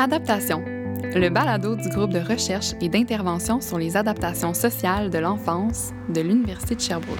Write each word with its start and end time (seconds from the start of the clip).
Adaptation, 0.00 0.62
le 0.64 1.28
balado 1.28 1.74
du 1.74 1.88
groupe 1.88 2.12
de 2.12 2.20
recherche 2.20 2.72
et 2.80 2.88
d'intervention 2.88 3.60
sur 3.60 3.78
les 3.78 3.96
adaptations 3.96 4.54
sociales 4.54 5.10
de 5.10 5.18
l'enfance 5.18 5.90
de 6.08 6.20
l'Université 6.20 6.76
de 6.76 6.80
Sherbrooke. 6.80 7.18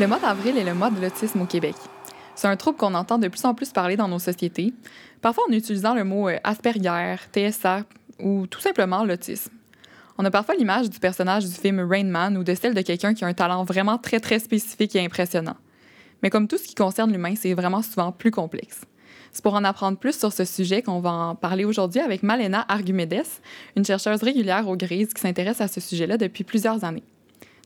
Le 0.00 0.06
mois 0.08 0.18
d'avril 0.18 0.58
est 0.58 0.64
le 0.64 0.74
mois 0.74 0.90
de 0.90 1.00
l'autisme 1.00 1.42
au 1.42 1.46
Québec. 1.46 1.76
C'est 2.34 2.48
un 2.48 2.56
trouble 2.56 2.78
qu'on 2.78 2.94
entend 2.94 3.18
de 3.18 3.28
plus 3.28 3.44
en 3.44 3.54
plus 3.54 3.70
parler 3.70 3.96
dans 3.96 4.08
nos 4.08 4.18
sociétés, 4.18 4.74
parfois 5.22 5.44
en 5.48 5.52
utilisant 5.52 5.94
le 5.94 6.02
mot 6.02 6.28
euh, 6.28 6.38
Asperger, 6.42 7.14
TSA 7.32 7.84
ou 8.18 8.48
tout 8.48 8.60
simplement 8.60 9.04
l'autisme. 9.04 9.52
On 10.18 10.24
a 10.24 10.30
parfois 10.30 10.54
l'image 10.54 10.88
du 10.88 10.98
personnage 10.98 11.44
du 11.44 11.52
film 11.52 11.80
Rain 11.80 12.04
Man 12.04 12.38
ou 12.38 12.44
de 12.44 12.54
celle 12.54 12.72
de 12.72 12.80
quelqu'un 12.80 13.12
qui 13.12 13.24
a 13.24 13.28
un 13.28 13.34
talent 13.34 13.64
vraiment 13.64 13.98
très 13.98 14.18
très 14.18 14.38
spécifique 14.38 14.96
et 14.96 15.04
impressionnant. 15.04 15.56
Mais 16.22 16.30
comme 16.30 16.48
tout 16.48 16.56
ce 16.56 16.66
qui 16.66 16.74
concerne 16.74 17.12
l'humain, 17.12 17.34
c'est 17.36 17.52
vraiment 17.52 17.82
souvent 17.82 18.12
plus 18.12 18.30
complexe. 18.30 18.80
C'est 19.32 19.42
pour 19.42 19.52
en 19.52 19.64
apprendre 19.64 19.98
plus 19.98 20.18
sur 20.18 20.32
ce 20.32 20.46
sujet 20.46 20.80
qu'on 20.80 21.00
va 21.00 21.12
en 21.12 21.34
parler 21.34 21.66
aujourd'hui 21.66 22.00
avec 22.00 22.22
Malena 22.22 22.64
Argumedes, 22.68 23.26
une 23.76 23.84
chercheuse 23.84 24.22
régulière 24.22 24.66
au 24.66 24.76
GRIS 24.76 25.08
qui 25.08 25.20
s'intéresse 25.20 25.60
à 25.60 25.68
ce 25.68 25.80
sujet-là 25.80 26.16
depuis 26.16 26.44
plusieurs 26.44 26.84
années. 26.84 27.04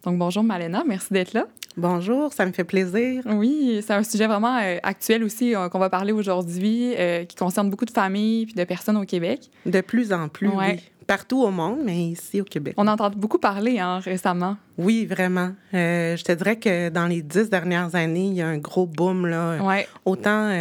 Donc 0.05 0.19
bonjour 0.19 0.43
Malena, 0.43 0.83
merci 0.85 1.13
d'être 1.13 1.35
là. 1.35 1.47
Bonjour, 1.77 2.33
ça 2.33 2.45
me 2.47 2.53
fait 2.53 2.65
plaisir. 2.65 3.23
Oui, 3.27 3.81
c'est 3.87 3.93
un 3.93 4.03
sujet 4.03 4.27
vraiment 4.27 4.57
euh, 4.57 4.79
actuel 4.83 5.23
aussi 5.23 5.55
euh, 5.55 5.69
qu'on 5.69 5.79
va 5.79 5.89
parler 5.89 6.11
aujourd'hui, 6.11 6.95
euh, 6.97 7.25
qui 7.25 7.37
concerne 7.37 7.71
beaucoup 7.71 7.85
de 7.85 7.93
familles 7.93 8.49
et 8.51 8.59
de 8.59 8.65
personnes 8.65 8.97
au 8.97 9.05
Québec. 9.05 9.51
De 9.67 9.81
plus 9.81 10.13
en 10.13 10.29
plus, 10.29 10.49
oui. 10.49 10.81
Partout 11.11 11.43
au 11.43 11.51
monde, 11.51 11.81
mais 11.85 11.97
ici 11.97 12.41
au 12.41 12.45
Québec. 12.45 12.75
On 12.77 12.87
entend 12.87 13.11
beaucoup 13.11 13.39
parler 13.39 13.81
hein, 13.81 13.99
récemment. 13.99 14.57
Oui, 14.79 15.07
vraiment. 15.07 15.51
je 15.73 16.23
te 16.23 16.31
dirais 16.31 16.55
que 16.55 16.89
dans 16.89 17.09
les 17.09 17.21
dix 17.21 17.51
dernières 17.51 17.97
années, 17.97 18.27
il 18.27 18.35
y 18.35 18.43
a 18.43 18.47
un 18.47 18.59
gros 18.59 18.87
boom, 18.87 19.27
là. 19.27 19.61
Ouais. 19.61 19.89
Autant 20.05 20.53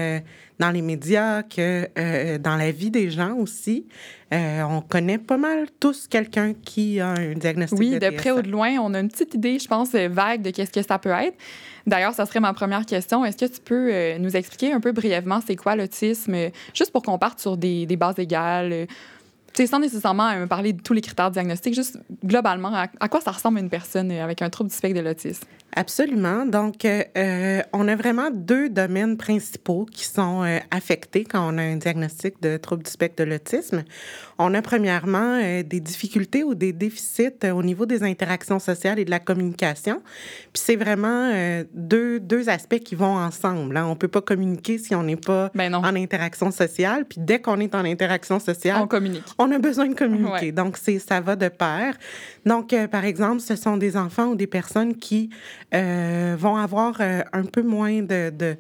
dans 0.58 0.72
les 0.72 0.81
médias 0.81 1.44
que 1.44 2.38
dans 2.39 2.56
la 2.56 2.72
vie 2.72 2.89
des 2.89 3.11
gens 3.11 3.36
aussi. 3.36 3.86
on 4.31 4.81
connaît 4.81 5.19
pas 5.19 5.38
mal 5.38 5.67
tous 5.80 6.08
quelqu'un 6.08 6.53
qui 6.53 7.00
a 7.00 7.09
un 7.09 7.34
diagnostic 7.34 7.78
oui, 7.78 7.91
de, 7.91 8.00
de 8.00 8.09
près 8.09 8.31
ou 8.31 8.41
de 8.41 8.50
loin, 8.50 8.72
on 8.81 8.95
a 8.95 9.00
une 9.02 9.09
petite 9.09 9.36
idée, 9.36 9.59
je 9.59 9.67
pense, 9.67 9.91
vague 9.91 10.41
de 10.41 10.50
qu'est-ce 10.50 10.72
que 10.72 10.81
ça 10.81 10.97
peut 10.97 11.11
être. 11.11 11.38
D'ailleurs, 11.86 12.16
ça 12.16 12.25
serait 12.25 12.39
ma 12.39 12.53
première 12.53 12.88
question. 12.88 13.23
Est-ce 13.23 13.38
que 13.38 13.53
tu 13.53 13.61
peux 13.63 14.17
nous 14.17 14.36
expliquer 14.36 14.73
un 14.73 14.80
peu 14.80 14.94
brièvement 14.94 15.41
c'est 15.45 15.56
quoi 15.56 15.75
l'autisme, 15.75 16.36
juste 16.73 16.91
pour 16.91 17.03
qu'on 17.03 17.19
parte 17.19 17.39
sur 17.39 17.56
des, 17.56 17.86
des 17.86 17.97
bases 17.97 18.17
égales? 18.17 18.88
Sans 19.67 19.80
nécessairement 19.80 20.36
me 20.38 20.47
parler 20.47 20.73
de 20.73 20.81
tous 20.81 20.94
les 20.94 21.02
critères 21.02 21.31
diagnostiques, 21.31 21.75
juste 21.75 21.97
globalement, 22.25 22.73
à, 22.73 23.09
quoi 23.09 23.22
ça 23.22 23.31
ressemble 23.31 23.59
une 23.59 23.69
personne 23.69 24.11
avec 24.11 24.41
un 24.41 24.50
trouble 24.50 24.69
du 24.69 24.75
spectre 24.75 24.97
de 25.00 25.03
l'autisme? 25.03 25.45
Absolument. 25.75 26.45
Donc, 26.45 26.84
euh, 26.84 27.62
on 27.73 27.88
a 27.88 27.95
vraiment 27.95 28.31
deux 28.31 28.70
domaines 28.70 29.17
principaux 29.17 29.86
qui 29.86 30.03
sont 30.03 30.44
euh, 30.44 30.58
affectés 30.72 31.23
quand 31.23 31.53
on 31.53 31.58
a 31.58 31.62
un 31.62 31.75
diagnostic 31.75 32.42
de 32.42 32.58
trouble 32.58 32.84
du 32.84 32.89
spectre 32.89 33.23
de 33.23 33.30
l'autisme. 33.30 33.84
On 34.40 34.53
a 34.56 34.62
premièrement 34.62 35.40
euh, 35.42 35.64
des 35.64 35.80
difficultés 35.80 36.44
ou 36.44 36.56
des 36.56 36.73
déficits 36.73 37.52
au 37.53 37.62
niveau 37.62 37.86
des 37.86 38.03
interactions 38.03 38.59
sociales 38.59 39.00
et 39.00 39.06
de 39.06 39.12
la 39.12 39.20
communication. 39.20 40.02
Puis 40.53 40.64
c'est 40.66 40.75
vraiment 40.75 41.31
deux, 41.73 42.20
deux 42.20 42.50
aspects 42.50 42.80
qui 42.80 42.95
vont 42.95 43.17
ensemble. 43.17 43.78
Hein. 43.78 43.86
On 43.88 43.95
peut 43.95 44.08
pas 44.08 44.22
communiquer 44.22 44.78
si 44.78 44.95
on 44.95 45.03
n'est 45.03 45.16
pas 45.16 45.52
ben 45.53 45.73
en 45.73 45.95
interaction 45.95 46.52
sociale. 46.52 47.06
Puis 47.06 47.20
dès 47.22 47.40
qu'on 47.40 47.59
est 47.59 47.75
en 47.75 47.86
interaction 47.86 48.40
sociale, 48.40 48.81
on 48.81 48.88
communique. 48.88 49.23
On 49.38 49.52
a 49.52 49.59
besoin 49.59 49.88
de 49.88 49.95
communiquer. 49.95 50.52
Donc, 50.52 50.78
c'est 50.78 51.00
ça 51.00 51.22
va 51.22 51.36
de 51.36 51.47
pair. 51.47 51.95
Donc, 52.45 52.73
par 52.92 53.06
exemple, 53.06 53.42
ce 53.42 53.56
sont 53.56 53.78
des 53.78 53.95
enfants 53.97 54.28
ou 54.28 54.36
des 54.36 54.47
personnes 54.47 54.96
qui 54.96 55.30
euh, 55.74 56.35
vont 56.38 56.56
avoir 56.56 56.96
euh, 57.00 57.22
un 57.34 57.44
peu 57.44 57.62
moins 57.62 58.02
de, 58.02 58.30
de 58.30 58.57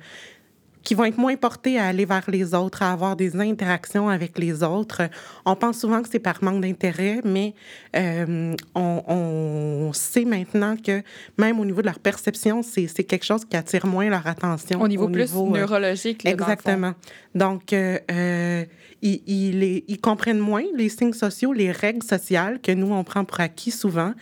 qui 0.83 0.95
vont 0.95 1.05
être 1.05 1.17
moins 1.17 1.35
portés 1.35 1.77
à 1.77 1.87
aller 1.87 2.05
vers 2.05 2.23
les 2.29 2.53
autres, 2.53 2.81
à 2.81 2.91
avoir 2.91 3.15
des 3.15 3.35
interactions 3.35 4.09
avec 4.09 4.39
les 4.39 4.63
autres. 4.63 5.03
On 5.45 5.55
pense 5.55 5.79
souvent 5.79 6.01
que 6.01 6.09
c'est 6.09 6.19
par 6.19 6.43
manque 6.43 6.61
d'intérêt, 6.61 7.21
mais 7.23 7.53
euh, 7.95 8.55
on, 8.75 9.03
on, 9.07 9.93
sait 9.93 10.25
maintenant 10.25 10.75
que 10.77 11.03
même 11.37 11.59
au 11.59 11.65
niveau 11.65 11.81
de 11.81 11.87
leur 11.87 11.99
perception, 11.99 12.63
c'est 12.63 12.87
quelque 13.03 13.25
chose 13.25 13.45
qui 13.45 13.57
attire 13.57 13.85
moins 13.85 14.09
leur 14.09 14.25
attention. 14.25 14.81
Au 14.81 14.87
niveau 14.87 15.09
plus 15.09 15.33
neurologique. 15.33 16.25
exactement. 16.25 16.93
Donc, 17.35 17.73
euh, 17.73 18.65
ils, 19.01 19.83
ils, 19.87 20.01
comprennent 20.01 20.39
moins 20.39 20.63
les 20.75 20.89
signes 20.89 21.13
sociaux, 21.13 21.53
les 21.53 21.71
règles 21.71 22.03
sociales 22.03 22.59
que 22.61 22.71
nous, 22.71 22.91
on 22.91 23.03
prend 23.03 23.23
pour 23.23 23.39
acquis 23.39 23.71
souvent. 23.71 24.13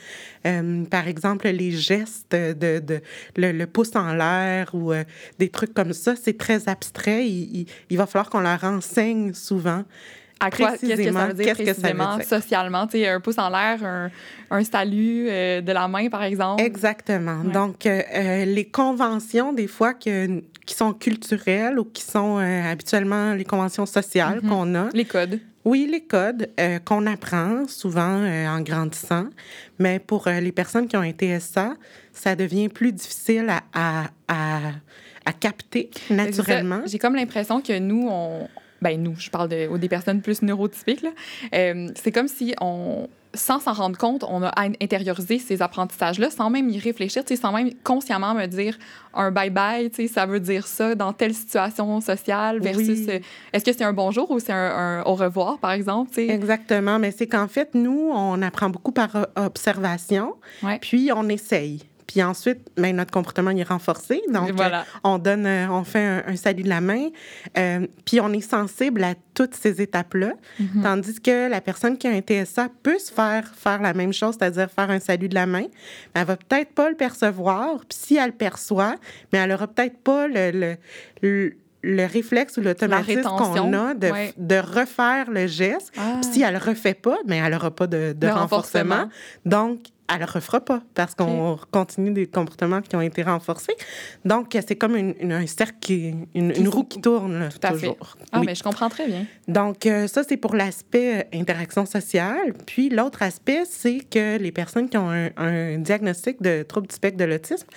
Euh, 0.45 0.83
par 0.85 1.07
exemple, 1.07 1.47
les 1.47 1.71
gestes 1.71 2.31
de, 2.31 2.79
de 2.79 3.01
le, 3.35 3.65
pouce 3.65 3.95
en 3.95 4.13
l'air 4.13 4.69
ou 4.73 4.93
euh, 4.93 5.03
des 5.39 5.49
trucs 5.49 5.73
comme 5.73 5.93
ça, 5.93 6.15
c'est 6.15 6.37
très 6.37 6.69
abstrait. 6.69 7.27
Il, 7.27 7.65
il, 7.89 7.97
va 7.97 8.05
falloir 8.05 8.29
qu'on 8.29 8.39
leur 8.39 8.63
enseigne 8.63 9.33
souvent. 9.33 9.83
À 10.39 10.51
quoi, 10.51 10.71
qu'est-ce 10.77 11.01
que 11.01 11.11
ça 11.11 11.27
veut 11.27 11.33
dire 11.33 11.53
précisément, 11.53 12.19
socialement? 12.21 12.85
Tu 12.87 12.99
sais, 12.99 13.07
un 13.07 13.19
pouce 13.19 13.37
en 13.39 13.49
l'air, 13.49 13.83
un, 13.83 14.11
un 14.51 14.63
salut 14.63 15.27
euh, 15.29 15.61
de 15.61 15.71
la 15.71 15.87
main, 15.87 16.09
par 16.09 16.23
exemple. 16.23 16.61
Exactement. 16.61 17.43
Donc, 17.43 17.85
les 17.85 18.69
conventions, 18.71 19.53
des 19.53 19.67
fois, 19.67 19.93
que, 19.93 20.41
qui 20.65 20.75
sont 20.75 20.93
culturelles 20.93 21.79
ou 21.79 21.85
qui 21.85 22.03
sont 22.03 22.37
habituellement 22.37 23.33
les 23.33 23.45
conventions 23.45 23.85
sociales 23.85 24.39
mm-hmm. 24.39 24.49
qu'on 24.49 24.75
a. 24.75 24.89
Les 24.93 25.05
codes. 25.05 25.39
Oui, 25.67 25.85
les 25.91 25.99
codes 25.99 26.49
euh, 26.61 26.79
qu'on 26.79 27.05
apprend 27.07 27.67
souvent 27.67 28.21
euh, 28.21 28.47
en 28.47 28.61
grandissant, 28.61 29.25
mais 29.79 29.99
pour 29.99 30.25
euh, 30.27 30.39
les 30.39 30.53
personnes 30.53 30.87
qui 30.87 30.95
ont 30.95 31.01
un 31.01 31.11
TSA, 31.11 31.73
ça 32.13 32.37
devient 32.37 32.69
plus 32.69 32.93
difficile 32.93 33.49
à, 33.73 34.05
à, 34.29 34.59
à, 35.25 35.33
capter 35.33 35.89
naturellement. 36.09 36.83
J'ai 36.85 36.99
comme 36.99 37.15
l'impression 37.15 37.59
que 37.59 37.77
nous, 37.79 38.07
on, 38.09 38.47
ben 38.81 39.01
nous, 39.01 39.15
je 39.17 39.29
parle 39.29 39.49
de, 39.49 39.77
des 39.77 39.89
personnes 39.89 40.21
plus 40.21 40.41
neurotypiques, 40.41 41.05
c'est 41.51 42.11
comme 42.11 42.27
si 42.27 42.53
on, 42.61 43.07
sans 43.37 43.59
s'en 43.59 43.73
rendre 43.73 43.97
compte, 43.97 44.23
on 44.27 44.43
a 44.43 44.53
intériorisé 44.81 45.39
ces 45.39 45.61
apprentissages-là 45.61 46.29
sans 46.29 46.49
même 46.49 46.69
y 46.69 46.79
réfléchir, 46.79 47.23
sans 47.39 47.51
même 47.51 47.71
consciemment 47.83 48.33
me 48.33 48.45
dire 48.45 48.77
un 49.13 49.31
bye-bye, 49.31 50.07
ça 50.07 50.25
veut 50.25 50.39
dire 50.39 50.67
ça 50.67 50.95
dans 50.95 51.13
telle 51.13 51.33
situation 51.33 52.01
sociale 52.01 52.59
versus 52.59 53.07
euh, 53.07 53.19
est-ce 53.53 53.65
que 53.65 53.73
c'est 53.73 53.83
un 53.83 53.93
bonjour 53.93 54.29
ou 54.31 54.39
c'est 54.39 54.53
un, 54.53 55.03
au 55.05 55.15
revoir, 55.15 55.57
par 55.59 55.71
exemple? 55.71 56.19
Exactement, 56.19 56.99
mais 56.99 57.11
c'est 57.11 57.27
qu'en 57.27 57.47
fait, 57.47 57.73
nous, 57.73 58.11
on 58.13 58.41
apprend 58.41 58.69
beaucoup 58.69 58.91
par 58.91 59.15
euh, 59.15 59.23
observation, 59.35 60.35
puis 60.81 61.09
on 61.15 61.29
essaye. 61.29 61.81
Puis 62.07 62.23
ensuite, 62.23 62.59
ben, 62.77 62.95
notre 62.95 63.11
comportement 63.11 63.51
est 63.51 63.63
renforcé. 63.63 64.21
Donc, 64.33 64.51
on 65.03 65.17
donne, 65.17 65.45
euh, 65.45 65.67
on 65.69 65.83
fait 65.83 66.23
un, 66.25 66.35
salut 66.37 66.63
de 66.63 66.69
la 66.69 66.79
main. 66.79 67.07
Euh, 67.57 67.85
puis 68.05 68.21
on 68.21 68.31
est 68.31 68.41
sensible 68.41 69.03
à 69.03 69.13
toutes 69.33 69.53
ces 69.53 69.81
étapes-là. 69.81 70.33
Mm-hmm. 70.59 70.81
Tandis 70.83 71.21
que 71.21 71.49
la 71.49 71.59
personne 71.59 71.97
qui 71.97 72.07
a 72.07 72.11
un 72.11 72.21
TSA 72.21 72.69
peut 72.81 72.97
se 72.97 73.11
faire 73.11 73.53
faire 73.55 73.81
la 73.81 73.93
même 73.93 74.13
chose, 74.13 74.35
c'est-à-dire 74.39 74.69
faire 74.71 74.89
un 74.89 74.99
salut 74.99 75.27
de 75.27 75.35
la 75.35 75.45
main. 75.45 75.65
Mais 76.15 76.21
elle 76.21 76.27
va 76.27 76.37
peut-être 76.37 76.73
pas 76.73 76.89
le 76.89 76.95
percevoir. 76.95 77.79
Puis 77.79 77.99
si 77.99 78.15
elle 78.15 78.27
le 78.27 78.31
perçoit, 78.31 78.95
mais 79.33 79.39
elle 79.39 79.51
aura 79.51 79.67
peut-être 79.67 79.97
pas 79.97 80.27
le, 80.29 80.77
le 81.87 82.05
réflexe 82.05 82.57
ou 82.57 82.61
l'automatisme 82.61 83.23
qu'on 83.23 83.73
a 83.73 83.93
de, 83.93 84.11
de, 84.37 84.55
refaire 84.55 85.29
le 85.29 85.47
geste. 85.47 85.91
Ah. 85.97 86.19
Puis 86.21 86.31
si 86.33 86.41
elle 86.41 86.53
le 86.53 86.59
refait 86.59 86.93
pas, 86.93 87.17
mais 87.25 87.37
elle 87.37 87.51
n'aura 87.51 87.71
pas 87.71 87.87
de, 87.87 88.13
de, 88.13 88.27
renforcement. 88.27 88.95
renforcement. 88.95 89.09
Donc, 89.45 89.79
elle 90.09 90.19
le 90.19 90.25
refera 90.25 90.61
pas 90.61 90.81
parce 90.93 91.15
qu'on 91.15 91.59
continue 91.71 92.11
des 92.11 92.27
comportements 92.27 92.81
qui 92.81 92.95
ont 92.95 93.01
été 93.01 93.23
renforcés. 93.23 93.75
Donc, 94.25 94.57
c'est 94.65 94.75
comme 94.75 94.95
une, 94.95 95.31
un 95.31 95.45
cercle, 95.47 95.77
qui, 95.81 96.15
une, 96.33 96.67
roue 96.67 96.83
qui 96.83 97.01
tourne 97.01 97.49
Tout 97.49 97.67
à 97.67 97.71
toujours. 97.71 98.15
Fait. 98.17 98.25
Ah, 98.31 98.41
mais 98.45 98.55
je 98.55 98.63
comprends 98.63 98.89
très 98.89 99.07
bien. 99.07 99.25
Donc, 99.47 99.85
euh, 99.85 100.07
ça, 100.07 100.23
c'est 100.23 100.37
pour 100.37 100.55
l'aspect 100.55 101.19
euh, 101.19 101.39
interaction 101.39 101.85
sociale. 101.85 102.53
Puis, 102.65 102.89
l'autre 102.89 103.21
aspect, 103.21 103.63
c'est 103.69 103.99
que 103.99 104.37
les 104.37 104.51
personnes 104.51 104.89
qui 104.89 104.97
ont 104.97 105.09
un, 105.09 105.29
un 105.37 105.77
diagnostic 105.77 106.41
de 106.41 106.63
trouble 106.63 106.87
du 106.87 106.95
spectre 106.95 107.17
de 107.17 107.25
l'autisme 107.25 107.67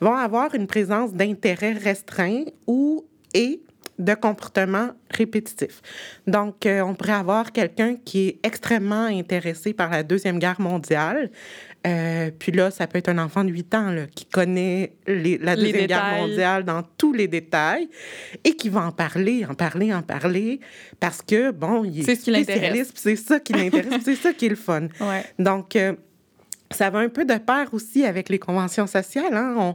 vont 0.00 0.14
avoir 0.14 0.54
une 0.54 0.66
présence 0.66 1.12
d'intérêt 1.12 1.72
restreint 1.72 2.44
ou 2.66 3.04
et 3.34 3.60
de 3.98 4.14
comportements 4.14 4.90
répétitifs. 5.10 5.80
Donc, 6.26 6.66
euh, 6.66 6.80
on 6.80 6.94
pourrait 6.94 7.12
avoir 7.12 7.52
quelqu'un 7.52 7.96
qui 7.96 8.28
est 8.28 8.38
extrêmement 8.42 9.04
intéressé 9.04 9.72
par 9.72 9.90
la 9.90 10.02
Deuxième 10.02 10.38
Guerre 10.38 10.60
mondiale. 10.60 11.30
Euh, 11.86 12.30
puis 12.38 12.50
là, 12.52 12.70
ça 12.70 12.86
peut 12.86 12.98
être 12.98 13.10
un 13.10 13.18
enfant 13.18 13.44
de 13.44 13.50
8 13.50 13.74
ans 13.74 13.90
là, 13.90 14.06
qui 14.06 14.24
connaît 14.24 14.96
la 15.06 15.54
Deuxième 15.54 15.86
Guerre 15.86 16.16
mondiale 16.16 16.64
dans 16.64 16.82
tous 16.96 17.12
les 17.12 17.28
détails 17.28 17.88
et 18.42 18.56
qui 18.56 18.70
va 18.70 18.86
en 18.86 18.92
parler, 18.92 19.44
en 19.44 19.54
parler, 19.54 19.92
en 19.92 20.02
parler 20.02 20.60
parce 20.98 21.20
que, 21.20 21.50
bon, 21.50 21.84
il 21.84 22.00
est, 22.00 22.14
spécialiste, 22.14 22.92
c'est 22.94 23.16
ça 23.16 23.38
qui 23.38 23.52
l'intéresse, 23.52 24.00
c'est 24.04 24.16
ça 24.16 24.32
qui 24.32 24.46
est 24.46 24.50
le 24.50 24.56
fun. 24.56 24.88
Ouais. 25.00 25.24
Donc, 25.38 25.76
euh, 25.76 25.92
ça 26.70 26.88
va 26.88 27.00
un 27.00 27.10
peu 27.10 27.26
de 27.26 27.36
pair 27.36 27.68
aussi 27.72 28.04
avec 28.04 28.30
les 28.30 28.38
conventions 28.38 28.86
sociales. 28.86 29.34
Hein? 29.34 29.54
On, 29.58 29.74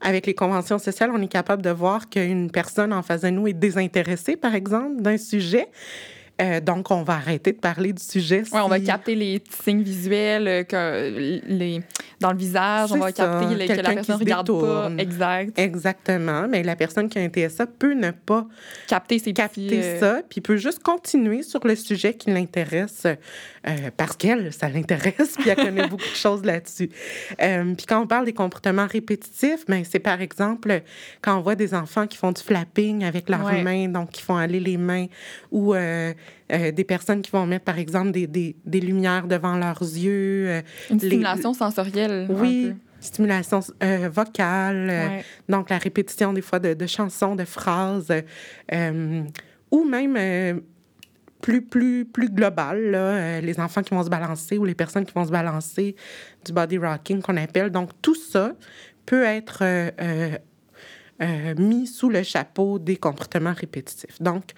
avec 0.00 0.26
les 0.26 0.34
conventions 0.34 0.78
sociales, 0.78 1.10
on 1.14 1.22
est 1.22 1.28
capable 1.28 1.62
de 1.62 1.70
voir 1.70 2.10
qu'une 2.10 2.50
personne 2.50 2.92
en 2.92 3.02
face 3.02 3.22
de 3.22 3.30
nous 3.30 3.48
est 3.48 3.54
désintéressée, 3.54 4.36
par 4.36 4.54
exemple, 4.54 5.00
d'un 5.00 5.16
sujet. 5.16 5.68
Euh, 6.42 6.60
donc, 6.60 6.90
on 6.90 7.02
va 7.04 7.14
arrêter 7.14 7.52
de 7.52 7.58
parler 7.58 7.92
du 7.92 8.02
sujet. 8.02 8.42
Oui, 8.52 8.60
on 8.62 8.68
va 8.68 8.80
capter 8.80 9.14
les 9.14 9.42
signes 9.62 9.82
visuels 9.82 10.48
euh, 10.48 10.62
que 10.64 11.40
les, 11.46 11.80
dans 12.20 12.32
le 12.32 12.38
visage. 12.38 12.90
On 12.92 12.98
va 12.98 13.12
capter 13.12 13.66
que 13.66 13.80
la 13.80 13.94
personne 13.94 14.16
ne 14.16 14.20
regarde 14.20 14.48
pas. 14.48 14.90
Exact. 14.98 15.58
Exactement. 15.58 16.46
Mais 16.48 16.64
la 16.64 16.74
personne 16.74 17.08
qui 17.08 17.18
a 17.18 17.22
un 17.22 17.28
TSA 17.28 17.66
peut 17.66 17.94
ne 17.94 18.10
pas 18.10 18.46
capter, 18.88 19.20
ces 19.20 19.32
capter 19.32 19.80
euh, 19.80 20.00
ça, 20.00 20.22
puis 20.28 20.40
peut 20.40 20.56
juste 20.56 20.82
continuer 20.82 21.42
sur 21.44 21.64
le 21.64 21.76
sujet 21.76 22.14
qui 22.14 22.30
l'intéresse 22.30 23.06
parce 23.96 24.16
qu'elle, 24.16 24.52
ça 24.52 24.68
l'intéresse, 24.68 25.34
puis 25.38 25.48
elle 25.48 25.56
connaît 25.56 25.88
beaucoup 25.88 26.02
de 26.02 26.16
choses 26.16 26.44
là-dessus. 26.44 26.90
puis 27.38 27.86
quand 27.88 28.02
on 28.02 28.06
parle 28.06 28.26
des 28.26 28.34
comportements 28.34 28.86
répétitifs, 28.86 29.64
ben, 29.66 29.84
c'est 29.88 30.00
par 30.00 30.20
exemple 30.20 30.82
quand 31.22 31.38
on 31.38 31.40
voit 31.40 31.54
des 31.54 31.72
enfants 31.72 32.06
qui 32.06 32.18
font 32.18 32.32
du 32.32 32.42
flapping 32.42 33.04
avec 33.04 33.30
leurs 33.30 33.52
mains, 33.62 33.88
donc 33.88 34.10
qui 34.10 34.22
font 34.22 34.36
aller 34.36 34.60
les 34.60 34.76
mains, 34.76 35.06
ou 35.50 35.74
euh, 35.74 36.12
des 36.48 36.84
personnes 36.84 37.22
qui 37.22 37.30
vont 37.30 37.46
mettre, 37.46 37.64
par 37.64 37.78
exemple, 37.78 38.10
des, 38.10 38.26
des, 38.26 38.56
des 38.64 38.80
lumières 38.80 39.26
devant 39.26 39.56
leurs 39.56 39.82
yeux. 39.82 40.48
Euh, 40.48 40.62
Une 40.90 41.00
stimulation 41.00 41.54
sensorielle. 41.54 42.26
Oui. 42.28 42.74
Stimulation 43.00 43.60
euh, 43.82 44.08
vocale, 44.10 45.22
donc 45.46 45.68
la 45.68 45.76
répétition 45.76 46.32
des 46.32 46.40
fois 46.40 46.58
de, 46.58 46.72
de 46.72 46.86
chansons, 46.86 47.34
de 47.34 47.44
phrases, 47.44 48.10
ou 49.70 49.84
même 49.84 50.62
plus, 51.42 51.60
plus, 51.60 52.06
plus 52.06 52.30
global, 52.30 52.90
là, 52.92 53.42
les 53.42 53.60
enfants 53.60 53.82
qui 53.82 53.94
vont 53.94 54.02
se 54.02 54.08
balancer 54.08 54.56
ou 54.56 54.64
les 54.64 54.74
personnes 54.74 55.04
qui 55.04 55.12
vont 55.12 55.26
se 55.26 55.30
balancer, 55.30 55.96
du 56.46 56.52
body 56.54 56.78
rocking 56.78 57.20
qu'on 57.20 57.36
appelle. 57.36 57.68
Donc, 57.68 57.90
tout 58.00 58.14
ça 58.14 58.54
peut 59.04 59.24
être 59.24 59.62
mis 61.58 61.86
sous 61.86 62.08
le 62.08 62.22
chapeau 62.22 62.78
des 62.78 62.96
comportements 62.96 63.52
répétitifs. 63.52 64.22
Donc, 64.22 64.52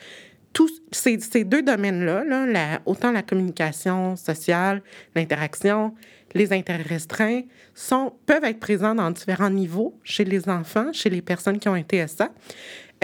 tous 0.57 0.81
ces, 0.91 1.21
ces 1.21 1.45
deux 1.45 1.63
domaines-là, 1.63 2.25
là, 2.25 2.81
autant 2.87 3.13
la 3.13 3.23
communication 3.23 4.17
sociale, 4.17 4.81
l'interaction, 5.15 5.93
les 6.33 6.51
intérêts 6.55 6.83
restreints, 6.83 7.43
sont, 7.75 8.15
peuvent 8.25 8.45
être 8.45 8.59
présents 8.59 8.95
dans 8.95 9.11
différents 9.11 9.51
niveaux 9.51 10.01
chez 10.03 10.25
les 10.25 10.49
enfants, 10.49 10.95
chez 10.95 11.11
les 11.11 11.21
personnes 11.21 11.59
qui 11.59 11.69
ont 11.69 11.75
un 11.75 11.83
TSA. 11.83 12.31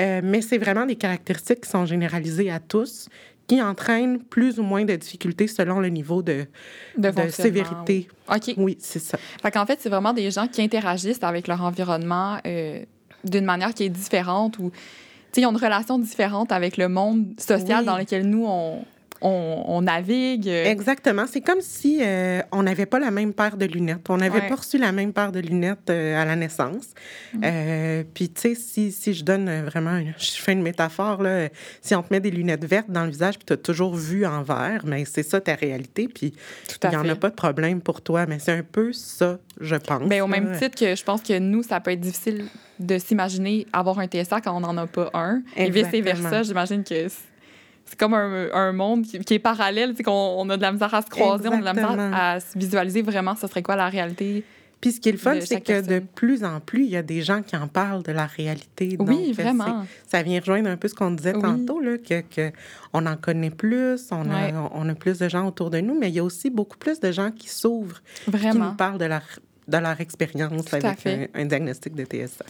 Euh, 0.00 0.22
mais 0.24 0.40
c'est 0.40 0.56
vraiment 0.56 0.86
des 0.86 0.96
caractéristiques 0.96 1.60
qui 1.60 1.68
sont 1.68 1.84
généralisées 1.84 2.50
à 2.50 2.58
tous, 2.58 3.10
qui 3.46 3.60
entraînent 3.60 4.18
plus 4.18 4.58
ou 4.58 4.62
moins 4.62 4.86
de 4.86 4.96
difficultés 4.96 5.46
selon 5.46 5.78
le 5.78 5.88
niveau 5.90 6.22
de, 6.22 6.46
de, 6.96 7.12
sévérité. 7.28 8.08
OK. 8.34 8.54
Oui, 8.56 8.78
c'est 8.80 8.98
ça. 8.98 9.18
Fait 9.42 9.50
qu'en 9.50 9.66
fait, 9.66 9.78
c'est 9.78 9.90
vraiment 9.90 10.14
des 10.14 10.30
gens 10.30 10.48
qui 10.48 10.62
interagissent 10.62 11.22
avec 11.22 11.48
leur 11.48 11.62
environnement 11.62 12.38
euh, 12.46 12.82
d'une 13.24 13.44
manière 13.44 13.74
qui 13.74 13.84
est 13.84 13.90
différente 13.90 14.58
ou 14.58 14.72
ils 15.40 15.46
ont 15.46 15.50
une 15.50 15.56
relation 15.56 15.98
différente 15.98 16.52
avec 16.52 16.76
le 16.76 16.88
monde 16.88 17.26
social 17.38 17.84
dans 17.84 17.96
lequel 17.96 18.28
nous, 18.28 18.44
on, 18.46 18.84
on, 19.22 19.82
navigue. 19.82 20.48
Exactement. 20.48 21.26
C'est 21.26 21.40
comme 21.40 21.60
si 21.60 22.00
euh, 22.02 22.40
on 22.52 22.62
n'avait 22.62 22.86
pas 22.86 22.98
la 22.98 23.10
même 23.10 23.32
paire 23.32 23.56
de 23.56 23.66
lunettes. 23.66 24.08
On 24.08 24.16
n'avait 24.16 24.48
pas 24.48 24.56
reçu 24.56 24.78
la 24.78 24.92
même 24.92 25.12
paire 25.12 25.32
de 25.32 25.40
lunettes 25.40 25.90
euh, 25.90 26.20
à 26.20 26.24
la 26.24 26.36
naissance. 26.36 26.88
Mm. 27.34 27.40
Euh, 27.44 28.04
puis, 28.14 28.28
tu 28.28 28.40
sais, 28.40 28.54
si, 28.54 28.92
si, 28.92 29.14
je 29.14 29.24
donne 29.24 29.62
vraiment, 29.62 30.00
je 30.18 30.32
fais 30.32 30.52
une 30.52 30.62
métaphore, 30.62 31.22
là, 31.22 31.48
si 31.80 31.94
on 31.94 32.02
te 32.02 32.12
met 32.12 32.20
des 32.20 32.30
lunettes 32.30 32.64
vertes 32.64 32.90
dans 32.90 33.04
le 33.04 33.10
visage, 33.10 33.38
puis 33.38 33.46
tu 33.46 33.52
as 33.52 33.56
toujours 33.56 33.94
vu 33.94 34.26
en 34.26 34.42
vert, 34.42 34.82
mais 34.84 35.04
c'est 35.04 35.22
ça 35.22 35.40
ta 35.40 35.54
réalité, 35.54 36.08
puis 36.08 36.34
il 36.82 36.90
n'y 36.90 36.96
en 36.96 37.08
a 37.08 37.16
pas 37.16 37.30
de 37.30 37.34
problème 37.34 37.80
pour 37.80 38.00
toi. 38.00 38.26
Mais 38.26 38.38
c'est 38.38 38.52
un 38.52 38.64
peu 38.64 38.92
ça, 38.92 39.38
je 39.60 39.76
pense. 39.76 40.02
Mais 40.08 40.20
au 40.20 40.26
même 40.26 40.56
titre 40.58 40.78
que 40.78 40.94
je 40.94 41.04
pense 41.04 41.22
que 41.22 41.38
nous, 41.38 41.62
ça 41.62 41.80
peut 41.80 41.92
être 41.92 42.00
difficile 42.00 42.46
de 42.78 42.98
s'imaginer 42.98 43.66
avoir 43.72 43.98
un 43.98 44.06
TSA 44.06 44.40
quand 44.40 44.56
on 44.56 44.60
n'en 44.60 44.76
a 44.76 44.86
pas 44.86 45.10
un. 45.14 45.42
Et 45.56 45.70
vice-versa, 45.70 46.42
j'imagine 46.42 46.84
que 46.84 47.08
c'est 47.84 47.98
comme 47.98 48.14
un, 48.14 48.48
un, 48.52 48.72
monde 48.72 49.04
qui, 49.04 49.34
est 49.34 49.38
parallèle, 49.38 49.94
qu'on 50.02 50.36
on 50.38 50.48
a 50.50 50.56
de 50.56 50.62
la 50.62 50.72
misère 50.72 50.94
à 50.94 51.02
se 51.02 51.08
croiser, 51.08 51.48
on 51.48 51.52
a 51.52 51.58
de 51.58 51.64
la 51.64 51.74
misère 51.74 52.10
à 52.14 52.40
se 52.40 52.58
visualiser 52.58 53.02
vraiment 53.02 53.34
ce 53.36 53.46
serait 53.46 53.62
quoi 53.62 53.76
la 53.76 53.88
réalité. 53.88 54.44
Puis 54.82 54.90
ce 54.90 55.00
qui 55.00 55.10
est 55.10 55.12
le 55.12 55.18
fun, 55.18 55.36
c'est 55.40 55.60
que 55.60 55.80
de 55.80 56.00
plus 56.00 56.42
en 56.42 56.58
plus, 56.58 56.82
il 56.82 56.90
y 56.90 56.96
a 56.96 57.02
des 57.02 57.22
gens 57.22 57.42
qui 57.42 57.54
en 57.56 57.68
parlent 57.68 58.02
de 58.02 58.10
la 58.10 58.26
réalité. 58.26 58.96
Oui, 58.98 59.32
vraiment. 59.32 59.86
Ça 60.08 60.24
vient 60.24 60.40
rejoindre 60.40 60.68
un 60.68 60.76
peu 60.76 60.88
ce 60.88 60.94
qu'on 60.94 61.12
disait 61.12 61.34
tantôt, 61.34 61.80
là, 61.80 61.98
que, 61.98 62.20
que, 62.22 62.50
on 62.92 63.06
en 63.06 63.16
connaît 63.16 63.50
plus, 63.50 64.08
on, 64.10 64.28
a, 64.28 64.70
on 64.74 64.88
a 64.88 64.94
plus 64.96 65.20
de 65.20 65.28
gens 65.28 65.46
autour 65.46 65.70
de 65.70 65.78
nous, 65.78 65.96
mais 65.96 66.08
il 66.08 66.16
y 66.16 66.18
a 66.18 66.24
aussi 66.24 66.50
beaucoup 66.50 66.76
plus 66.76 66.98
de 66.98 67.12
gens 67.12 67.30
qui 67.30 67.48
s'ouvrent, 67.48 68.02
qui 68.24 68.58
nous 68.58 68.74
parlent 68.74 68.98
de 68.98 69.04
leur, 69.04 69.22
de 69.68 69.76
leur 69.76 70.00
expérience 70.00 70.74
avec 70.74 71.06
un, 71.06 71.26
un, 71.32 71.44
diagnostic 71.44 71.94
de 71.94 72.04
TSA. 72.04 72.44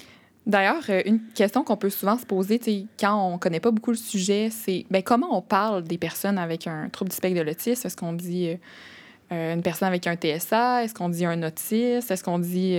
D'ailleurs, 0.47 0.83
euh, 0.89 1.03
une 1.07 1.21
question 1.35 1.63
qu'on 1.63 1.77
peut 1.77 1.91
souvent 1.91 2.19
se 2.19 2.27
poser 2.27 2.61
quand 2.99 3.29
on 3.29 3.35
ne 3.35 3.39
connaît 3.39 3.61
pas 3.61 3.71
beaucoup 3.71 3.93
le 3.93 3.97
sujet, 3.97 4.49
c'est 4.51 4.85
ben, 4.91 5.03
comment 5.03 5.37
on 5.37 5.41
parle 5.41 5.85
des 5.85 5.99
personnes 5.99 6.37
avec 6.37 6.67
un 6.67 6.89
trouble 6.89 7.11
du 7.11 7.17
spectre 7.17 7.39
de 7.39 7.45
l'autisme? 7.45 7.87
Est-ce 7.87 7.97
qu'on 7.97 8.13
dit 8.13 8.49
euh, 8.49 8.57
euh, 9.33 9.55
une 9.55 9.63
personne 9.63 9.87
avec 9.87 10.07
un 10.09 10.17
TSA? 10.17 10.85
Est-ce 10.85 10.95
qu'on 10.95 11.09
dit 11.09 11.25
un 11.25 11.43
autiste? 11.45 12.11
Est-ce 12.11 12.25
qu'on 12.25 12.41
dit 12.41 12.77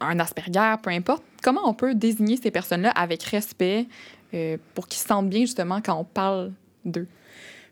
un 0.00 0.18
Asperger? 0.18 0.74
Peu 0.82 0.90
importe. 0.90 1.22
Comment 1.42 1.62
on 1.64 1.72
peut 1.72 1.94
désigner 1.94 2.36
ces 2.36 2.50
personnes-là 2.50 2.90
avec 2.90 3.22
respect 3.22 3.86
pour 4.74 4.86
qu'ils 4.86 5.00
se 5.00 5.08
sentent 5.08 5.30
bien 5.30 5.40
justement 5.40 5.80
quand 5.80 5.98
on 5.98 6.04
parle 6.04 6.52
d'eux? 6.84 7.08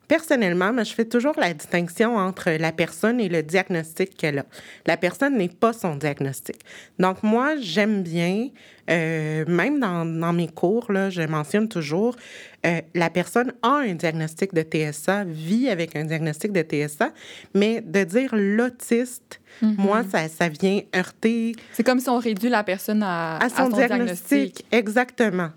Personnellement, 0.08 0.72
je 0.82 0.94
fais 0.94 1.04
toujours 1.04 1.34
la 1.38 1.52
distinction 1.52 2.16
entre 2.16 2.50
la 2.52 2.72
personne 2.72 3.20
et 3.20 3.28
le 3.28 3.42
diagnostic 3.42 4.16
qu'elle 4.16 4.38
a. 4.38 4.46
La 4.86 4.96
personne 4.96 5.36
n'est 5.36 5.50
pas 5.50 5.74
son 5.74 5.96
diagnostic. 5.96 6.56
Donc, 6.98 7.22
moi, 7.22 7.56
j'aime 7.60 8.02
bien, 8.02 8.48
euh, 8.88 9.44
même 9.46 9.78
dans, 9.78 10.06
dans, 10.06 10.32
mes 10.32 10.48
cours, 10.48 10.90
là, 10.90 11.10
je 11.10 11.20
mentionne 11.20 11.68
toujours, 11.68 12.16
euh, 12.64 12.80
la 12.94 13.10
personne 13.10 13.52
a 13.62 13.80
un 13.80 13.94
diagnostic 13.94 14.54
de 14.54 14.62
TSA, 14.62 15.24
vit 15.24 15.68
avec 15.68 15.94
un 15.94 16.04
diagnostic 16.04 16.52
de 16.52 16.62
TSA, 16.62 17.12
mais 17.54 17.82
de 17.82 18.02
dire 18.04 18.30
l'autiste, 18.32 19.40
mm-hmm. 19.62 19.74
moi, 19.76 20.04
ça, 20.10 20.26
ça 20.28 20.48
vient 20.48 20.80
heurter. 20.96 21.54
C'est 21.72 21.84
comme 21.84 22.00
si 22.00 22.08
on 22.08 22.18
réduit 22.18 22.48
la 22.48 22.64
personne 22.64 23.02
à, 23.02 23.36
à 23.36 23.50
son, 23.50 23.68
diagnostic. 23.68 24.64
Exactement. 24.72 25.50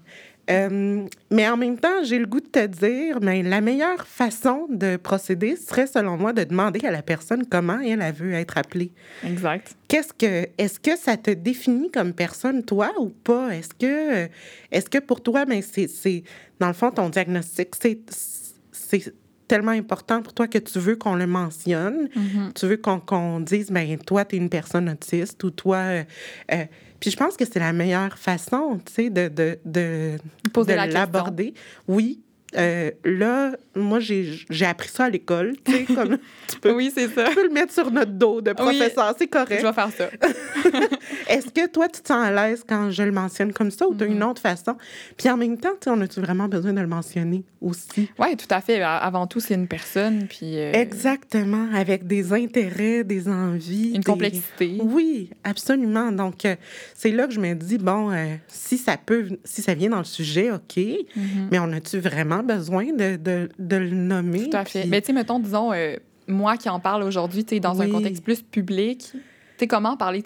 Euh, 0.51 1.05
mais 1.29 1.47
en 1.49 1.57
même 1.57 1.77
temps, 1.77 2.03
j'ai 2.03 2.19
le 2.19 2.25
goût 2.25 2.39
de 2.39 2.47
te 2.47 2.65
dire, 2.65 3.19
mais 3.21 3.43
la 3.43 3.61
meilleure 3.61 4.05
façon 4.05 4.67
de 4.69 4.97
procéder 4.97 5.55
serait, 5.55 5.87
selon 5.87 6.17
moi, 6.17 6.33
de 6.33 6.43
demander 6.43 6.85
à 6.85 6.91
la 6.91 7.01
personne 7.01 7.45
comment 7.45 7.79
elle, 7.79 8.01
a 8.01 8.11
veut 8.11 8.33
être 8.33 8.57
appelée. 8.57 8.91
Exact. 9.25 9.75
Qu'est-ce 9.87 10.13
que, 10.13 10.47
est-ce 10.57 10.79
que 10.79 10.97
ça 10.97 11.17
te 11.17 11.31
définit 11.31 11.89
comme 11.91 12.13
personne, 12.13 12.63
toi, 12.63 12.91
ou 12.99 13.09
pas? 13.09 13.55
Est-ce 13.55 13.73
que, 13.73 14.29
est-ce 14.71 14.89
que 14.89 14.99
pour 14.99 15.21
toi, 15.21 15.45
ben, 15.45 15.61
c'est, 15.61 16.23
dans 16.59 16.67
le 16.67 16.73
fond, 16.73 16.91
ton 16.91 17.09
diagnostic, 17.09 17.69
c'est, 17.79 17.99
c'est 18.71 19.13
tellement 19.51 19.71
important 19.71 20.21
pour 20.21 20.33
toi 20.33 20.47
que 20.47 20.59
tu 20.59 20.79
veux 20.79 20.95
qu'on 20.95 21.15
le 21.15 21.27
mentionne, 21.27 22.07
mm-hmm. 22.15 22.53
tu 22.53 22.67
veux 22.67 22.77
qu'on, 22.77 23.01
qu'on 23.01 23.41
dise, 23.41 23.69
ben 23.69 23.97
toi, 23.97 24.23
tu 24.23 24.37
es 24.37 24.39
une 24.39 24.47
personne 24.47 24.89
autiste, 24.89 25.43
ou 25.43 25.49
toi, 25.49 25.77
euh, 25.77 26.03
euh, 26.53 26.63
puis 27.01 27.09
je 27.09 27.17
pense 27.17 27.35
que 27.35 27.43
c'est 27.45 27.59
la 27.59 27.73
meilleure 27.73 28.17
façon, 28.17 28.79
tu 28.85 28.93
sais, 28.93 29.09
de, 29.09 29.27
de, 29.27 29.59
de, 29.65 30.17
de 30.53 30.93
l'aborder. 30.93 31.55
Oui, 31.87 32.21
euh, 32.57 32.91
là, 33.05 33.53
moi, 33.75 33.99
j'ai 33.99 34.65
appris 34.65 34.89
ça 34.89 35.05
à 35.05 35.09
l'école. 35.09 35.55
Tu 35.63 35.71
sais, 35.71 35.83
comme 35.95 36.17
tu 36.47 36.59
peux, 36.59 36.73
oui, 36.73 36.91
c'est 36.93 37.07
ça. 37.07 37.25
Tu 37.29 37.35
peux 37.35 37.47
le 37.47 37.53
mettre 37.53 37.73
sur 37.73 37.89
notre 37.91 38.11
dos 38.11 38.41
de 38.41 38.53
professeur, 38.53 39.15
c'est 39.17 39.27
correct. 39.27 39.61
Je 39.61 39.67
vais 39.67 39.73
faire 39.73 39.91
ça. 39.91 40.09
Est-ce 41.27 41.47
que 41.47 41.67
toi, 41.67 41.87
tu 41.87 42.01
te 42.01 42.07
sens 42.07 42.25
à 42.25 42.31
l'aise 42.31 42.63
quand 42.67 42.91
je 42.91 43.03
le 43.03 43.11
mentionne 43.11 43.53
comme 43.53 43.71
ça 43.71 43.87
ou 43.87 43.95
tu 43.95 44.03
as 44.03 44.07
une 44.07 44.19
mm-hmm. 44.19 44.29
autre 44.29 44.41
façon? 44.41 44.75
Puis 45.17 45.29
en 45.29 45.37
même 45.37 45.57
temps, 45.57 45.69
on 45.87 46.01
a-tu 46.01 46.19
vraiment 46.19 46.47
besoin 46.47 46.73
de 46.73 46.81
le 46.81 46.87
mentionner 46.87 47.43
aussi? 47.61 48.09
Oui, 48.19 48.35
tout 48.35 48.47
à 48.49 48.61
fait. 48.61 48.81
Avant 48.81 49.27
tout, 49.27 49.39
c'est 49.39 49.55
une 49.55 49.67
personne. 49.67 50.27
Puis, 50.27 50.57
euh, 50.57 50.73
Exactement, 50.73 51.69
avec 51.73 52.07
des 52.07 52.33
intérêts, 52.33 53.03
des 53.03 53.29
envies. 53.29 53.93
Une 53.95 54.03
complexité. 54.03 54.77
Oui, 54.81 55.29
absolument. 55.43 56.11
Donc, 56.11 56.45
euh, 56.45 56.55
c'est 56.95 57.11
là 57.11 57.27
que 57.27 57.33
je 57.33 57.39
me 57.39 57.53
dis, 57.53 57.77
bon, 57.77 58.11
si 58.47 58.77
ça 58.77 58.97
peut, 58.97 59.29
si 59.45 59.61
ça 59.61 59.73
vient 59.73 59.89
dans 59.89 59.99
le 59.99 60.03
sujet, 60.03 60.51
OK, 60.51 60.75
mm-hmm. 60.75 61.47
mais 61.51 61.59
on 61.59 61.71
a-tu 61.71 61.99
vraiment 61.99 62.40
besoin 62.41 62.93
de, 62.93 63.15
de, 63.15 63.49
de 63.59 63.75
le 63.75 63.91
nommer. 63.91 64.49
Tout 64.49 64.57
à 64.57 64.65
fait. 64.65 64.85
Mais 64.85 65.01
tu 65.01 65.07
sais, 65.07 65.13
mettons, 65.13 65.39
disons, 65.39 65.73
euh, 65.73 65.95
moi 66.27 66.57
qui 66.57 66.69
en 66.69 66.79
parle 66.79 67.03
aujourd'hui, 67.03 67.43
tu 67.43 67.55
sais, 67.55 67.59
dans 67.59 67.81
un 67.81 67.89
contexte 67.89 68.23
plus 68.23 68.41
public, 68.41 69.09
tu 69.11 69.19
sais, 69.57 69.67
comment 69.67 69.97
parler 69.97 70.23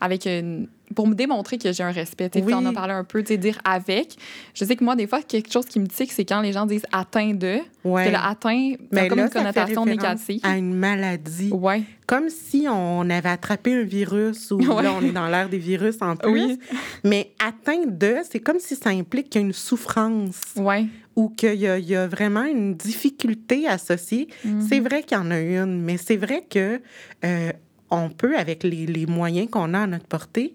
avec 0.00 0.26
une 0.26 0.68
pour 0.94 1.06
me 1.06 1.14
démontrer 1.14 1.58
que 1.58 1.72
j'ai 1.72 1.82
un 1.82 1.92
respect. 1.92 2.30
Tu 2.30 2.52
en 2.52 2.66
as 2.66 2.72
parlé 2.72 2.92
un 2.92 3.04
peu, 3.04 3.22
tu 3.22 3.28
sais, 3.28 3.36
dire 3.36 3.58
avec. 3.64 4.16
Je 4.54 4.64
sais 4.64 4.76
que 4.76 4.84
moi, 4.84 4.96
des 4.96 5.06
fois, 5.06 5.22
quelque 5.22 5.52
chose 5.52 5.66
qui 5.66 5.78
me 5.78 5.86
tique, 5.86 6.10
c'est 6.10 6.24
quand 6.24 6.40
les 6.40 6.52
gens 6.52 6.66
disent 6.66 6.86
atteint 6.90 7.34
de. 7.34 7.58
Ouais. 7.84 8.10
Que 8.10 8.16
atteint, 8.16 8.74
Mais 8.90 9.08
comme 9.08 9.20
une 9.20 9.30
connotation 9.30 9.84
négative. 9.84 10.40
À 10.42 10.56
une 10.56 10.74
maladie. 10.74 11.50
Ouais. 11.52 11.82
Comme 12.06 12.28
si 12.28 12.66
on 12.68 13.08
avait 13.08 13.28
attrapé 13.28 13.74
un 13.74 13.84
virus 13.84 14.50
ou 14.50 14.58
là, 14.58 14.92
on 15.00 15.04
est 15.04 15.12
dans 15.12 15.28
l'ère 15.28 15.48
des 15.48 15.58
virus 15.58 15.96
en 16.00 16.16
plus. 16.16 16.32
Oui. 16.32 16.58
Mais 17.04 17.30
atteint 17.38 17.86
de, 17.86 18.16
c'est 18.28 18.40
comme 18.40 18.58
si 18.58 18.74
ça 18.74 18.90
implique 18.90 19.30
qu'il 19.30 19.40
y 19.40 19.44
a 19.44 19.46
une 19.46 19.52
souffrance. 19.52 20.40
Ouais. 20.56 20.86
Ou 21.16 21.28
qu'il 21.28 21.54
y, 21.54 21.66
y, 21.66 21.96
a 21.96 22.06
vraiment 22.06 22.44
une 22.44 22.74
difficulté 22.74 23.66
associée. 23.66 24.28
Mm-hmm. 24.46 24.68
C'est 24.68 24.80
vrai 24.80 25.02
qu'il 25.02 25.18
y 25.18 25.20
en 25.20 25.30
a 25.30 25.40
une, 25.40 25.82
mais 25.82 25.96
c'est 25.96 26.16
vrai 26.16 26.44
que. 26.48 26.80
Euh, 27.24 27.52
on 27.90 28.08
peut, 28.08 28.38
avec 28.38 28.62
les, 28.62 28.86
les 28.86 29.06
moyens 29.06 29.50
qu'on 29.50 29.74
a 29.74 29.80
à 29.80 29.86
notre 29.86 30.06
portée, 30.06 30.54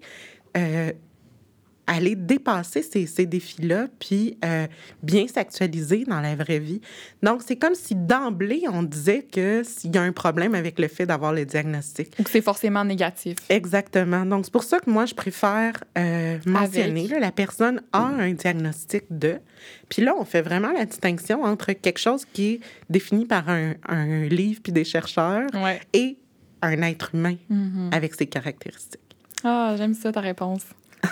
euh, 0.58 0.92
aller 1.88 2.16
dépasser 2.16 2.82
ces, 2.82 3.06
ces 3.06 3.26
défis-là, 3.26 3.88
puis 4.00 4.38
euh, 4.44 4.68
bien 5.04 5.28
s'actualiser 5.28 6.06
dans 6.06 6.22
la 6.22 6.36
vraie 6.36 6.60
vie. 6.60 6.82
Donc, 7.22 7.42
c'est 7.46 7.56
comme 7.56 7.76
si 7.76 7.96
d'emblée, 7.96 8.64
on 8.72 8.84
disait 8.84 9.24
que 9.24 9.64
s'il 9.64 9.94
y 9.94 9.98
a 9.98 10.02
un 10.02 10.12
problème 10.12 10.56
avec 10.56 10.80
le 10.80 10.88
fait 10.88 11.06
d'avoir 11.06 11.34
le 11.34 11.46
diagnostic. 11.46 12.14
Ou 12.20 12.24
que 12.24 12.30
c'est 12.30 12.42
forcément 12.42 12.84
négatif. 12.84 13.38
Exactement. 13.50 14.26
Donc, 14.26 14.46
c'est 14.46 14.54
pour 14.54 14.64
ça 14.64 14.80
que 14.80 14.90
moi, 14.90 15.06
je 15.06 15.14
préfère 15.14 15.84
euh, 15.98 16.40
mentionner, 16.46 17.08
là, 17.08 17.20
la 17.20 17.32
personne 17.32 17.82
a 17.94 18.04
un 18.04 18.34
diagnostic 18.34 19.04
de. 19.10 19.40
Puis 19.90 20.02
là, 20.02 20.16
on 20.18 20.26
fait 20.26 20.42
vraiment 20.42 20.72
la 20.72 20.86
distinction 20.86 21.44
entre 21.44 21.74
quelque 21.74 22.00
chose 22.00 22.26
qui 22.26 22.54
est 22.54 22.60
défini 22.90 23.26
par 23.26 23.50
un, 23.50 23.74
un 23.88 24.26
livre 24.26 24.62
puis 24.64 24.72
des 24.72 24.84
chercheurs 24.84 25.50
et 25.94 26.18
un 26.62 26.82
être 26.82 27.14
humain 27.14 27.36
mm-hmm. 27.52 27.94
avec 27.94 28.16
ses 28.16 28.28
caractéristiques. 28.28 29.02
Ah, 29.44 29.76
j'aime 29.78 29.94
ça, 29.94 30.12
ta 30.12 30.22
réponse 30.22 30.64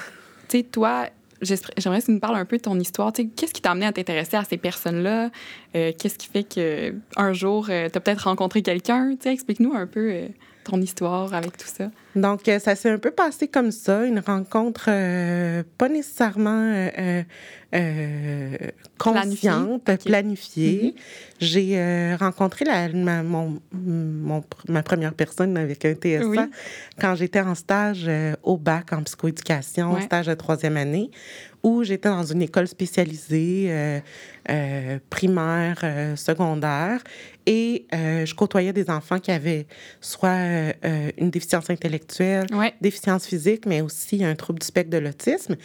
sais, 0.57 0.63
toi, 0.63 1.07
j'aimerais 1.41 1.99
que 1.99 2.05
tu 2.05 2.11
nous 2.11 2.19
parles 2.19 2.35
un 2.35 2.45
peu 2.45 2.57
de 2.57 2.61
ton 2.61 2.79
histoire. 2.79 3.11
Qu'est-ce 3.13 3.53
qui 3.53 3.61
t'a 3.61 3.71
amené 3.71 3.85
à 3.85 3.93
t'intéresser 3.93 4.37
à 4.37 4.43
ces 4.43 4.57
personnes-là? 4.57 5.29
Euh, 5.75 5.91
qu'est-ce 5.97 6.17
qui 6.17 6.27
fait 6.27 6.43
qu'un 6.43 7.33
jour, 7.33 7.67
euh, 7.69 7.89
tu 7.89 7.97
as 7.97 8.01
peut-être 8.01 8.21
rencontré 8.21 8.61
quelqu'un? 8.61 9.15
Explique-nous 9.23 9.73
un 9.73 9.87
peu 9.87 10.11
euh, 10.11 10.27
ton 10.63 10.81
histoire 10.81 11.33
avec 11.33 11.57
tout 11.57 11.67
ça? 11.67 11.91
Donc, 12.15 12.41
ça 12.59 12.75
s'est 12.75 12.89
un 12.89 12.97
peu 12.97 13.11
passé 13.11 13.47
comme 13.47 13.71
ça, 13.71 14.05
une 14.05 14.19
rencontre 14.19 14.85
pas 15.77 15.89
nécessairement 15.89 16.89
consciente, 18.97 19.83
planifiée. 20.05 20.93
Mm-hmm. 20.95 21.01
J'ai 21.39 22.15
rencontré 22.15 22.65
la, 22.65 22.89
ma, 22.89 23.23
mon, 23.23 23.59
ma 24.69 24.83
première 24.83 25.13
personne 25.13 25.57
avec 25.57 25.83
un 25.85 25.95
TSA 25.95 26.47
quand 26.99 27.15
j'étais 27.15 27.41
en 27.41 27.55
stage 27.55 28.09
au 28.43 28.57
bac 28.57 28.93
en 28.93 29.01
psychoéducation, 29.03 29.99
stage 30.01 30.27
de 30.27 30.33
troisième 30.35 30.77
année, 30.77 31.09
où 31.63 31.83
j'étais 31.83 32.09
dans 32.09 32.23
une 32.23 32.41
école 32.41 32.67
spécialisée 32.67 33.67
euh, 33.69 33.99
euh, 34.49 34.99
primaire, 35.09 35.79
euh, 35.83 36.15
secondaire, 36.17 37.01
et 37.45 37.87
je 37.91 38.33
côtoyais 38.35 38.71
des 38.71 38.89
enfants 38.89 39.19
qui 39.19 39.29
avaient 39.29 39.65
soit 39.99 40.73
une 41.17 41.29
déficience 41.29 41.69
intellectuelle, 41.69 42.47
déficience 42.79 43.27
physique, 43.27 43.65
mais 43.65 43.81
aussi 43.81 44.23
un 44.23 44.33
trouble 44.35 44.59
du 44.59 44.65
spectre 44.65 44.91
de 44.91 44.97
l'autisme. 44.97 45.57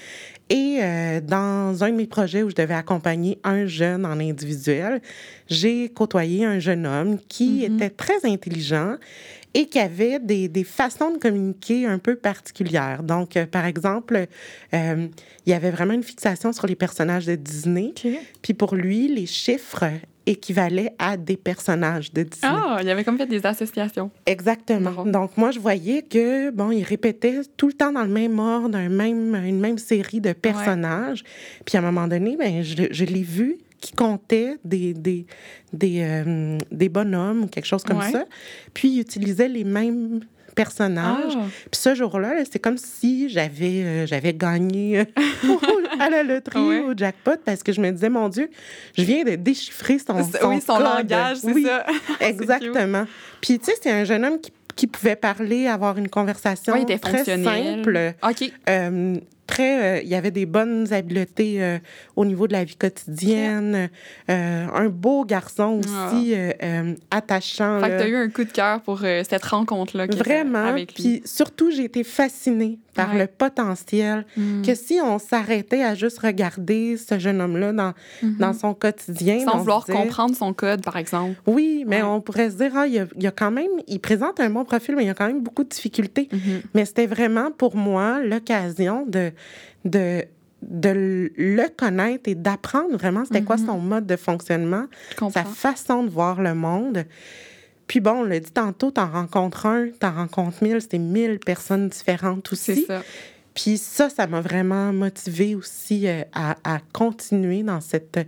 Et 0.50 0.80
dans 1.22 1.84
un 1.84 1.90
de 1.90 1.94
mes 1.94 2.08
projets 2.08 2.42
où 2.42 2.50
je 2.50 2.56
devais 2.56 2.74
accompagner 2.74 3.38
un 3.44 3.66
jeune 3.66 4.04
en 4.04 4.18
individuel, 4.18 5.00
j'ai 5.46 5.88
côtoyé 5.88 6.44
un 6.44 6.58
jeune 6.58 6.84
homme 6.84 7.20
qui 7.28 7.60
mm-hmm. 7.60 7.76
était 7.76 7.90
très 7.90 8.24
intelligent 8.24 8.96
et 9.54 9.66
qui 9.66 9.78
avait 9.78 10.18
des, 10.18 10.48
des, 10.48 10.64
façons 10.64 11.10
de 11.10 11.18
communiquer 11.18 11.86
un 11.86 11.98
peu 11.98 12.16
particulières. 12.16 13.02
Donc, 13.02 13.36
euh, 13.36 13.46
par 13.46 13.64
exemple, 13.64 14.26
euh, 14.74 15.06
il 15.46 15.50
y 15.50 15.54
avait 15.54 15.70
vraiment 15.70 15.94
une 15.94 16.02
fixation 16.02 16.52
sur 16.52 16.66
les 16.66 16.76
personnages 16.76 17.26
de 17.26 17.34
Disney. 17.34 17.94
Puis 18.42 18.54
pour 18.54 18.74
lui, 18.74 19.08
les 19.08 19.26
chiffres 19.26 19.84
équivalaient 20.26 20.92
à 20.98 21.16
des 21.16 21.38
personnages 21.38 22.12
de 22.12 22.22
Disney. 22.22 22.52
Ah, 22.54 22.78
il 22.82 22.86
y 22.86 22.90
avait 22.90 23.04
comme 23.04 23.16
fait 23.16 23.26
des 23.26 23.44
associations. 23.46 24.10
Exactement. 24.26 25.06
Donc, 25.06 25.36
moi, 25.38 25.50
je 25.50 25.58
voyais 25.58 26.02
que, 26.02 26.50
bon, 26.50 26.70
il 26.70 26.82
répétait 26.82 27.40
tout 27.56 27.68
le 27.68 27.72
temps 27.72 27.92
dans 27.92 28.02
le 28.02 28.10
même 28.10 28.38
ordre, 28.38 28.76
un 28.76 28.90
même, 28.90 29.34
une 29.34 29.58
même 29.58 29.78
série 29.78 30.20
de 30.20 30.34
personnages. 30.34 31.24
Puis 31.64 31.78
à 31.78 31.80
un 31.80 31.84
moment 31.84 32.06
donné, 32.06 32.36
ben, 32.36 32.62
je, 32.62 32.84
je 32.90 33.04
l'ai 33.06 33.22
vu 33.22 33.58
qui 33.80 33.92
comptait 33.92 34.56
des, 34.64 34.94
des, 34.94 35.26
des, 35.72 36.00
euh, 36.02 36.58
des 36.70 36.88
bonhommes 36.88 37.44
ou 37.44 37.46
quelque 37.46 37.66
chose 37.66 37.84
comme 37.84 38.02
ça. 38.02 38.24
Puis 38.74 38.88
il 38.88 39.00
utilisait 39.00 39.48
les 39.48 39.64
mêmes 39.64 40.20
personnages. 40.54 41.34
Ah. 41.36 41.44
Puis 41.70 41.80
ce 41.80 41.94
jour-là, 41.94 42.44
c'est 42.50 42.58
comme 42.58 42.78
si 42.78 43.28
j'avais 43.28 43.84
euh, 43.84 44.06
j'avais 44.06 44.34
gagné 44.34 45.00
euh, 45.00 45.04
à 46.00 46.10
la 46.10 46.24
loterie 46.24 46.80
au 46.80 46.96
jackpot 46.96 47.36
parce 47.44 47.62
que 47.62 47.72
je 47.72 47.80
me 47.80 47.92
disais, 47.92 48.08
mon 48.08 48.28
Dieu, 48.28 48.50
je 48.96 49.04
viens 49.04 49.22
de 49.22 49.36
déchiffrer 49.36 49.98
son, 50.00 50.24
son, 50.24 50.48
oui, 50.48 50.60
son 50.60 50.78
langage, 50.80 51.38
c'est 51.38 51.62
ça. 51.62 51.86
exactement. 52.20 53.04
Puis 53.40 53.60
tu 53.60 53.66
sais, 53.66 53.74
c'est 53.80 53.92
un 53.92 54.04
jeune 54.04 54.24
homme 54.24 54.40
qui 54.40 54.52
qui 54.74 54.86
pouvait 54.86 55.16
parler, 55.16 55.66
avoir 55.66 55.98
une 55.98 56.08
conversation 56.08 56.72
très 56.84 57.24
simple. 57.24 58.14
OK 58.22 58.52
très, 59.48 59.98
euh, 59.98 60.02
il 60.02 60.08
y 60.08 60.14
avait 60.14 60.30
des 60.30 60.46
bonnes 60.46 60.92
habiletés 60.92 61.60
euh, 61.62 61.78
au 62.14 62.24
niveau 62.24 62.46
de 62.46 62.52
la 62.52 62.62
vie 62.62 62.76
quotidienne. 62.76 63.90
Euh, 64.30 64.66
un 64.72 64.88
beau 64.88 65.24
garçon 65.24 65.80
aussi, 65.80 66.34
ah. 66.34 66.82
attachant. 67.10 67.80
Fait 67.80 67.90
que 67.90 67.98
tu 67.98 68.04
as 68.04 68.08
eu 68.08 68.16
un 68.16 68.28
coup 68.28 68.44
de 68.44 68.52
cœur 68.52 68.80
pour 68.82 69.00
cette 69.00 69.44
rencontre-là. 69.44 70.06
Vraiment. 70.06 70.64
Avec 70.64 70.94
Puis 70.94 71.22
surtout, 71.24 71.70
j'ai 71.70 71.84
été 71.84 72.04
fascinée 72.04 72.78
par 72.98 73.14
le 73.14 73.28
potentiel 73.28 74.26
mm. 74.36 74.62
que 74.62 74.74
si 74.74 74.98
on 75.00 75.20
s'arrêtait 75.20 75.84
à 75.84 75.94
juste 75.94 76.18
regarder 76.18 76.96
ce 76.96 77.16
jeune 77.16 77.40
homme-là 77.40 77.72
dans, 77.72 77.92
mm-hmm. 78.22 78.36
dans 78.38 78.52
son 78.52 78.74
quotidien. 78.74 79.38
Sans 79.44 79.58
vouloir 79.58 79.86
comprendre 79.86 80.34
son 80.34 80.52
code, 80.52 80.82
par 80.82 80.96
exemple. 80.96 81.40
Oui, 81.46 81.84
mais 81.86 82.02
on 82.02 82.20
pourrait 82.20 82.50
se 82.50 82.56
dire, 82.56 82.72
ah, 82.74 82.88
il, 82.88 82.94
y 82.94 82.98
a, 82.98 83.06
il 83.16 83.22
y 83.22 83.28
a 83.28 83.30
quand 83.30 83.52
même, 83.52 83.70
il 83.86 84.00
présente 84.00 84.40
un 84.40 84.50
bon 84.50 84.64
profil, 84.64 84.96
mais 84.96 85.04
il 85.04 85.06
y 85.06 85.10
a 85.10 85.14
quand 85.14 85.28
même 85.28 85.42
beaucoup 85.42 85.62
de 85.62 85.68
difficultés. 85.68 86.28
Mm-hmm. 86.32 86.62
Mais 86.74 86.84
c'était 86.86 87.06
vraiment 87.06 87.52
pour 87.52 87.76
moi 87.76 88.20
l'occasion 88.20 89.06
de 89.06 89.30
de, 89.84 90.24
de 90.62 91.30
le 91.36 91.68
connaître 91.76 92.28
et 92.28 92.34
d'apprendre 92.34 92.96
vraiment 92.96 93.24
c'était 93.24 93.42
quoi 93.42 93.56
mm-hmm. 93.56 93.66
son 93.66 93.78
mode 93.78 94.06
de 94.06 94.16
fonctionnement, 94.16 94.86
sa 95.32 95.44
façon 95.44 96.02
de 96.02 96.10
voir 96.10 96.42
le 96.42 96.54
monde. 96.54 97.04
Puis 97.88 98.00
bon, 98.00 98.20
on 98.20 98.24
l'a 98.24 98.38
dit 98.38 98.52
tantôt, 98.52 98.90
t'en 98.90 99.10
rencontres 99.10 99.66
un, 99.66 99.88
t'en 99.98 100.12
rencontres 100.12 100.62
mille, 100.62 100.80
c'était 100.80 100.98
mille 100.98 101.40
personnes 101.40 101.88
différentes 101.88 102.52
aussi. 102.52 102.84
Ça. 102.86 103.02
Puis 103.54 103.76
ça, 103.76 104.08
ça 104.08 104.28
m'a 104.28 104.40
vraiment 104.40 104.92
motivé 104.92 105.56
aussi 105.56 106.06
euh, 106.06 106.22
à, 106.32 106.56
à, 106.62 106.78
continuer 106.92 107.64
dans 107.64 107.80
cette, 107.80 108.20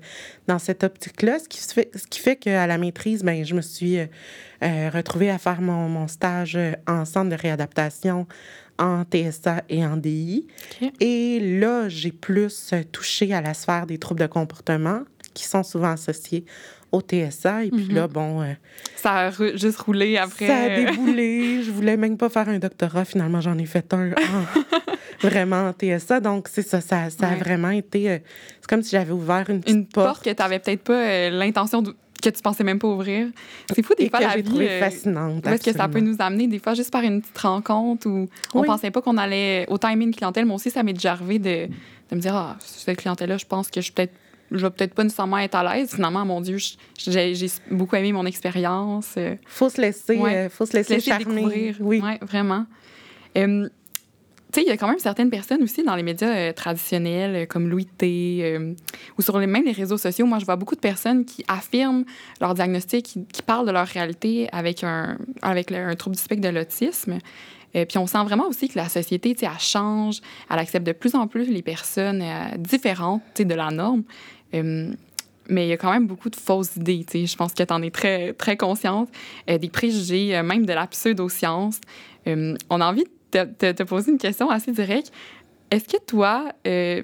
dans 0.49 0.59
cette 0.59 0.83
optique-là, 0.83 1.39
ce 1.39 1.49
qui 1.49 1.61
fait, 1.61 1.89
ce 1.95 2.05
qui 2.09 2.19
fait 2.19 2.35
qu'à 2.35 2.67
la 2.67 2.79
maîtrise, 2.79 3.23
ben, 3.23 3.45
je 3.45 3.55
me 3.55 3.61
suis 3.61 4.01
euh, 4.01 4.07
euh, 4.65 4.91
retrouvée 4.93 5.31
à 5.31 5.39
faire 5.39 5.61
mon, 5.61 5.89
mon 5.89 6.09
stage 6.09 6.59
en 6.89 7.05
centre 7.05 7.31
de 7.31 7.41
réadaptation 7.41 8.27
en 8.81 9.05
TSA 9.05 9.63
et 9.69 9.87
en 9.87 9.99
DI. 9.99 10.49
Et 10.99 11.39
là, 11.61 11.89
j'ai 11.89 12.11
plus 12.11 12.75
touché 12.91 13.33
à 13.33 13.41
la 13.41 13.55
sphère 13.55 13.87
des 13.87 13.99
troubles 13.99 14.23
de 14.23 14.27
comportement 14.27 15.03
qui 15.33 15.45
sont 15.45 15.63
souvent 15.63 15.93
associés 15.93 16.45
au 16.93 17.01
TSA. 17.01 17.65
Et 17.65 17.71
puis 17.71 17.89
là, 17.89 18.07
mhm. 18.07 18.13
bon... 18.13 18.43
Euh, 18.43 18.53
ça 18.97 19.29
a 19.29 19.31
juste 19.31 19.79
roulé 19.79 20.17
après. 20.17 20.47
Ça 20.47 20.57
a 20.57 20.69
déboulé. 20.69 21.63
Je 21.63 21.71
voulais 21.71 21.97
même 21.97 22.17
pas 22.17 22.29
faire 22.29 22.49
un 22.49 22.59
doctorat. 22.59 23.05
Finalement, 23.05 23.41
j'en 23.41 23.57
ai 23.59 23.67
fait 23.67 23.93
un 23.95 24.11
vraiment 25.21 25.69
en 25.69 25.73
TSA. 25.73 26.21
Donc, 26.21 26.49
c'est 26.49 26.63
ça. 26.63 26.81
Ça, 26.81 27.09
a 27.21 27.35
vraiment 27.37 27.71
été... 27.71 28.11
Euh, 28.11 28.19
c'est 28.61 28.69
comme 28.69 28.83
si 28.83 28.91
j'avais 28.91 29.13
ouvert 29.13 29.49
une 29.49 29.63
Une 29.67 29.87
porte. 29.87 30.25
que 30.25 30.31
tu 30.31 30.37
n'avais 30.43 30.59
peut-être 30.59 30.83
pas 30.83 30.95
euh, 30.95 31.31
l'intention 31.31 31.83
de 31.83 31.95
que 32.21 32.29
tu 32.29 32.43
pensais 32.43 32.65
même 32.65 32.79
pas 32.79 32.89
ouvrir. 32.89 33.29
C'est 33.75 33.83
fou 33.83 33.95
des 33.97 34.11
fois 34.11 34.21
la 34.21 34.37
vie. 34.37 34.45
Euh, 34.61 34.81
fascinante. 34.81 35.43
Parce 35.43 35.63
que 35.63 35.73
ça 35.73 35.89
peut 35.89 36.01
nous 36.01 36.17
amener 36.19 36.47
des 36.47 36.59
fois 36.59 36.75
juste 36.75 36.91
par 36.91 37.03
une 37.03 37.23
petite 37.23 37.39
rencontre 37.39 38.07
où 38.09 38.29
on 38.55 38.63
pensait 38.63 38.91
pas 38.91 39.01
qu'on 39.01 39.17
allait 39.17 39.65
autant 39.69 39.89
aimer 39.89 40.05
une 40.05 40.15
clientèle. 40.15 40.45
Moi 40.45 40.57
aussi, 40.57 40.71
ça 40.71 40.83
m'est 40.83 40.93
déjà 40.93 41.13
arrivé 41.13 41.39
de, 41.39 41.67
de 42.11 42.17
me 42.17 42.21
dire 42.21 42.35
ah 42.35 42.57
cette 42.61 42.99
clientèle-là, 42.99 43.39
je 43.39 43.47
pense 43.47 43.71
que 43.71 43.81
je 43.81 43.91
peut-être 43.93 44.13
je 44.51 44.59
vais 44.59 44.71
peut-être 44.71 44.95
pas 44.95 45.05
nécessairement 45.05 45.39
être 45.39 45.55
à 45.55 45.75
l'aise. 45.75 45.95
Finalement, 45.95 46.25
mon 46.25 46.41
Dieu, 46.41 46.59
j'ai 46.99 47.35
beaucoup 47.71 47.97
aimé 47.97 48.13
mon 48.13 48.27
expérience. 48.27 49.17
Faut 49.47 49.69
se 49.69 49.81
laisser, 49.81 50.19
euh, 50.19 50.49
faut 50.49 50.67
se 50.67 50.73
laisser. 50.73 50.97
Découvrir. 50.97 51.77
Oui, 51.81 52.01
ouais, 52.01 52.19
vraiment 52.23 52.67
tu 54.53 54.61
sais, 54.61 54.67
il 54.67 54.69
y 54.69 54.73
a 54.73 54.77
quand 54.77 54.89
même 54.89 54.99
certaines 54.99 55.31
personnes 55.31 55.63
aussi 55.63 55.83
dans 55.85 55.95
les 55.95 56.03
médias 56.03 56.29
euh, 56.29 56.53
traditionnels, 56.53 57.37
euh, 57.37 57.47
comme 57.47 57.69
Louis 57.69 57.87
T, 57.87 58.41
euh, 58.43 58.75
ou 59.17 59.23
sur 59.23 59.39
les, 59.39 59.47
même 59.47 59.65
les 59.65 59.73
réseaux 59.73 59.99
sociaux. 59.99 60.27
Moi, 60.27 60.39
je 60.41 60.45
vois 60.45 60.57
beaucoup 60.57 60.75
de 60.75 60.81
personnes 60.81 61.25
qui 61.25 61.45
affirment 61.47 62.05
leur 62.41 62.55
diagnostic, 62.55 63.19
qui, 63.33 63.43
parlent 63.43 63.67
de 63.67 63.73
leur 63.73 63.87
réalité 63.87 64.49
avec 64.53 64.83
un, 64.83 65.19
avec 65.43 65.71
un 65.73 65.95
trouble 65.95 66.17
du 66.17 66.23
spectre 66.23 66.43
de 66.43 66.53
l'autisme. 66.53 67.19
puis 67.73 67.99
on 67.99 68.07
sent 68.07 68.23
vraiment 68.25 68.47
aussi 68.49 68.69
que 68.69 68.79
la 68.79 68.89
société, 68.89 69.35
tu 69.35 69.41
sais, 69.41 69.47
elle 69.47 69.61
change, 69.61 70.21
elle 70.51 70.59
accepte 70.59 70.87
de 70.87 70.93
plus 70.93 71.15
en 71.15 71.27
plus 71.27 71.47
les 71.47 71.63
personnes 71.63 72.23
différentes, 72.59 73.23
tu 73.35 73.43
sais, 73.43 73.45
de 73.45 73.55
la 73.55 73.71
norme. 73.71 74.03
Mais 74.53 75.67
il 75.67 75.69
y 75.69 75.73
a 75.73 75.77
quand 75.77 75.93
même 75.93 76.07
beaucoup 76.07 76.31
de 76.31 76.37
fausses 76.37 76.77
idées, 76.77 77.05
tu 77.05 77.21
sais. 77.21 77.27
Je 77.27 77.37
pense 77.37 77.53
que 77.53 77.63
tu 77.63 77.73
en 77.73 77.83
es 77.83 77.91
très, 77.91 78.33
très 78.35 78.57
consciente. 78.57 79.09
des 79.47 79.69
préjugés, 79.69 80.41
même 80.43 80.67
de 80.67 80.73
la 80.73 80.87
pseudo-science. 80.87 81.81
on 82.27 82.81
a 82.81 82.87
envie 82.87 83.05
de 83.33 83.73
te, 83.73 83.83
poser 83.83 84.13
une 84.13 84.19
question 84.19 84.51
assez 84.51 84.73
directe. 84.73 85.13
Est-ce 85.71 85.85
que 85.85 86.03
toi, 86.05 86.53
euh, 86.67 87.03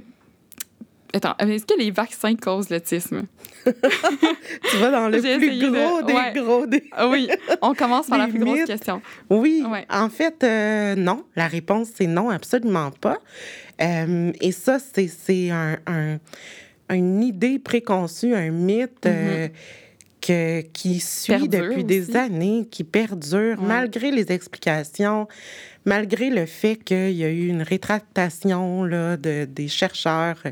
Attends, 1.15 1.35
est-ce 1.39 1.65
que 1.65 1.79
les 1.79 1.91
vaccins 1.91 2.35
causent 2.35 2.69
l'autisme? 2.69 3.23
tu 3.65 4.77
vas 4.79 4.91
dans 4.91 5.09
le 5.09 5.19
plus 5.39 5.71
gros 5.71 6.03
des 6.03 6.41
gros 6.41 6.67
des... 6.67 6.85
Ah 6.93 7.09
oui, 7.09 7.29
on 7.63 7.75
commence 7.75 8.09
par 8.09 8.19
la 8.19 8.27
plus 8.29 8.41
grosse 8.41 8.65
question. 8.65 9.01
Oui, 9.31 9.65
en 9.89 10.11
fait, 10.11 10.43
euh, 10.43 10.95
non. 10.95 11.25
La 11.37 11.47
réponse, 11.47 11.89
c'est 11.95 12.07
non, 12.07 12.29
absolument 12.29 12.91
pas. 12.91 13.19
Euh, 13.81 14.33
et 14.41 14.53
ça, 14.53 14.79
c'est 14.79 15.51
un, 15.51 15.79
un, 15.87 16.19
une 16.91 17.23
idée 17.23 17.59
préconçue, 17.59 18.35
un 18.35 18.51
mythe. 18.51 19.07
Mm-hmm. 19.07 19.51
que, 20.21 20.61
qui 20.73 20.99
suit 21.01 21.49
depuis 21.49 21.85
des 21.85 22.17
années, 22.17 22.67
qui 22.71 22.83
perdure 22.85 23.61
malgré 23.61 24.11
les 24.11 24.33
explications, 24.33 25.29
malgré 25.87 26.31
le 26.31 26.47
fait 26.47 26.77
qu'il 26.77 27.13
y 27.13 27.25
a 27.25 27.29
eu 27.29 27.47
une 27.47 27.63
rétractation 27.63 28.83
là, 28.85 29.17
de, 29.17 29.45
des 29.45 29.69
chercheurs 29.69 30.43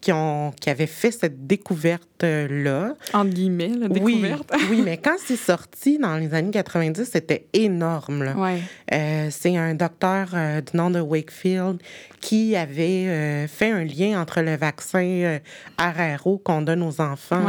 qui, 0.00 0.12
ont, 0.12 0.52
qui 0.58 0.70
avaient 0.70 0.86
fait 0.86 1.10
cette 1.10 1.46
découverte-là. 1.46 2.94
Entre 3.12 3.30
guillemets, 3.30 3.68
la 3.68 3.88
découverte. 3.88 4.50
Oui, 4.54 4.64
oui 4.70 4.82
mais 4.82 4.96
quand 4.96 5.16
c'est 5.18 5.36
sorti 5.36 5.98
dans 5.98 6.16
les 6.16 6.32
années 6.32 6.50
90, 6.50 7.04
c'était 7.04 7.46
énorme. 7.52 8.24
Là. 8.24 8.36
Ouais. 8.36 8.62
Euh, 8.94 9.28
c'est 9.30 9.56
un 9.56 9.74
docteur 9.74 10.30
euh, 10.32 10.62
du 10.62 10.76
nom 10.76 10.90
de 10.90 11.00
Wakefield 11.00 11.82
qui 12.20 12.56
avait 12.56 13.06
euh, 13.08 13.46
fait 13.46 13.70
un 13.70 13.84
lien 13.84 14.20
entre 14.20 14.40
le 14.40 14.56
vaccin 14.56 15.38
RRO 15.78 16.38
qu'on 16.38 16.62
donne 16.62 16.82
aux 16.82 17.00
enfants, 17.00 17.46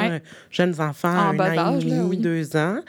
jeunes 0.51 0.79
enfants, 0.81 1.07
un 1.07 1.39
an 1.39 1.79
et 1.79 1.85
demi, 1.85 2.17
deux 2.17 2.57
ans, 2.57 2.79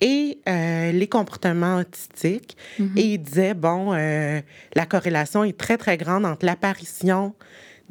et 0.00 0.38
les 0.46 1.08
comportements 1.08 1.78
autistiques. 1.78 2.56
Mm-hmm. 2.78 2.98
Et 2.98 3.02
il 3.14 3.18
disait, 3.18 3.54
bon, 3.54 3.92
la 3.92 4.86
corrélation 4.86 5.44
est 5.44 5.56
très, 5.56 5.76
très 5.76 5.96
grande 5.96 6.24
entre 6.24 6.44
l'apparition 6.44 7.34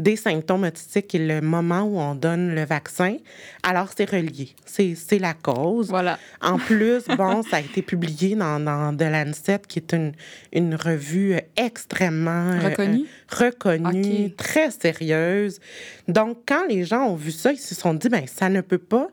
des 0.02 0.16
symptômes 0.16 0.64
autistiques 0.64 1.14
et 1.16 1.20
le 1.20 1.42
moment 1.42 1.84
où 1.84 2.00
on 2.00 2.16
donne 2.16 2.54
le 2.56 2.66
vaccin. 2.66 3.18
Alors, 3.64 3.90
c'est 3.96 4.10
relié. 4.10 4.50
C'est 4.66 5.20
la 5.20 5.34
cause. 5.34 5.90
Voilà. 5.90 6.18
En 6.42 6.58
plus, 6.70 7.06
bon, 7.18 7.44
ça 7.44 7.58
a 7.58 7.60
été 7.60 7.82
publié 7.82 8.36
dans, 8.36 8.60
dans 8.60 8.96
The 8.96 9.04
Lancet, 9.04 9.62
qui 9.68 9.80
est 9.80 9.94
une, 9.94 10.14
une 10.52 10.76
revue 10.76 11.38
extrêmement... 11.56 12.52
Euh, 12.52 12.70
reconnue? 12.70 13.06
reconnue, 13.30 14.34
très 14.36 14.72
sérieuse. 14.72 15.60
Donc, 16.08 16.40
quand 16.48 16.66
les 16.68 16.84
gens 16.84 17.06
ont 17.06 17.16
vu 17.16 17.32
ça, 17.32 17.52
ils 17.52 17.60
se 17.60 17.76
sont 17.76 17.94
dit, 17.94 18.10
ben 18.10 18.26
ça 18.28 18.50
ne 18.50 18.62
peut 18.62 18.78
pas 18.78 19.08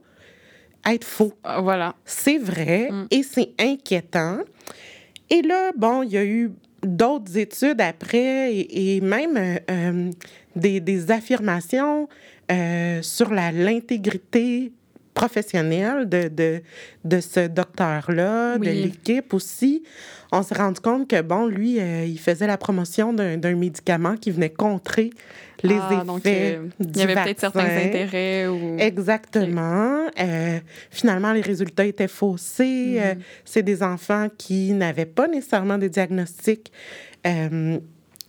être 0.94 1.04
faux. 1.04 1.32
Ah, 1.44 1.60
voilà. 1.60 1.94
C'est 2.04 2.38
vrai 2.38 2.90
mm. 2.90 3.06
et 3.10 3.22
c'est 3.22 3.52
inquiétant. 3.58 4.38
Et 5.30 5.42
là, 5.42 5.72
bon, 5.76 6.02
il 6.02 6.12
y 6.12 6.16
a 6.16 6.24
eu 6.24 6.52
d'autres 6.82 7.36
études 7.36 7.80
après 7.80 8.54
et, 8.54 9.00
même 9.00 9.36
euh, 9.36 9.58
euh, 9.70 10.10
des, 10.56 11.10
affirmations 11.10 12.08
euh, 12.50 13.02
sur 13.02 13.30
l'intégrité 13.32 14.72
professionnelle 15.18 16.08
de, 16.08 16.28
de, 16.28 16.62
de 17.04 17.20
ce 17.20 17.48
docteur-là, 17.48 18.56
de 18.58 18.64
l'équipe 18.64 19.34
aussi. 19.34 19.82
On 20.30 20.42
s'est 20.42 20.54
rendu 20.54 20.80
compte 20.80 21.08
que, 21.08 21.20
bon, 21.22 21.46
lui, 21.46 21.78
il 21.78 22.18
faisait 22.18 22.46
la 22.46 22.56
promotion 22.56 23.12
d'un 23.12 23.56
médicament 23.56 24.16
qui 24.16 24.30
venait 24.30 24.50
contrer 24.50 25.10
les 25.64 25.78
ah, 25.80 26.04
effets 26.16 26.60
Il 26.78 26.96
y 26.96 27.02
avait 27.02 27.14
peut-être 27.14 27.40
certains 27.40 27.64
intérêts. 27.64 28.46
Ou... 28.46 28.76
Exactement. 28.78 30.06
finalement, 30.90 31.32
les 31.32 31.40
résultats 31.40 31.86
étaient 31.86 32.08
faussés. 32.08 33.00
Mm. 33.00 33.20
C'est 33.44 33.62
des 33.62 33.82
enfants 33.82 34.28
qui 34.36 34.72
n'avaient 34.72 35.06
pas 35.06 35.26
nécessairement 35.26 35.78
de 35.78 35.88
diagnostic 35.88 36.70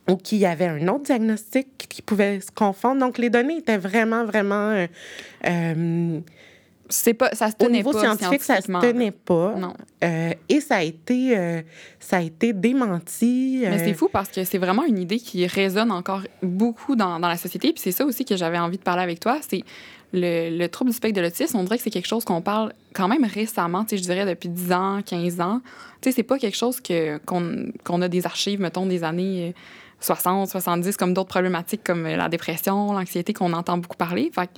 ou 0.10 0.18
qui 0.18 0.46
avait 0.46 0.68
un 0.68 0.88
autre 0.88 1.04
diagnostic 1.04 1.88
qui 1.88 2.02
pouvait 2.02 2.40
se 2.40 2.52
confondre. 2.52 3.00
Donc, 3.00 3.18
les 3.18 3.30
données 3.30 3.58
étaient 3.58 3.78
vraiment, 3.78 4.26
vraiment... 4.26 4.72
Euh, 4.72 4.88
euh 5.46 6.20
c'est 6.90 7.14
pas, 7.14 7.34
ça 7.36 7.52
se 7.52 7.56
tenait 7.56 7.70
au 7.70 7.72
niveau 7.72 7.94
scientifique, 7.94 8.42
ça 8.42 8.60
se 8.62 8.68
tenait 8.68 9.12
pas. 9.12 9.56
Non. 9.56 9.74
Euh, 10.04 10.34
et 10.50 10.60
ça 10.60 10.78
a 10.78 10.84
été, 10.84 11.38
euh, 11.38 11.62
ça 12.00 12.18
a 12.18 12.22
été 12.22 12.52
démenti. 12.52 13.60
Mais 13.62 13.78
c'est 13.80 13.94
fou 13.94 14.10
parce 14.12 14.30
que 14.30 14.44
c'est 14.44 14.58
vraiment 14.58 14.84
une 14.84 14.98
idée 14.98 15.20
qui 15.20 15.46
résonne 15.46 15.92
encore 15.92 16.22
beaucoup 16.42 16.96
dans, 16.96 17.20
dans 17.20 17.28
la 17.28 17.38
société. 17.38 17.72
Puis 17.72 17.82
c'est 17.82 17.92
ça 17.92 18.06
aussi 18.06 18.26
que 18.26 18.36
j'avais 18.36 18.58
envie 18.58 18.78
de 18.78 18.84
parler 18.84 19.04
avec 19.04 19.20
toi. 19.20 19.38
C'est 19.48 19.64
le, 20.14 20.58
le, 20.58 20.68
trouble 20.68 20.90
du 20.90 20.98
spectre 20.98 21.18
de 21.18 21.22
l'autisme. 21.22 21.58
On 21.58 21.64
dirait 21.64 21.78
que 21.78 21.84
c'est 21.84 21.92
quelque 21.92 22.08
chose 22.08 22.26
qu'on 22.26 22.42
parle 22.42 22.74
quand 22.94 23.08
même 23.08 23.24
récemment. 23.24 23.86
Je 23.90 23.98
dirais 23.98 24.26
depuis 24.26 24.50
10 24.50 24.72
ans, 24.72 25.02
15 25.06 25.42
ans. 25.42 25.62
Tu 26.02 26.10
sais, 26.10 26.16
c'est 26.16 26.24
pas 26.24 26.40
quelque 26.40 26.58
chose 26.58 26.82
que, 26.82 27.20
qu'on, 27.20 27.68
qu'on 27.84 28.02
a 28.02 28.08
des 28.08 28.26
archives, 28.26 28.60
mettons, 28.60 28.88
des 28.88 29.04
années 29.04 29.54
60, 30.02 30.50
70, 30.50 30.98
comme 30.98 31.14
d'autres 31.14 31.30
problématiques 31.30 31.84
comme 31.84 32.06
euh, 32.06 32.16
la 32.16 32.30
dépression, 32.30 32.94
l'anxiété 32.94 33.34
qu'on 33.34 33.54
entend 33.54 33.78
beaucoup 33.78 33.98
parler. 33.98 34.32
Fait 34.34 34.50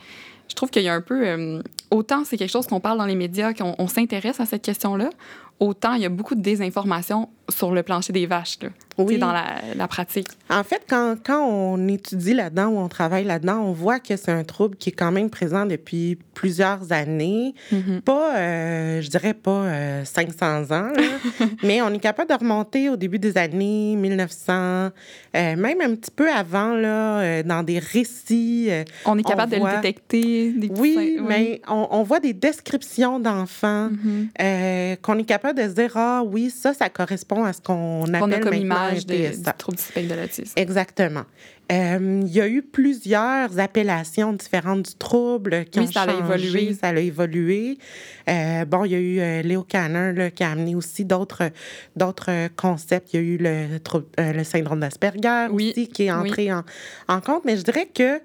je 0.51 0.55
trouve 0.55 0.69
qu'il 0.69 0.83
y 0.83 0.89
a 0.89 0.93
un 0.93 1.01
peu. 1.01 1.25
Euh, 1.25 1.61
autant 1.91 2.25
c'est 2.25 2.37
quelque 2.37 2.51
chose 2.51 2.67
qu'on 2.67 2.81
parle 2.81 2.97
dans 2.97 3.05
les 3.05 3.15
médias, 3.15 3.53
qu'on 3.53 3.87
s'intéresse 3.87 4.41
à 4.41 4.45
cette 4.45 4.61
question-là, 4.61 5.09
autant 5.61 5.93
il 5.93 6.01
y 6.01 6.05
a 6.05 6.09
beaucoup 6.09 6.35
de 6.35 6.41
désinformation 6.41 7.29
sur 7.51 7.71
le 7.71 7.83
plancher 7.83 8.13
des 8.13 8.25
vaches, 8.25 8.57
là, 8.61 8.69
oui. 8.97 9.17
dans 9.17 9.31
la, 9.31 9.87
pratique. 9.87 10.27
En 10.49 10.63
fait, 10.63 10.83
quand, 10.89 11.15
quand 11.23 11.45
on 11.45 11.87
étudie 11.87 12.33
là-dedans 12.33 12.67
ou 12.67 12.79
on 12.79 12.87
travaille 12.87 13.25
là-dedans, 13.25 13.59
on 13.59 13.73
voit 13.73 13.99
que 13.99 14.15
c'est 14.15 14.31
un 14.31 14.43
trouble 14.43 14.77
qui 14.77 14.89
est 14.89 14.93
quand 14.93 15.11
même 15.11 15.29
présent 15.29 15.65
depuis 15.65 16.17
plusieurs 16.33 16.91
années. 16.91 17.53
Mm-hmm. 17.73 18.01
Pas, 18.01 18.37
euh, 18.37 19.01
je 19.01 19.09
dirais 19.09 19.33
pas 19.33 19.65
500 20.05 20.35
euh, 20.41 20.73
ans, 20.73 20.93
mais 21.63 21.81
on 21.81 21.89
est 21.89 21.99
capable 21.99 22.29
de 22.29 22.35
remonter 22.35 22.89
au 22.89 22.95
début 22.95 23.19
des 23.19 23.37
années 23.37 23.95
1900, 23.95 24.53
euh, 24.53 24.89
même 25.33 25.81
un 25.81 25.95
petit 25.95 26.11
peu 26.11 26.31
avant, 26.31 26.73
là, 26.73 27.43
dans 27.43 27.63
des 27.63 27.79
récits. 27.79 28.69
on 29.05 29.17
est 29.17 29.23
capable 29.23 29.51
de 29.51 29.57
le 29.57 29.75
détecter. 29.75 30.51
Des 30.53 30.71
oui, 30.77 31.17
mais 31.21 31.61
on, 31.67 31.87
on, 31.91 32.03
voit 32.03 32.19
des 32.19 32.33
descriptions 32.33 33.19
d'enfants 33.19 33.89
mm-hmm. 33.89 34.97
qu'on 35.01 35.17
est 35.17 35.25
capable 35.25 35.50
de 35.53 35.63
se 35.63 35.73
dire, 35.73 35.91
ah 35.95 36.23
oui, 36.25 36.49
ça, 36.49 36.73
ça 36.73 36.89
correspond 36.89 37.43
à 37.43 37.53
ce 37.53 37.61
qu'on 37.61 38.03
appelle 38.13 38.33
a 38.33 38.39
comme 38.39 38.53
image 38.53 39.05
de, 39.05 39.35
du 39.35 39.43
trouble 39.57 39.77
du 39.77 39.83
spectre 39.83 40.15
de 40.15 40.19
l'autisme. 40.19 40.53
Exactement. 40.55 41.23
Euh, 41.71 42.21
il 42.25 42.33
y 42.33 42.41
a 42.41 42.49
eu 42.49 42.61
plusieurs 42.61 43.57
appellations 43.57 44.33
différentes 44.33 44.89
du 44.89 44.95
trouble 44.95 45.63
qui 45.65 45.79
oui, 45.79 45.85
ont 45.85 45.91
ça 45.91 46.05
changé. 46.05 46.17
A 46.17 46.19
évolué. 46.19 46.73
Ça 46.73 46.87
a 46.89 46.99
évolué. 46.99 47.77
Euh, 48.27 48.65
bon, 48.65 48.83
il 48.83 48.91
y 48.91 48.95
a 48.95 48.99
eu 48.99 49.19
euh, 49.19 49.41
Léo 49.41 49.65
là, 49.73 50.31
qui 50.31 50.43
a 50.43 50.51
amené 50.51 50.75
aussi 50.75 51.05
d'autres 51.05 51.49
d'autres 51.95 52.49
concepts. 52.57 53.13
Il 53.13 53.15
y 53.15 53.19
a 53.19 53.25
eu 53.25 53.37
le, 53.37 54.33
le 54.33 54.43
syndrome 54.43 54.81
d'Asperger 54.81 55.47
aussi 55.49 55.87
qui 55.87 56.03
est 56.03 56.11
entré 56.11 56.51
en, 56.51 56.63
en 57.07 57.21
compte. 57.21 57.45
Mais 57.45 57.55
je 57.55 57.63
dirais 57.63 57.87
que 57.93 58.19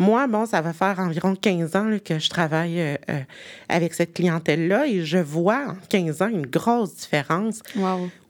moi, 0.00 0.26
bon, 0.26 0.46
ça 0.46 0.62
va 0.62 0.72
faire 0.72 0.98
environ 0.98 1.34
15 1.34 1.76
ans 1.76 1.98
que 2.02 2.18
je 2.18 2.30
travaille 2.30 2.80
euh, 2.80 2.96
euh, 3.10 3.20
avec 3.68 3.92
cette 3.92 4.14
clientèle-là 4.14 4.86
et 4.86 5.04
je 5.04 5.18
vois 5.18 5.66
en 5.68 5.76
15 5.90 6.22
ans 6.22 6.28
une 6.28 6.46
grosse 6.46 6.96
différence 6.96 7.60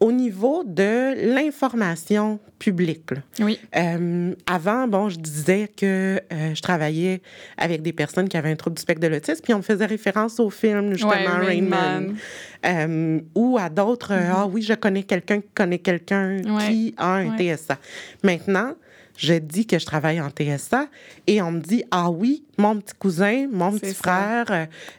au 0.01 0.11
niveau 0.11 0.65
de 0.67 1.33
l'information 1.33 2.41
publique. 2.59 3.11
Oui. 3.39 3.61
Euh, 3.77 4.35
avant, 4.49 4.89
bon, 4.89 5.11
je 5.11 5.19
disais 5.19 5.71
que 5.75 6.21
je 6.31 6.61
travaillais 6.61 7.23
avec 7.57 7.83
des 7.83 7.93
personnes 7.93 8.29
qui 8.29 8.37
avaient 8.37 8.51
un 8.51 8.57
trouble 8.57 8.75
du 8.75 8.83
spectre 8.83 9.03
de 9.03 9.07
l'autisme, 9.07 9.41
puis 9.43 9.55
on 9.55 9.63
faisait 9.63 9.87
référence 9.87 10.41
au 10.41 10.51
film, 10.51 10.93
justement, 10.95 11.39
Rain 11.41 11.63
Man. 11.63 13.21
ou 13.37 13.59
à 13.59 13.69
d'autres, 13.69 14.13
mm-hmm. 14.13 14.33
ah 14.35 14.47
oui, 14.47 14.63
je 14.63 14.75
connais 14.75 15.05
quelqu'un 15.05 15.41
qui 15.41 15.49
connaît 15.55 15.79
quelqu'un 15.79 16.39
qui 16.67 16.95
a 16.97 17.15
un 17.15 17.37
TSA. 17.39 17.79
Maintenant, 18.25 18.75
je 19.21 19.35
dis 19.35 19.67
que 19.67 19.79
je 19.79 19.85
travaille 19.85 20.19
en 20.21 20.31
TSA 20.31 20.87
et 21.27 21.43
on 21.43 21.53
me 21.53 21.61
dit 21.61 21.85
Ah 21.91 22.11
oui, 22.11 22.43
mon 22.57 22.81
petit 22.81 22.95
cousin, 22.99 23.49
mon 23.53 23.71
petit 23.73 23.95
frère, 23.95 24.47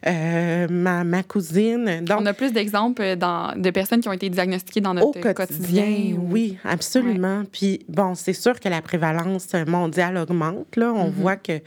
euh, 0.05 0.67
ma, 0.69 1.03
ma, 1.03 1.23
cousine. 1.23 2.01
Donc, 2.05 2.19
on 2.21 2.25
a 2.27 2.33
plus 2.33 2.53
d'exemples 2.53 3.01
de 3.01 3.69
personnes 3.71 4.01
qui 4.01 4.09
ont 4.09 4.13
été 4.13 4.29
diagnostiquées 4.29 4.81
dans 4.81 4.93
notre 4.93 5.33
quotidien. 5.33 6.15
Oui, 6.19 6.57
absolument. 6.63 7.43
Puis 7.51 7.83
bon, 7.89 8.13
c'est 8.13 8.33
sûr 8.33 8.59
que 8.59 8.69
la 8.69 8.81
prévalence 8.83 9.53
mondiale 9.65 10.17
augmente. 10.17 10.75
Là. 10.75 10.93
On 10.93 11.09
mm-hmm. 11.09 11.13
voit 11.13 11.35
que, 11.37 11.59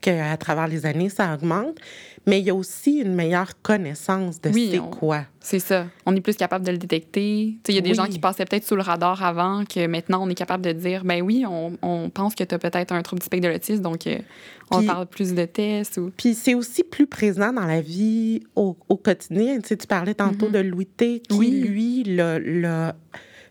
que 0.00 0.32
à 0.32 0.36
travers 0.38 0.66
les 0.66 0.86
années, 0.86 1.10
ça 1.10 1.34
augmente 1.34 1.76
mais 2.28 2.40
il 2.40 2.46
y 2.46 2.50
a 2.50 2.54
aussi 2.54 2.98
une 2.98 3.14
meilleure 3.14 3.60
connaissance 3.62 4.38
de 4.40 4.52
c'est 4.52 4.78
quoi. 4.90 5.24
C'est 5.40 5.60
ça. 5.60 5.86
On 6.04 6.14
est 6.14 6.20
plus 6.20 6.36
capable 6.36 6.66
de 6.66 6.72
le 6.72 6.76
détecter. 6.76 7.56
Il 7.66 7.74
y 7.74 7.78
a 7.78 7.80
des 7.80 7.94
gens 7.94 8.04
qui 8.04 8.18
passaient 8.18 8.44
peut-être 8.44 8.66
sous 8.66 8.76
le 8.76 8.82
radar 8.82 9.24
avant, 9.24 9.64
que 9.64 9.86
maintenant, 9.86 10.22
on 10.22 10.28
est 10.28 10.34
capable 10.34 10.62
de 10.62 10.72
dire, 10.72 11.04
ben 11.04 11.22
oui, 11.22 11.44
on, 11.48 11.78
on 11.80 12.10
pense 12.10 12.34
que 12.34 12.44
tu 12.44 12.54
as 12.54 12.58
peut-être 12.58 12.92
un 12.92 13.00
trouble 13.00 13.20
du 13.20 13.26
spectre 13.26 13.48
de 13.48 13.52
l'autisme, 13.52 13.82
donc 13.82 14.06
euh, 14.06 14.18
on 14.70 14.82
parle 14.84 15.06
plus 15.06 15.32
de 15.32 15.46
tests. 15.46 15.96
Ou... 15.96 16.12
Puis 16.14 16.34
c'est 16.34 16.54
aussi 16.54 16.84
plus 16.84 17.06
présent 17.06 17.50
dans 17.52 17.64
la 17.64 17.80
vie 17.80 18.42
au, 18.56 18.76
au 18.90 18.96
quotidien. 18.98 19.58
Tu, 19.60 19.68
sais, 19.68 19.76
tu 19.78 19.86
parlais 19.86 20.14
tantôt 20.14 20.48
mm-hmm. 20.48 20.52
de 20.52 20.58
Louis 20.58 20.86
T, 20.86 21.20
qui, 21.20 21.50
lui, 21.50 22.02
le 22.06 22.92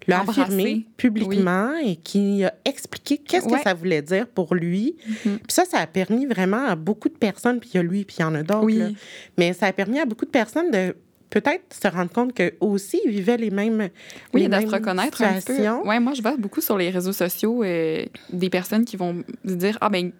l'a 0.07 0.21
affirmé 0.21 0.85
publiquement 0.97 1.75
et 1.83 1.95
qui 1.97 2.43
a 2.43 2.53
expliqué 2.65 3.17
qu'est-ce 3.17 3.47
que 3.47 3.59
ça 3.59 3.73
voulait 3.73 4.01
dire 4.01 4.27
pour 4.27 4.55
lui. 4.55 4.95
Mm-hmm. 5.07 5.37
Puis 5.37 5.49
ça, 5.49 5.65
ça 5.65 5.79
a 5.79 5.87
permis 5.87 6.25
vraiment 6.25 6.65
à 6.65 6.75
beaucoup 6.75 7.09
de 7.09 7.15
personnes, 7.15 7.59
puis 7.59 7.71
il 7.73 7.77
y 7.77 7.79
a 7.79 7.83
lui, 7.83 8.05
puis 8.05 8.17
il 8.19 8.21
y 8.21 8.25
en 8.25 8.35
a 8.35 8.43
d'autres, 8.43 8.93
mais 9.37 9.53
ça 9.53 9.67
a 9.67 9.73
permis 9.73 9.99
à 9.99 10.05
beaucoup 10.05 10.25
de 10.25 10.31
personnes 10.31 10.71
de 10.71 10.95
peut-être 11.29 11.73
se 11.73 11.87
rendre 11.87 12.11
compte 12.11 12.33
qu'eux 12.33 12.53
aussi 12.61 13.01
ils 13.03 13.11
vivaient 13.11 13.37
les 13.37 13.51
mêmes 13.51 13.89
Oui, 14.33 14.47
de 14.47 14.61
se 14.61 14.67
reconnaître 14.67 15.21
un 15.21 15.39
peu. 15.41 15.87
Ouais, 15.87 15.99
moi, 15.99 16.13
je 16.13 16.21
vois 16.21 16.37
beaucoup 16.37 16.61
sur 16.61 16.77
les 16.77 16.89
réseaux 16.89 17.13
sociaux 17.13 17.63
euh, 17.63 18.05
des 18.31 18.49
personnes 18.49 18.85
qui 18.85 18.97
vont 18.97 19.23
se 19.45 19.53
dire 19.53 19.77
Ah, 19.81 19.89
ben 19.89 20.11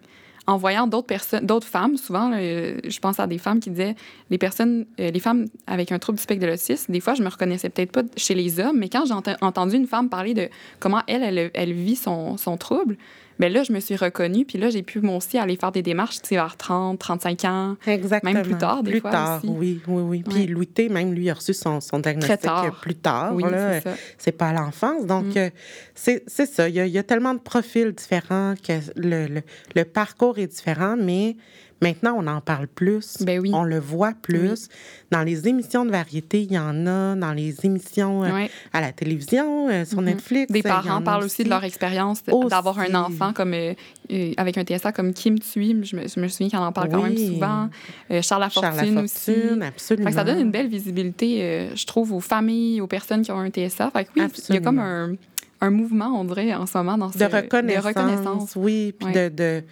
en 0.48 0.56
voyant 0.56 0.86
d'autres 0.86 1.06
personnes, 1.06 1.44
d'autres 1.44 1.66
femmes, 1.66 1.98
souvent, 1.98 2.32
je 2.32 2.98
pense 3.00 3.20
à 3.20 3.26
des 3.26 3.36
femmes 3.36 3.60
qui 3.60 3.68
disaient, 3.68 3.94
les 4.30 4.38
personnes, 4.38 4.86
euh, 4.98 5.10
les 5.10 5.20
femmes 5.20 5.44
avec 5.66 5.92
un 5.92 5.98
trouble 5.98 6.16
du 6.16 6.22
spectre 6.22 6.42
de 6.42 6.50
l'autisme, 6.50 6.90
des 6.90 7.00
fois, 7.00 7.12
je 7.12 7.22
me 7.22 7.28
reconnaissais 7.28 7.68
peut-être 7.68 7.92
pas 7.92 8.02
chez 8.16 8.34
les 8.34 8.58
hommes, 8.58 8.78
mais 8.78 8.88
quand 8.88 9.04
j'ai 9.04 9.34
entendu 9.42 9.76
une 9.76 9.86
femme 9.86 10.08
parler 10.08 10.32
de 10.32 10.48
comment 10.80 11.02
elle, 11.06 11.50
elle, 11.52 11.72
vit 11.74 11.96
son 11.96 12.56
trouble, 12.58 12.96
Mais 13.38 13.48
là, 13.48 13.62
je 13.62 13.72
me 13.72 13.80
suis 13.80 13.96
reconnue, 13.96 14.44
puis 14.44 14.58
là, 14.58 14.70
j'ai 14.70 14.82
pu, 14.82 15.00
moi 15.00 15.16
aussi, 15.16 15.38
aller 15.38 15.56
faire 15.56 15.70
des 15.72 15.82
démarches, 15.82 16.20
tu 16.22 16.28
sais, 16.30 16.34
vers 16.34 16.56
30, 16.56 16.98
35 16.98 17.44
ans. 17.44 17.76
Exactement. 17.86 18.32
Même 18.32 18.42
plus 18.42 18.56
tard, 18.58 18.82
des 18.82 18.90
plus 18.92 19.00
fois 19.00 19.10
tard, 19.10 19.38
aussi. 19.38 19.48
oui, 19.56 19.80
oui, 19.86 20.02
oui. 20.02 20.22
Puis 20.28 20.46
Louis 20.46 20.66
T, 20.66 20.88
même 20.88 21.12
lui, 21.14 21.30
a 21.30 21.34
reçu 21.34 21.54
son, 21.54 21.80
son 21.80 21.98
diagnostic 22.00 22.40
tard. 22.40 22.80
plus 22.80 22.94
tard. 22.96 23.34
Oui, 23.34 23.44
c'est 23.48 23.80
ça. 23.82 23.94
C'est 24.18 24.32
pas 24.32 24.48
à 24.48 24.52
l'enfance. 24.52 25.06
Donc, 25.06 25.26
Mm. 25.26 25.38
euh, 25.38 25.50
c'est 25.94 26.22
c'est 26.26 26.46
ça. 26.46 26.68
Il 26.68 26.74
y, 26.74 26.80
a, 26.80 26.86
il 26.86 26.92
y 26.92 26.98
a 26.98 27.02
tellement 27.02 27.34
de 27.34 27.40
profils 27.40 27.92
différents 27.92 28.54
que 28.66 28.72
le, 28.96 29.26
le, 29.26 29.42
le 29.74 29.84
parcours 29.84 30.38
est 30.38 30.46
différent, 30.46 30.96
mais 30.98 31.36
maintenant, 31.80 32.16
on 32.18 32.26
en 32.26 32.40
parle 32.40 32.66
plus. 32.66 33.18
Ben 33.22 33.40
oui. 33.40 33.50
On 33.52 33.64
le 33.64 33.78
voit 33.78 34.12
plus. 34.20 34.68
Dans 35.10 35.22
les 35.22 35.48
émissions 35.48 35.84
de 35.84 35.90
variété, 35.90 36.42
il 36.42 36.52
y 36.52 36.58
en 36.58 36.86
a. 36.86 37.14
Dans 37.16 37.32
les 37.32 37.54
émissions 37.64 38.24
euh, 38.24 38.46
à 38.72 38.80
la 38.80 38.92
télévision, 38.92 39.68
euh, 39.68 39.84
sur 39.84 40.02
Netflix. 40.02 40.52
Des 40.52 40.60
il 40.60 40.66
y 40.66 40.70
en 40.70 40.82
parents 40.82 41.02
parlent 41.02 41.24
aussi 41.24 41.44
de 41.44 41.48
leur 41.48 41.64
expérience 41.64 42.22
d'avoir 42.24 42.78
un 42.78 42.94
enfant 42.94 43.32
comme 43.32 43.54
euh, 43.54 43.74
euh, 44.10 44.32
avec 44.38 44.56
un 44.56 44.64
TSA 44.64 44.92
comme 44.92 45.12
Kim 45.12 45.38
Tui. 45.38 45.76
Je 45.82 45.96
me, 45.96 46.08
je 46.08 46.18
me 46.20 46.28
souviens 46.28 46.48
qu'on 46.48 46.64
en 46.64 46.72
parle 46.72 46.88
quand 46.88 47.02
même 47.02 47.16
souvent. 47.16 47.68
Euh, 48.10 48.22
Charles 48.22 48.42
Lafortune, 48.42 48.72
Charles 48.74 48.94
Lafortune, 48.94 49.04
aussi. 49.04 49.66
absolument. 49.66 50.12
Ça 50.12 50.24
donne 50.24 50.40
une 50.40 50.50
belle 50.50 50.68
visibilité, 50.68 51.42
euh, 51.42 51.76
je 51.76 51.84
trouve, 51.84 52.12
aux 52.12 52.20
familles, 52.20 52.80
aux 52.80 52.86
personnes 52.86 53.22
qui 53.22 53.32
ont 53.32 53.38
un 53.38 53.50
TSA. 53.50 53.90
Fait 53.90 54.04
que 54.04 54.10
oui, 54.16 54.22
il 54.48 54.54
y 54.54 54.58
a 54.58 54.60
comme 54.60 54.78
un, 54.78 55.14
un 55.60 55.70
mouvement, 55.70 56.18
on 56.18 56.24
dirait, 56.24 56.54
en 56.54 56.66
ce 56.66 56.78
moment 56.78 56.96
dans 56.96 57.12
ce, 57.12 57.18
de 57.18 57.24
reconnaissance, 57.24 57.82
de 57.82 57.88
reconnaissance. 57.88 58.52
oui, 58.56 58.94
puis 58.98 59.12
de, 59.12 59.62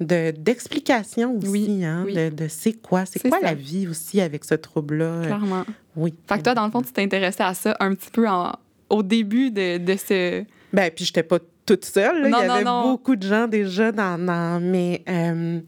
de, 0.00 0.04
de- 0.06 0.30
d'explication 0.38 1.36
aussi, 1.38 1.48
Oui, 1.48 1.84
hein, 1.84 2.02
oui. 2.06 2.14
de, 2.14 2.28
de 2.30 2.48
c'est 2.48 2.74
quoi, 2.74 3.04
c'est 3.06 3.20
quoi 3.20 3.38
ça. 3.40 3.46
la 3.46 3.54
vie 3.54 3.86
aussi 3.88 4.20
avec 4.20 4.44
ce 4.44 4.54
trouble-là? 4.54 5.04
euh, 5.04 5.24
Clairement. 5.26 5.64
Oui. 5.96 6.14
Fait 6.28 6.38
que 6.38 6.42
toi, 6.42 6.54
dans 6.54 6.64
le 6.66 6.70
fond, 6.70 6.82
tu 6.82 6.92
t'intéressais 6.92 7.42
à 7.44 7.54
ça 7.54 7.76
un 7.80 7.94
petit 7.94 8.10
peu 8.10 8.28
en- 8.28 8.52
au 8.90 9.02
début 9.02 9.50
de, 9.50 9.78
de 9.78 9.96
ce. 9.96 10.44
Ben, 10.72 10.90
puis 10.94 11.04
j'étais 11.04 11.22
pas 11.22 11.38
toute 11.64 11.84
seule, 11.84 12.22
là. 12.22 12.28
Non, 12.28 12.38
il 12.40 12.44
y 12.44 12.48
non, 12.48 12.54
avait 12.54 12.64
non. 12.64 12.90
beaucoup 12.92 13.16
de 13.16 13.26
gens 13.26 13.48
déjà 13.48 13.90
dans... 13.92 14.18
dans 14.24 14.60
mais, 14.62 15.02
euh, 15.08 15.58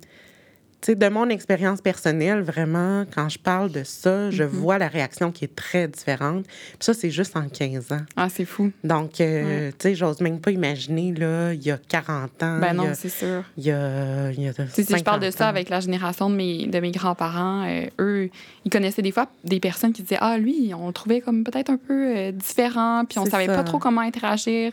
tu 0.80 0.86
sais, 0.92 0.94
de 0.94 1.08
mon 1.08 1.28
expérience 1.28 1.80
personnelle, 1.80 2.40
vraiment, 2.42 3.04
quand 3.12 3.28
je 3.28 3.38
parle 3.38 3.72
de 3.72 3.82
ça, 3.84 4.30
je 4.30 4.44
Mm-hmm. 4.44 4.46
vois 4.46 4.78
la 4.78 4.86
réaction 4.88 5.32
qui 5.32 5.44
est 5.44 5.54
très 5.56 5.88
différente. 5.88 6.44
Puis 6.46 6.76
ça, 6.80 6.94
c'est 6.94 7.10
juste 7.10 7.36
en 7.36 7.48
15 7.48 7.90
ans. 7.92 8.00
Ah, 8.16 8.28
c'est 8.28 8.44
fou. 8.44 8.70
Donc, 8.84 9.20
euh, 9.20 9.70
tu 9.72 9.76
sais, 9.80 9.94
j'ose 9.96 10.20
même 10.20 10.40
pas 10.40 10.52
imaginer, 10.52 11.12
là, 11.14 11.52
il 11.52 11.62
y 11.64 11.72
a 11.72 11.78
40 11.78 12.42
ans. 12.44 12.58
Ben 12.60 12.72
non, 12.74 12.90
c'est 12.94 13.08
sûr. 13.08 13.42
il 13.56 13.64
y 13.64 13.72
a, 13.72 14.30
il 14.30 14.40
y 14.40 14.46
a 14.48 14.52
si 14.68 14.84
je 14.84 15.02
parle 15.02 15.18
de 15.20 15.26
50 15.30 15.32
ça 15.32 15.46
ans. 15.46 15.48
avec 15.48 15.68
la 15.68 15.80
génération 15.80 16.30
de 16.30 16.36
mes, 16.36 16.66
de 16.66 16.78
mes 16.78 16.92
grands-parents, 16.92 17.64
euh, 17.68 17.86
eux, 17.98 18.30
ils 18.64 18.70
connaissaient 18.70 19.02
des 19.02 19.10
fois 19.12 19.26
des 19.42 19.58
personnes 19.58 19.92
qui 19.92 20.02
disaient 20.02 20.18
Ah, 20.20 20.38
lui, 20.38 20.72
on 20.78 20.86
le 20.86 20.92
trouvait 20.92 21.20
comme 21.20 21.42
peut-être 21.42 21.70
un 21.70 21.76
peu 21.76 22.16
euh, 22.16 22.30
différent, 22.30 23.04
puis 23.08 23.18
on 23.18 23.26
savait 23.26 23.46
ça. 23.46 23.54
pas 23.56 23.64
trop 23.64 23.78
comment 23.78 24.00
interagir. 24.02 24.72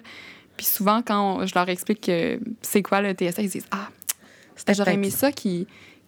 Puis 0.55 0.67
souvent, 0.67 1.01
quand 1.01 1.45
je 1.47 1.53
leur 1.55 1.67
explique 1.67 2.01
que 2.01 2.39
c'est 2.61 2.81
quoi 2.83 3.01
le 3.01 3.13
TSA, 3.13 3.41
ils 3.41 3.49
disent 3.49 3.67
Ah, 3.71 3.89
j'aurais 4.73 4.93
aimé 4.93 5.09
ça 5.09 5.31
qu'ils- 5.31 5.65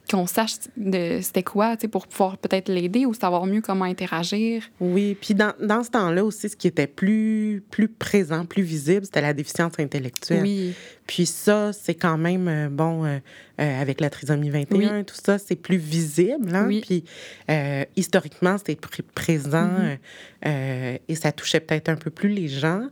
qu'on 0.09 0.27
sache 0.27 0.53
de 0.77 1.19
c'était 1.21 1.43
quoi, 1.43 1.75
tu 1.75 1.81
sais, 1.81 1.87
pour 1.87 2.07
pouvoir 2.07 2.37
peut-être 2.37 2.69
l'aider 2.69 3.05
ou 3.05 3.13
savoir 3.13 3.45
mieux 3.45 3.61
comment 3.61 3.85
interagir. 3.85 4.63
Oui, 4.79 5.17
puis 5.19 5.33
dans, 5.33 5.53
dans 5.61 5.83
ce 5.83 5.89
temps-là 5.91 6.23
aussi, 6.23 6.49
ce 6.49 6.55
qui 6.55 6.67
était 6.67 6.87
plus, 6.87 7.63
plus 7.69 7.87
présent, 7.87 8.45
plus 8.45 8.63
visible, 8.63 9.05
c'était 9.05 9.21
la 9.21 9.33
déficience 9.33 9.73
intellectuelle. 9.79 10.41
Oui, 10.41 10.73
Puis 11.07 11.25
ça, 11.25 11.71
c'est 11.73 11.95
quand 11.95 12.17
même, 12.17 12.47
euh, 12.47 12.69
bon, 12.69 13.05
euh, 13.05 13.17
euh, 13.59 13.81
avec 13.81 14.01
la 14.01 14.09
trisomie 14.09 14.49
21, 14.49 15.03
tout 15.03 15.15
ça, 15.23 15.37
c'est 15.37 15.55
plus 15.55 15.77
visible. 15.77 16.55
Hein? 16.55 16.65
Oui. 16.67 16.81
Puis 16.81 17.03
euh, 17.49 17.83
historiquement, 17.95 18.57
c'était 18.57 18.73
pr- 18.75 19.01
présent 19.13 19.69
Mm-hmm. 20.45 20.99
et 21.07 21.15
ça 21.15 21.31
touchait 21.31 21.59
peut-être 21.59 21.89
un 21.89 21.95
peu 21.95 22.11
plus 22.11 22.29
les 22.29 22.47
gens. 22.47 22.83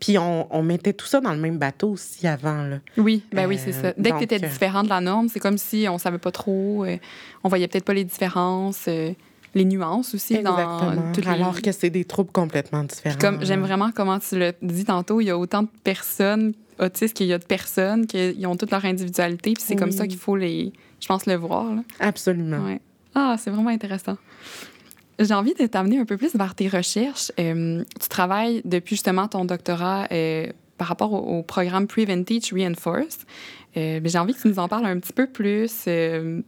Puis 0.00 0.16
on, 0.18 0.46
on 0.50 0.62
mettait 0.62 0.94
tout 0.94 1.06
ça 1.06 1.20
dans 1.20 1.32
le 1.32 1.38
même 1.38 1.58
bateau 1.58 1.90
aussi 1.90 2.26
avant. 2.26 2.62
Là. 2.64 2.78
oui, 2.96 3.22
ben 3.32 3.46
oui, 3.46 3.58
c'est 3.62 3.74
Euh, 3.74 3.82
ça. 3.82 3.92
Dès 3.98 4.10
que 4.10 4.14
donc, 4.14 4.18
tu 4.18 4.24
étais 4.34 4.44
euh, 4.44 4.48
différent 4.48 4.82
de 4.82 4.88
la 4.88 5.00
norme, 5.00 5.28
c'est 5.28 5.40
comme 5.40 5.58
si 5.58 5.86
on 5.90 5.98
savait 5.98 6.18
pas 6.18 6.32
trop, 6.32 6.84
euh, 6.86 6.96
on 7.44 7.48
voyait 7.50 7.68
peut-être 7.68 7.84
pas 7.84 7.92
les 7.94 8.04
différences, 8.04 8.86
euh, 8.88 9.12
les 9.54 9.64
nuances 9.64 10.14
aussi 10.14 10.36
Exactement. 10.36 10.94
dans 10.94 11.12
toutes 11.12 11.24
les... 11.26 11.30
Alors 11.30 11.60
que 11.60 11.70
c'est 11.72 11.90
des 11.90 12.04
troubles 12.04 12.30
complètement 12.32 12.82
différents. 12.84 13.18
Comme 13.20 13.44
j'aime 13.44 13.60
vraiment 13.60 13.90
comment 13.94 14.18
tu 14.18 14.38
l'as 14.38 14.52
dit 14.62 14.84
tantôt, 14.86 15.20
il 15.20 15.24
y 15.26 15.30
a 15.30 15.36
autant 15.36 15.64
de 15.64 15.68
personnes 15.84 16.54
autistes 16.78 17.14
qu'il 17.14 17.26
y 17.26 17.32
a 17.34 17.38
de 17.38 17.44
personnes 17.44 18.06
qui 18.06 18.46
ont 18.46 18.56
toute 18.56 18.70
leur 18.70 18.84
individualité, 18.86 19.52
puis 19.52 19.62
c'est 19.66 19.76
comme 19.76 19.92
ça 19.92 20.06
qu'il 20.06 20.18
faut 20.18 20.36
les, 20.36 20.72
je 20.98 21.06
pense, 21.08 21.26
le 21.26 21.34
voir. 21.34 21.74
là. 21.74 21.82
Absolument. 21.98 22.64
Ouais. 22.64 22.80
Ah, 23.14 23.36
c'est 23.38 23.50
vraiment 23.50 23.68
intéressant. 23.70 24.16
J'ai 25.20 25.34
envie 25.34 25.52
de 25.52 25.66
t'amener 25.66 25.98
un 25.98 26.06
peu 26.06 26.16
plus 26.16 26.34
vers 26.34 26.54
tes 26.54 26.68
recherches. 26.68 27.30
Euh, 27.38 27.84
tu 28.00 28.08
travailles 28.08 28.62
depuis 28.64 28.96
justement 28.96 29.28
ton 29.28 29.44
doctorat 29.44 30.08
euh, 30.10 30.46
par 30.78 30.88
rapport 30.88 31.12
au, 31.12 31.42
programme 31.42 31.86
Preventage 31.86 32.54
Reinforce. 32.54 33.18
Euh, 33.76 34.00
J'ai 34.02 34.18
envie 34.18 34.32
que 34.32 34.40
tu 34.40 34.48
nous 34.48 34.58
en 34.58 34.66
parles 34.66 34.86
un 34.86 34.98
petit 34.98 35.12
peu 35.12 35.26
plus 35.26 35.84
de 35.84 36.42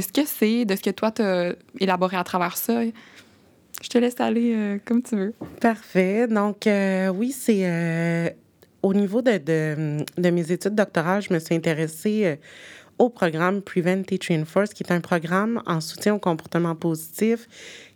ce 0.00 0.08
que 0.08 0.24
c'est, 0.24 0.64
de 0.64 0.74
ce 0.74 0.80
que 0.80 0.90
toi, 0.90 1.10
tu 1.10 1.20
as 1.20 1.54
élaboré 1.80 2.16
à 2.16 2.24
travers 2.24 2.56
ça. 2.56 2.82
Je 2.82 3.88
te 3.88 3.98
laisse 3.98 4.18
aller 4.20 4.80
comme 4.86 5.02
tu 5.02 5.16
veux. 5.16 5.34
Parfait. 5.60 6.26
Donc, 6.28 6.66
oui, 7.14 7.32
c'est 7.32 8.34
au 8.82 8.94
niveau 8.94 9.20
de, 9.20 9.36
de, 9.36 10.04
de 10.16 10.30
mes 10.30 10.50
études 10.50 10.74
doctorales, 10.74 11.22
je 11.22 11.32
me 11.32 11.38
suis 11.38 11.54
intéressée 11.54 12.38
au 12.98 13.08
programme 13.08 13.62
Prevent 13.62 14.02
Teach 14.02 14.28
Reinforce, 14.28 14.72
qui 14.74 14.82
est 14.84 14.92
un 14.92 15.00
programme 15.00 15.62
en 15.66 15.80
soutien 15.80 16.14
au 16.14 16.18
comportement 16.18 16.74
positif 16.74 17.48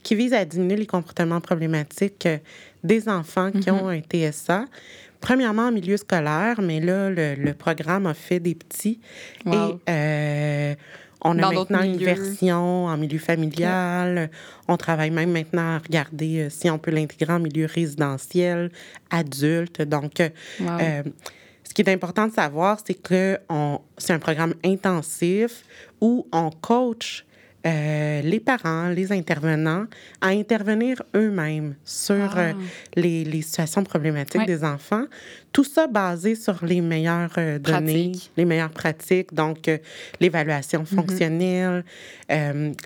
qui 0.02 0.14
vise 0.14 0.32
à 0.34 0.44
diminuer 0.44 0.76
les 0.76 0.86
comportements 0.86 1.40
problématiques 1.40 2.26
euh, 2.26 2.38
des 2.84 3.08
enfants 3.08 3.50
qui 3.52 3.70
ont 3.70 3.88
un 3.88 4.00
TSA. 4.00 4.64
Premièrement, 5.20 5.68
en 5.68 5.72
milieu 5.72 5.96
scolaire, 5.96 6.60
mais 6.60 6.78
là, 6.80 7.10
le, 7.10 7.34
le 7.34 7.52
programme 7.54 8.06
a 8.06 8.14
fait 8.14 8.38
des 8.38 8.54
petits. 8.54 9.00
Wow. 9.44 9.54
Et 9.86 9.90
euh, 9.90 10.74
on 11.22 11.36
a 11.38 11.40
Dans 11.42 11.52
maintenant 11.52 11.82
une 11.82 11.92
milieux. 11.92 12.04
version 12.04 12.84
en 12.86 12.96
milieu 12.96 13.18
familial. 13.18 14.30
On 14.68 14.76
travaille 14.76 15.10
même 15.10 15.32
maintenant 15.32 15.76
à 15.76 15.78
regarder 15.78 16.42
euh, 16.42 16.50
si 16.50 16.70
on 16.70 16.78
peut 16.78 16.90
l'intégrer 16.92 17.32
en 17.32 17.40
milieu 17.40 17.66
résidentiel, 17.66 18.70
adulte. 19.10 19.82
Donc, 19.82 20.20
Wow. 20.60 20.68
euh, 20.80 21.02
qui 21.76 21.82
est 21.82 21.92
important 21.92 22.26
de 22.26 22.32
savoir, 22.32 22.78
c'est 22.82 22.94
que 22.94 23.38
c'est 23.98 24.14
un 24.14 24.18
programme 24.18 24.54
intensif 24.64 25.62
où 26.00 26.26
on 26.32 26.48
coach 26.48 27.26
euh, 27.66 28.22
les 28.22 28.40
parents, 28.40 28.88
les 28.88 29.12
intervenants 29.12 29.86
à 30.20 30.28
intervenir 30.28 31.02
eux-mêmes 31.14 31.74
sur 31.84 32.32
Ah. 32.36 32.38
euh, 32.40 32.52
les, 32.96 33.24
les 33.24 33.42
situations 33.42 33.82
problématiques 33.84 34.40
Ouais. 34.40 34.46
des 34.46 34.62
enfants. 34.64 35.04
Tout 35.52 35.64
ça 35.64 35.86
basé 35.86 36.34
sur 36.34 36.64
les 36.64 36.80
meilleures 36.82 37.32
euh, 37.38 37.58
données, 37.58 38.12
les 38.36 38.44
meilleures 38.44 38.70
pratiques, 38.70 39.32
donc 39.34 39.70
l'évaluation 40.20 40.80
Mhm. 40.80 40.86
fonctionnelle, 40.86 41.84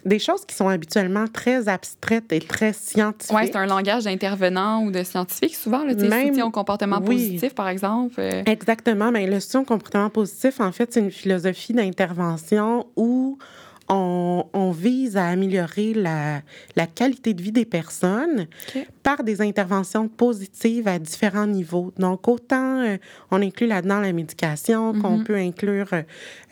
des 0.04 0.18
choses 0.18 0.44
qui 0.46 0.54
sont 0.54 0.68
habituellement 0.68 1.26
très 1.26 1.68
abstraites 1.68 2.32
et 2.32 2.38
très 2.40 2.72
scientifiques. 2.72 3.36
Oui, 3.36 3.42
c'est 3.46 3.56
un 3.56 3.66
langage 3.66 4.04
d'intervenant 4.04 4.84
ou 4.84 4.90
de 4.90 5.02
scientifique, 5.02 5.54
souvent, 5.56 5.84
Même- 5.84 6.28
soutien 6.28 6.46
au 6.46 6.50
comportement 6.50 6.98
oui. 7.00 7.06
positif, 7.16 7.54
par 7.54 7.68
exemple. 7.68 8.20
Exactement. 8.46 9.10
Mais 9.10 9.26
le 9.26 9.40
soutien 9.40 9.60
au 9.60 9.64
comportement 9.64 10.10
positif, 10.10 10.60
en 10.60 10.70
fait, 10.72 10.92
c'est 10.92 11.00
une 11.00 11.10
philosophie 11.10 11.72
d'intervention 11.72 12.86
où 12.96 13.38
on, 13.92 14.46
on 14.54 14.70
vise 14.70 15.16
à 15.16 15.26
améliorer 15.26 15.92
la, 15.94 16.42
la 16.76 16.86
qualité 16.86 17.34
de 17.34 17.42
vie 17.42 17.50
des 17.52 17.64
personnes 17.64 18.46
par 19.02 19.24
des 19.24 19.40
interventions 19.42 20.06
positives 20.08 20.86
à 20.88 20.98
différents 20.98 21.46
niveaux. 21.48 21.92
Donc, 21.98 22.28
autant 22.28 22.80
euh, 22.82 22.96
on 23.32 23.42
inclut 23.42 23.66
là-dedans 23.66 24.00
la 24.00 24.12
médication, 24.12 24.92
qu'on 24.94 25.18
Mhm. 25.18 25.24
peut 25.24 25.36
inclure 25.36 25.88
euh, 25.92 26.02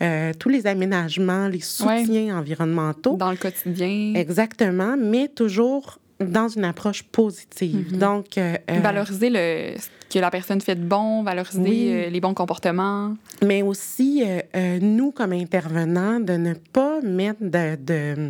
euh, 0.01 0.31
tous 0.37 0.49
les 0.49 0.67
aménagements, 0.67 1.47
les 1.47 1.61
soutiens 1.61 2.37
environnementaux. 2.37 3.15
dans 3.15 3.31
le 3.31 3.37
quotidien. 3.37 4.13
Exactement, 4.15 4.95
mais 4.97 5.29
toujours 5.29 5.97
dans 6.19 6.47
une 6.49 6.65
approche 6.65 7.03
positive. 7.03 7.93
Mhm. 7.93 7.99
Donc, 7.99 8.37
euh, 8.37 8.55
euh, 8.69 8.79
Valoriser 8.79 9.29
le, 9.29 9.77
ce 9.79 9.87
que 10.13 10.19
la 10.19 10.29
personne 10.31 10.59
fait 10.61 10.75
de 10.75 10.83
bon, 10.83 11.23
valoriser 11.23 11.61
Oui. 11.61 11.89
euh, 11.91 12.09
les 12.09 12.19
bons 12.19 12.33
comportements. 12.33 13.15
mais 13.45 13.61
aussi, 13.61 14.23
euh, 14.25 14.79
nous, 14.81 15.11
comme 15.11 15.31
intervenants, 15.33 16.19
de 16.19 16.33
ne 16.33 16.53
pas 16.53 16.99
mettre 17.01 17.41
de, 17.41 17.77
de, 17.81 18.29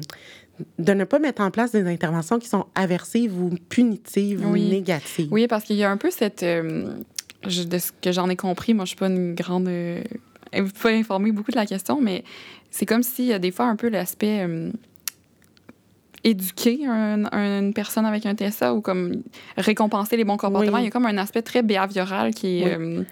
de 0.78 0.94
ne 0.94 1.04
pas 1.06 1.20
mettre 1.20 1.42
en 1.42 1.50
place 1.52 1.72
des 1.72 1.86
interventions 1.88 2.38
qui 2.38 2.48
sont 2.48 2.66
aversives 2.76 3.36
ou 3.42 3.50
punitives 3.70 4.46
Oui. 4.46 4.66
ou 4.66 4.70
négatives. 4.70 5.30
Oui, 5.32 5.48
parce 5.48 5.64
qu'il 5.64 5.78
y 5.78 5.84
a 5.84 5.90
un 5.90 5.98
peu 5.98 6.12
cette. 6.12 6.46
je- 7.48 7.64
de 7.64 7.78
ce 7.78 7.92
que 8.02 8.12
j'en 8.12 8.30
ai 8.30 8.36
compris, 8.36 8.74
moi, 8.74 8.86
je 8.86 8.90
suis 8.90 8.98
pas 8.98 9.08
une 9.08 9.34
grande. 9.34 9.70
Pas 10.82 10.90
informée 10.90 11.32
beaucoup 11.32 11.52
de 11.52 11.56
la 11.56 11.66
question, 11.68 12.02
mais 12.02 12.24
c'est 12.72 12.86
comme 12.86 13.04
s'il 13.04 13.26
y 13.26 13.34
a 13.34 13.40
des 13.40 13.52
fois 13.52 13.66
un 13.66 13.76
peu 13.76 13.88
l'aspect. 13.90 14.46
Éduquer 16.24 16.86
un- 16.88 17.26
un- 17.32 17.60
une 17.62 17.74
personne 17.74 18.06
avec 18.06 18.26
un 18.26 18.34
TSA 18.36 18.74
ou 18.74 18.82
comme 18.82 19.22
récompenser 19.58 20.18
les 20.18 20.24
bons 20.26 20.38
comportements. 20.38 20.76
Oui. 20.78 20.82
Il 20.82 20.86
y 20.86 20.88
a 20.88 20.92
comme 20.92 21.06
un 21.06 21.18
aspect 21.18 21.42
très 21.42 21.62
behavioral 21.64 22.34
qui 22.34 22.62
est. 22.62 22.76
Oui. 22.78 22.86
euh, 22.98 23.04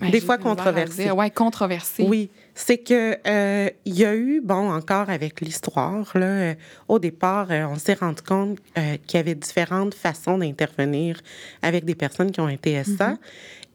ben, 0.00 0.10
Des 0.12 0.20
j'ai 0.20 0.24
fois 0.24 0.38
controversé. 0.38 1.10
Ouais, 1.10 1.30
controversé. 1.30 2.04
Oui, 2.08 2.30
c'est 2.54 2.78
que 2.78 3.16
euh, 3.26 3.68
il 3.84 3.94
y 3.98 4.04
a 4.04 4.14
eu, 4.14 4.40
bon, 4.40 4.70
encore 4.70 5.10
avec 5.10 5.40
l'histoire, 5.40 6.08
là, 6.14 6.26
euh, 6.26 6.54
au 6.86 7.00
départ, 7.00 7.48
euh, 7.50 7.64
on 7.66 7.74
s'est 7.74 7.94
rendu 7.94 8.22
compte 8.22 8.58
qu'il 8.76 9.16
y 9.16 9.16
avait 9.16 9.34
différentes 9.34 9.94
façons 9.94 10.38
d'intervenir 10.38 11.20
avec 11.62 11.84
des 11.84 11.96
personnes 11.96 12.30
qui 12.30 12.40
ont 12.40 12.46
un 12.46 12.54
TSA. 12.56 13.16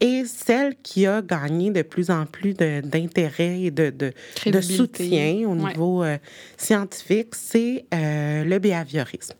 Et 0.01 0.25
celle 0.25 0.75
qui 0.83 1.05
a 1.05 1.21
gagné 1.21 1.71
de 1.71 1.81
plus 1.81 2.09
en 2.09 2.25
plus 2.25 2.53
d'intérêt 2.53 3.61
et 3.61 3.71
de, 3.71 3.91
de, 3.91 4.11
de, 4.45 4.61
soutien 4.61 5.47
au 5.47 5.55
niveau 5.55 6.03
euh, 6.03 6.17
scientifique, 6.57 7.33
c'est 7.33 7.85
euh, 7.93 8.43
le 8.43 8.59
behaviorisme. 8.59 9.35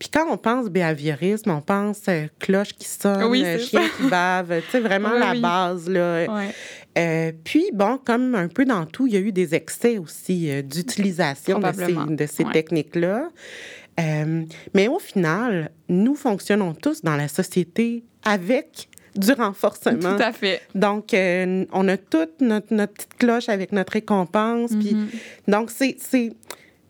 Puis 0.00 0.08
quand 0.12 0.26
on 0.28 0.36
pense 0.36 0.68
behaviorisme, 0.68 1.50
on 1.52 1.60
pense 1.60 2.02
euh, 2.08 2.26
cloche 2.40 2.72
qui 2.72 2.88
sonne, 2.88 3.32
chien 3.58 3.88
qui 3.96 4.08
bave, 4.08 4.60
tu 4.62 4.70
sais, 4.72 4.80
vraiment 4.80 5.12
la 5.18 5.34
base, 5.34 5.88
là. 5.88 6.26
puis, 7.44 7.70
bon, 7.72 7.96
comme 8.04 8.34
un 8.34 8.48
peu 8.48 8.64
dans 8.64 8.86
tout, 8.86 9.06
il 9.06 9.12
y 9.12 9.16
a 9.16 9.20
eu 9.20 9.30
des 9.30 9.54
excès 9.54 9.98
aussi 9.98 10.50
d'utilisation 10.64 11.60
de 11.60 11.72
ces, 11.72 12.14
de 12.16 12.26
ces 12.26 12.44
techniques-là. 12.46 13.28
mais 14.74 14.88
au 14.88 14.98
final, 14.98 15.70
nous 15.88 16.16
fonctionnons 16.16 16.74
tous 16.74 17.02
dans 17.02 17.16
la 17.16 17.28
société 17.28 18.02
avec 18.24 18.88
du 19.16 19.32
renforcement. 19.32 20.16
Tout 20.16 20.22
à 20.22 20.32
fait. 20.32 20.60
Donc, 20.74 21.14
euh, 21.14 21.64
on 21.72 21.88
a 21.88 21.96
toute 21.96 22.40
notre, 22.40 22.72
notre, 22.72 22.92
petite 22.92 23.14
cloche 23.18 23.48
avec 23.48 23.72
notre 23.72 23.94
récompense. 23.94 24.70
Puis, 24.70 24.94
mm-hmm. 24.94 25.50
donc, 25.50 25.70
c'est. 25.70 25.96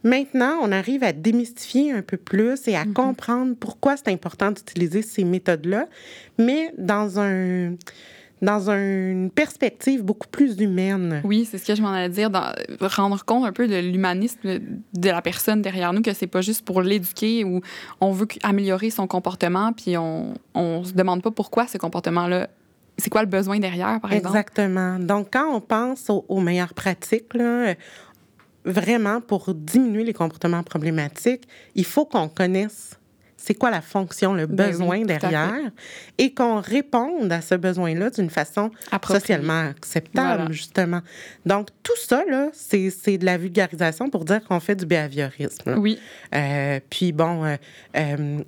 Maintenant, 0.03 0.57
on 0.63 0.73
arrive 0.73 1.05
à 1.05 1.13
démystifier 1.13 1.93
un 1.93 2.01
peu 2.01 2.17
plus 2.17 2.67
et 2.69 2.75
à 2.75 2.85
mm-hmm. 2.85 2.93
comprendre 2.95 3.55
pourquoi 3.61 3.99
c'est 3.99 4.09
important 4.09 4.51
d'utiliser 4.51 5.03
ces 5.03 5.25
méthodes-là, 5.25 5.89
mais 6.39 6.73
dans 6.79 7.21
un 7.21 7.75
dans 8.43 8.71
une 8.71 9.31
perspective 9.31 10.03
beaucoup 10.03 10.29
plus 10.29 10.61
humaine. 10.61 11.21
Oui, 11.25 11.47
c'est 11.51 11.59
ce 11.59 11.67
que 11.67 11.75
je 11.75 11.83
m'en 11.83 11.91
allais 11.91 12.09
dire, 12.09 12.31
dans, 12.31 12.53
rendre 12.81 13.25
compte 13.25 13.45
un 13.45 13.53
peu 13.53 13.69
de 13.69 13.77
l'humanisme 13.77 14.39
de 14.45 15.11
la 15.11 15.23
personne 15.23 15.63
derrière 15.63 15.93
nous, 15.93 16.03
que 16.03 16.13
c'est 16.13 16.27
pas 16.27 16.41
juste 16.41 16.65
pour 16.65 16.83
l'éduquer 16.83 17.45
ou 17.45 17.61
on 18.01 18.13
veut 18.13 18.29
améliorer 18.43 18.91
son 18.91 19.07
comportement, 19.07 19.73
puis 19.73 19.97
on, 19.97 20.35
on 20.55 20.85
se 20.85 20.93
demande 20.93 21.23
pas 21.23 21.31
pourquoi 21.31 21.67
ce 21.67 21.79
comportement-là 21.79 22.49
c'est 22.99 23.09
quoi 23.09 23.23
le 23.23 23.29
besoin 23.29 23.59
derrière, 23.59 23.99
par 24.01 24.13
exemple? 24.13 24.37
Exactement. 24.37 24.99
Donc, 24.99 25.29
quand 25.33 25.55
on 25.55 25.61
pense 25.63 26.11
aux, 26.11 26.27
aux 26.29 26.41
meilleures 26.41 26.75
pratiques, 26.75 27.33
là, 27.33 27.75
vraiment, 28.67 29.23
pour 29.23 29.55
diminuer 29.55 30.05
les 30.05 30.13
comportements 30.13 30.63
problématiques, 30.63 31.49
il 31.75 31.87
faut 31.87 32.05
qu'on 32.05 32.29
connaisse 32.29 33.00
c'est 33.41 33.55
quoi 33.55 33.71
la 33.71 33.81
fonction, 33.81 34.35
le 34.35 34.47
ben 34.47 34.71
besoin 34.71 35.01
derrière, 35.03 35.71
et 36.19 36.35
qu'on 36.35 36.61
réponde 36.61 37.33
à 37.33 37.41
ce 37.41 37.55
besoin-là 37.55 38.11
d'une 38.11 38.29
façon 38.29 38.71
socialement 39.07 39.69
acceptable, 39.71 40.53
justement. 40.53 41.01
Donc, 41.47 41.69
tout 41.83 41.97
ça, 41.97 42.23
là, 42.29 42.51
c'est 42.53 43.19
de 43.19 43.25
la 43.25 43.39
vulgarisation 43.39 44.11
pour 44.11 44.25
dire 44.25 44.45
qu'on 44.45 44.61
fait 44.61 44.77
du 44.77 44.85
behaviorisme. 44.85 45.77
Oui. 45.79 45.99
Euh, 46.35 46.81
puis, 46.91 47.13
bon, 47.13 47.45
euh, 47.45 47.57
euh, 47.97 48.41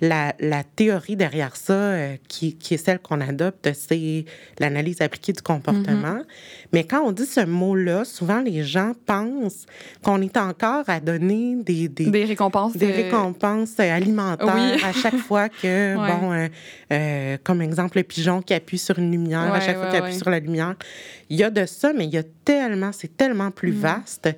la, 0.00 0.34
la, 0.38 0.64
théorie 0.64 1.16
derrière 1.16 1.56
ça, 1.56 1.72
euh, 1.72 2.16
qui, 2.28 2.56
qui, 2.56 2.74
est 2.74 2.78
celle 2.78 2.98
qu'on 2.98 3.20
adopte, 3.20 3.70
c'est 3.74 4.24
l'analyse 4.58 5.00
appliquée 5.00 5.32
du 5.32 5.42
comportement. 5.42 6.16
Mm-hmm. 6.16 6.24
Mais 6.72 6.84
quand 6.84 7.02
on 7.02 7.12
dit 7.12 7.26
ce 7.26 7.44
mot-là, 7.44 8.04
souvent 8.04 8.40
les 8.40 8.62
gens 8.62 8.92
pensent 9.06 9.66
qu'on 10.02 10.22
est 10.22 10.36
encore 10.36 10.84
à 10.88 11.00
donner 11.00 11.56
des, 11.56 11.88
des, 11.88 12.06
des 12.06 12.24
récompenses, 12.24 12.76
des 12.76 12.92
récompenses 12.92 13.78
alimentaires 13.78 14.84
à 14.84 14.92
chaque 14.92 15.16
fois 15.28 15.48
que, 15.48 15.96
bon, 15.96 16.32
euh, 16.32 16.48
euh, 16.92 17.36
comme 17.42 17.60
exemple, 17.62 17.98
le 17.98 18.04
pigeon 18.04 18.42
qui 18.42 18.54
appuie 18.54 18.78
sur 18.78 18.98
une 18.98 19.10
lumière, 19.10 19.52
à 19.52 19.60
chaque 19.60 19.76
fois 19.76 19.86
qu'il 19.86 19.98
appuie 19.98 20.16
sur 20.16 20.30
la 20.30 20.40
lumière. 20.40 20.76
Il 21.28 21.38
y 21.38 21.44
a 21.44 21.50
de 21.50 21.64
ça, 21.66 21.92
mais 21.92 22.06
il 22.06 22.10
y 22.12 22.18
a 22.18 22.24
tellement, 22.44 22.90
c'est 22.92 23.16
tellement 23.16 23.50
plus 23.50 23.72
mm. 23.72 23.80
vaste. 23.80 24.28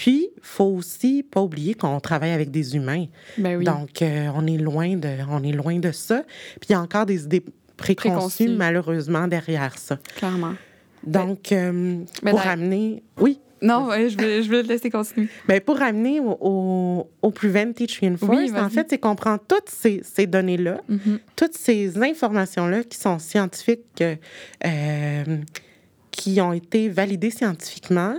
Puis, 0.00 0.30
il 0.34 0.40
faut 0.40 0.64
aussi 0.64 1.22
pas 1.22 1.42
oublier 1.42 1.74
qu'on 1.74 2.00
travaille 2.00 2.30
avec 2.30 2.50
des 2.50 2.74
humains. 2.74 3.04
Ben 3.36 3.62
Donc, 3.62 4.00
euh, 4.00 4.30
on 4.34 4.46
est 4.46 4.56
loin 4.56 4.96
de, 4.96 5.10
on 5.28 5.42
est 5.42 5.52
loin 5.52 5.78
de 5.78 5.92
ça. 5.92 6.22
Puis, 6.58 6.70
il 6.70 6.72
y 6.72 6.74
a 6.74 6.80
encore 6.80 7.04
des 7.04 7.24
idées 7.24 7.44
préconçues, 7.76 8.48
malheureusement, 8.48 9.28
derrière 9.28 9.76
ça. 9.76 9.98
Clairement. 10.16 10.54
Donc, 11.04 11.52
euh, 11.52 11.98
pour 12.24 12.40
ramener... 12.40 13.02
Oui? 13.18 13.40
Non, 13.60 13.90
je 13.90 14.16
vais, 14.16 14.42
je 14.42 14.50
vais 14.50 14.62
te 14.62 14.68
laisser 14.68 14.88
continuer. 14.88 15.28
Bien, 15.46 15.60
pour 15.60 15.76
ramener 15.76 16.18
au, 16.18 17.06
au, 17.20 17.30
Preventive 17.30 17.90
Reinforced, 18.00 18.56
en 18.56 18.70
fait, 18.70 18.86
c'est 18.88 18.98
qu'on 18.98 19.16
prend 19.16 19.36
toutes 19.36 19.68
ces, 19.68 20.00
ces 20.02 20.26
données-là, 20.26 20.80
mm-hmm. 20.90 21.18
toutes 21.36 21.58
ces 21.58 22.02
informations-là 22.02 22.84
qui 22.84 22.96
sont 22.96 23.18
scientifiques, 23.18 24.02
euh, 24.02 25.36
qui 26.20 26.38
ont 26.42 26.52
été 26.52 26.90
validées 26.90 27.30
scientifiquement, 27.30 28.14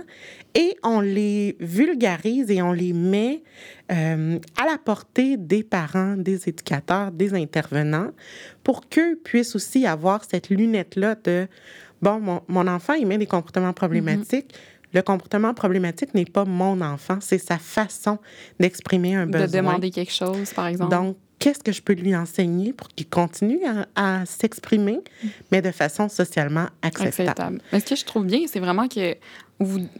et 0.56 0.76
on 0.82 1.00
les 1.00 1.56
vulgarise 1.60 2.50
et 2.50 2.60
on 2.60 2.72
les 2.72 2.92
met 2.92 3.44
euh, 3.92 4.40
à 4.60 4.66
la 4.66 4.76
portée 4.76 5.36
des 5.36 5.62
parents, 5.62 6.16
des 6.16 6.48
éducateurs, 6.48 7.12
des 7.12 7.32
intervenants, 7.32 8.10
pour 8.64 8.88
qu'eux 8.88 9.20
puissent 9.22 9.54
aussi 9.54 9.86
avoir 9.86 10.24
cette 10.28 10.50
lunette-là 10.50 11.14
de, 11.22 11.46
bon, 12.02 12.18
mon, 12.18 12.40
mon, 12.48 12.66
enfant, 12.66 12.94
il 12.94 13.06
met 13.06 13.18
des 13.18 13.26
comportements 13.26 13.72
problématiques. 13.72 14.52
Le 14.92 15.00
comportement 15.02 15.54
problématique 15.54 16.12
n'est 16.12 16.24
pas 16.24 16.44
mon 16.44 16.80
enfant, 16.80 17.18
c'est 17.20 17.38
sa 17.38 17.58
façon 17.58 18.18
d'exprimer 18.58 19.14
un 19.14 19.26
besoin. 19.26 19.46
De 19.46 19.52
demander 19.52 19.90
quelque 19.92 20.12
chose, 20.12 20.52
par 20.52 20.66
exemple. 20.66 20.90
Donc, 20.90 21.16
qu'est-ce 21.42 21.58
que 21.58 21.72
je 21.72 21.82
peux 21.82 21.94
lui 21.94 22.14
enseigner 22.14 22.72
pour 22.72 22.88
qu'il 22.88 23.08
continue 23.08 23.60
à, 23.96 24.24
s'exprimer, 24.26 25.00
mais 25.50 25.60
de 25.60 25.72
façon 25.72 26.08
socialement 26.08 26.66
acceptable. 26.82 27.08
acceptable. 27.08 27.62
Mais 27.72 27.80
ce 27.80 27.86
que 27.86 27.96
je 27.96 28.04
trouve 28.04 28.26
bien, 28.26 28.42
c'est 28.46 28.60
vraiment 28.60 28.86
que 28.86 29.16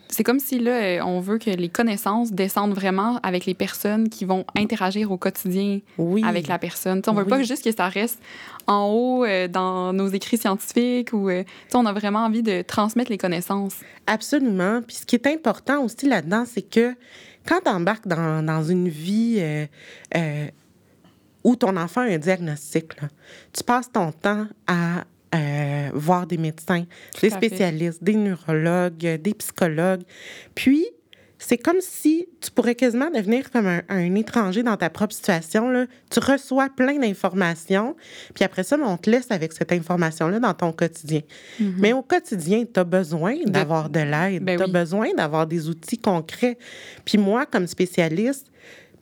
c'est 0.09 0.25
comme 0.25 0.41
si 0.41 0.59
là, 0.59 0.73
euh, 0.73 1.01
on 1.05 1.21
veut 1.21 1.39
que 1.39 1.51
les 1.51 1.69
connaissances 1.69 2.33
descendent 2.33 2.75
vraiment 2.75 3.19
avec 3.23 3.47
les 3.47 3.55
personnes 3.55 4.09
qui 4.09 4.25
vont 4.25 4.45
interagir 4.57 5.13
au 5.13 5.17
quotidien 5.17 5.81
avec 6.25 6.49
la 6.49 6.59
personne. 6.59 7.03
On 7.07 7.13
on 7.13 7.15
veut 7.15 7.27
pas 7.27 7.43
juste 7.43 7.65
que 7.65 7.73
ça 7.73 7.89
reste 7.89 8.19
en 8.67 8.89
haut 8.89 9.25
euh, 9.25 9.47
dans 9.47 9.93
nos 9.93 10.09
écrits 10.09 10.39
scientifiques 10.39 11.13
ou 11.13 11.29
euh, 11.29 11.45
on 11.75 11.87
a 11.87 11.93
vraiment 11.93 12.25
envie 12.25 12.43
de 12.43 12.63
transmettre 12.63 13.11
les 13.11 13.19
connaissances. 13.19 13.77
Absolument. 14.07 14.81
Puis 14.85 14.97
ce 14.97 15.07
qui 15.07 15.17
est 15.17 15.27
important 15.27 15.85
aussi 15.85 16.09
là-dedans, 16.09 16.45
c'est 16.47 16.69
que 16.69 16.95
quand 17.47 17.61
tu 17.65 17.71
embarques 17.71 18.07
dans, 18.09 18.45
dans, 18.45 18.63
une 18.63 18.89
vie 18.89 19.41
où 21.45 21.57
ton 21.57 21.77
enfant 21.77 22.03
a 22.03 22.05
un 22.05 22.19
diagnostic, 22.19 22.93
tu 23.53 23.65
passes 23.65 23.91
ton 23.91 24.13
temps 24.13 24.47
à 24.67 25.05
euh, 25.35 25.91
voir 25.95 26.27
des 26.27 26.37
médecins, 26.37 26.85
des 27.21 27.31
spécialistes, 27.31 28.05
des 28.05 28.15
neurologues, 28.15 29.19
des 29.21 29.35
psychologues. 29.35 30.03
Puis, 30.55 30.87
c'est 31.45 31.59
comme 31.59 31.81
si 31.81 32.29
tu 32.41 32.51
pourrais 32.53 32.77
quasiment 32.77 33.11
devenir 33.11 33.51
comme 33.51 33.67
un, 33.67 34.15
étranger 34.15 34.63
dans 34.63 34.77
ta 34.77 34.91
propre 34.91 35.13
situation. 35.13 35.71
Là. 35.71 35.87
Tu 36.09 36.21
reçois 36.21 36.69
plein 36.69 36.99
d'informations, 36.99 37.97
puis 38.33 38.45
après 38.45 38.63
ça, 38.63 38.77
on 38.81 38.97
te 38.97 39.11
laisse 39.11 39.31
avec 39.31 39.53
cette 39.53 39.73
information-là 39.73 40.39
dans 40.39 40.55
ton 40.55 40.73
quotidien. 40.73 41.23
Mm-hmm. 41.61 41.73
Mais 41.79 41.93
au 41.93 42.03
quotidien, 42.03 42.65
tu 42.73 42.79
as 42.79 42.85
besoin 42.85 43.37
d'avoir 43.45 43.91
de, 43.91 44.01
l'aide, 44.01 44.45
ben 44.45 44.57
tu 44.57 44.63
as 44.63 44.69
besoin 44.69 45.15
d'avoir 45.15 45.49
des 45.49 45.69
outils 45.69 45.99
concrets. 45.99 46.59
Puis 47.05 47.19
moi, 47.19 47.45
comme 47.45 47.67
spécialiste, 47.67 48.47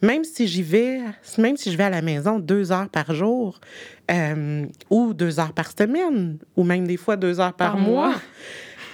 même 0.03 0.25
si 0.25 0.47
j'y 0.47 0.63
vais, 0.63 1.01
même 1.39 1.57
si 1.57 1.71
je 1.71 1.77
vais 1.77 1.85
à 1.85 1.91
la 1.91 2.03
maison 2.03 2.39
deux 2.39 2.73
heures 2.73 2.89
par 2.89 3.15
jour, 3.15 3.61
euh, 4.11 4.67
ou 4.89 5.15
deux 5.15 5.41
heures 5.41 5.53
par 5.53 5.71
semaine, 5.71 6.39
ou 6.57 6.65
même 6.65 6.87
des 6.87 6.97
fois 6.97 7.17
deux 7.17 7.41
heures 7.41 7.55
par, 7.55 7.77
mois, 7.79 8.15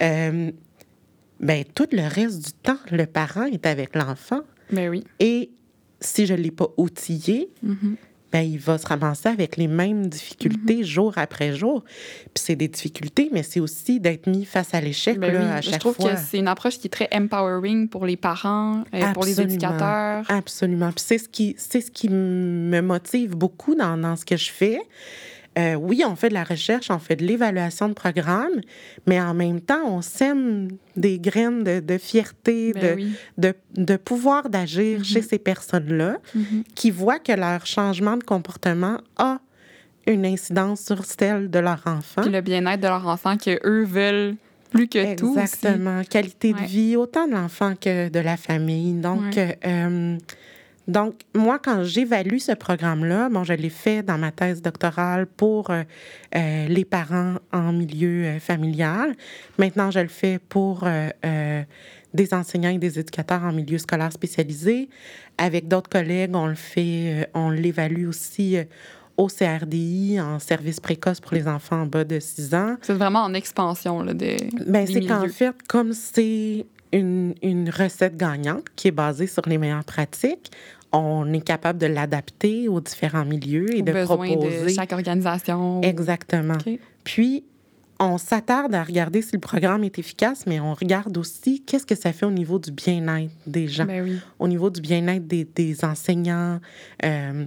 euh, 0.01 0.51
ben, 1.39 1.63
tout 1.75 1.87
le 1.91 2.07
reste 2.07 2.45
du 2.45 2.51
temps, 2.51 2.79
le 2.91 3.05
parent 3.05 3.45
est 3.45 3.65
avec 3.65 3.95
l'enfant. 3.95 4.41
Ben 4.71 4.89
oui. 4.89 5.03
Et 5.19 5.49
si 5.99 6.25
je 6.25 6.33
ne 6.33 6.41
l'ai 6.41 6.51
pas 6.51 6.67
outillé, 6.77 7.49
mm-hmm 7.65 7.95
ben, 8.31 8.41
il 8.41 8.59
va 8.59 8.77
se 8.77 8.85
ramasser 8.85 9.29
avec 9.29 9.57
les 9.57 9.67
mêmes 9.67 10.07
difficultés 10.07 10.77
mhm. 10.77 10.83
jour 10.83 11.13
après 11.15 11.53
jour. 11.53 11.83
Puis 12.33 12.43
c'est 12.43 12.55
des 12.55 12.67
difficultés, 12.67 13.29
mais 13.31 13.43
c'est 13.43 13.59
aussi 13.59 13.99
d'être 13.99 14.27
mis 14.27 14.45
face 14.45 14.73
à 14.73 14.81
l'échec 14.81 15.17
ben 15.19 15.35
à 15.35 15.61
chaque 15.61 15.81
fois. 15.81 15.91
Je 15.91 15.97
trouve 15.97 16.09
que 16.09 16.17
c'est 16.17 16.37
une 16.37 16.47
approche 16.47 16.77
qui 16.79 16.87
est 16.87 16.91
très 16.91 17.09
empowering 17.13 17.87
pour 17.87 18.05
les 18.05 18.17
parents, 18.17 18.83
et 18.93 19.03
euh, 19.03 19.11
pour 19.13 19.25
les 19.25 19.39
éducateurs. 19.39 20.25
Absolument. 20.29 20.91
Puis 20.91 21.05
c'est 21.05 21.17
ce 21.17 21.29
qui, 21.29 21.55
c'est 21.57 21.81
ce 21.81 21.91
qui 21.91 22.09
me 22.09 22.81
motive 22.81 23.35
beaucoup 23.35 23.75
dans, 23.75 23.97
dans 23.97 24.15
ce 24.15 24.25
que 24.25 24.37
je 24.37 24.51
fais. 24.51 24.79
Euh, 25.57 25.75
oui, 25.75 26.03
on 26.05 26.15
fait 26.15 26.29
de 26.29 26.33
la 26.33 26.43
recherche, 26.43 26.91
on 26.91 26.99
fait 26.99 27.15
de 27.15 27.25
l'évaluation 27.25 27.89
de 27.89 27.93
programmes, 27.93 28.61
mais 29.07 29.19
en 29.19 29.33
même 29.33 29.59
temps, 29.59 29.85
on 29.85 30.01
sème 30.01 30.67
des 30.95 31.19
graines 31.19 31.63
de, 31.63 31.97
fierté, 31.97 32.73
ben 32.73 33.11
de, 33.37 33.53
de, 33.75 33.95
pouvoir 33.95 34.49
d'agir 34.49 35.03
chez 35.03 35.21
mm-hmm. 35.21 35.29
ces 35.29 35.39
personnes-là 35.39 36.17
mm-hmm. 36.35 36.63
qui 36.75 36.91
voient 36.91 37.19
que 37.19 37.31
leur 37.31 37.65
changement 37.65 38.17
de 38.17 38.23
comportement 38.23 38.99
a 39.17 39.39
une 40.05 40.25
incidence 40.25 40.81
sur 40.81 41.03
celle 41.05 41.49
de 41.49 41.59
leur 41.59 41.81
enfant. 41.85 42.21
Puis 42.21 42.31
le 42.31 42.41
bien-être 42.41 42.81
de 42.81 42.87
leur 42.87 43.07
enfant 43.07 43.35
que 43.37 43.59
eux 43.65 43.83
veulent 43.83 44.35
plus 44.69 44.87
que 44.87 45.15
tout. 45.15 45.37
Exactement. 45.37 46.03
Qualité 46.03 46.53
de 46.53 46.59
vie, 46.59 46.95
autant 46.95 47.27
de 47.27 47.33
l'enfant 47.33 47.73
que 47.79 48.09
de 48.09 48.19
la 48.19 48.37
famille. 48.37 48.93
Donc, 48.93 49.37
euh, 49.37 50.17
donc, 50.87 51.15
moi, 51.35 51.59
quand 51.59 51.83
j'évalue 51.83 52.37
ce 52.37 52.53
programme-là, 52.53 53.27
bon, 53.29 53.43
je 53.43 53.53
l'ai 53.53 53.69
fait 53.69 54.03
dans 54.03 54.17
ma 54.17 54.31
thèse 54.31 54.61
doctorale 54.61 55.25
pour 55.25 55.69
euh, 55.69 55.83
euh, 56.35 56.67
les 56.67 56.85
parents 56.85 57.35
en 57.51 57.73
milieu 57.73 58.23
euh, 58.23 58.39
familial. 58.39 59.13
Maintenant, 59.57 59.91
je 59.91 59.99
le 59.99 60.07
fais 60.07 60.39
pour 60.39 60.87
des 62.13 62.33
enseignants 62.33 62.69
et 62.69 62.77
des 62.77 62.99
éducateurs 62.99 63.43
en 63.43 63.51
milieu 63.51 63.77
scolaire 63.77 64.13
spécialisé. 64.13 64.89
Avec 65.37 65.67
d'autres 65.67 65.89
collègues, 65.89 66.31
on 66.33 66.47
le 66.47 66.55
fait, 66.55 67.29
on 67.33 67.49
l'évalue 67.49 68.07
aussi 68.07 68.57
au 69.17 69.27
CRDI 69.27 70.21
en 70.21 70.39
service 70.39 70.79
précoce 70.79 71.19
pour 71.19 71.33
les 71.33 71.47
enfants 71.47 71.81
en 71.81 71.85
bas 71.85 72.03
de 72.05 72.19
6 72.19 72.55
ans. 72.55 72.75
C'est 72.81 72.93
vraiment 72.93 73.23
en 73.23 73.33
expansion 73.33 74.01
là, 74.03 74.13
de, 74.13 74.37
ben, 74.67 74.87
C'est 74.87 75.01
qu'en 75.01 75.27
fait, 75.27 75.53
comme 75.67 75.93
c'est 75.93 76.65
une, 76.93 77.33
une, 77.41 77.69
recette 77.69 78.15
gagnante 78.15 78.65
qui 78.75 78.87
est 78.87 78.91
basée 78.91 79.27
sur 79.27 79.43
les 79.47 79.57
meilleures 79.57 79.83
pratiques, 79.83 80.51
on 80.91 81.31
est 81.33 81.41
capable 81.41 81.79
de 81.79 81.87
l'adapter 81.87 82.67
aux 82.67 82.81
différents 82.81 83.25
milieux 83.25 83.75
et 83.75 83.81
de 83.81 84.03
proposer. 84.05 84.65
de 84.65 84.69
chaque 84.69 84.93
organisation. 84.93 85.81
Exactement. 85.81 86.57
Puis, 87.03 87.43
on 87.99 88.17
s'attarde 88.17 88.75
à 88.75 88.83
regarder 88.83 89.21
si 89.21 89.33
le 89.33 89.39
programme 89.39 89.83
est 89.83 89.97
efficace, 89.97 90.45
mais 90.45 90.59
on 90.59 90.73
regarde 90.73 91.17
aussi 91.17 91.63
qu'est-ce 91.63 91.85
que 91.85 91.95
ça 91.95 92.13
fait 92.13 92.25
au 92.25 92.31
niveau 92.31 92.59
du 92.59 92.71
bien-être 92.71 93.31
des 93.47 93.67
gens, 93.67 93.85
ben 93.85 94.19
au 94.39 94.47
niveau 94.47 94.69
du 94.69 94.81
bien-être 94.81 95.27
des, 95.27 95.45
des, 95.45 95.83
enseignants, 95.83 96.59
euh, 97.03 97.45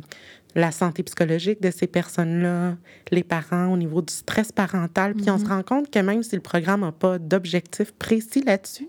la 0.56 0.72
santé 0.72 1.02
psychologique 1.04 1.62
de 1.62 1.70
ces 1.70 1.86
personnes-là, 1.86 2.76
les 3.12 3.22
parents, 3.22 3.68
au 3.68 3.76
niveau 3.76 4.02
du 4.02 4.12
stress 4.12 4.50
parental. 4.50 5.14
Puis 5.14 5.30
on 5.30 5.38
se 5.38 5.44
mhm. 5.44 5.50
rend 5.50 5.62
compte 5.62 5.90
que 5.90 6.00
même 6.00 6.22
si 6.22 6.34
le 6.34 6.42
programme 6.42 6.80
n'a 6.80 6.92
pas 6.92 7.18
d'objectif 7.18 7.92
précis 7.92 8.42
là-dessus, 8.44 8.88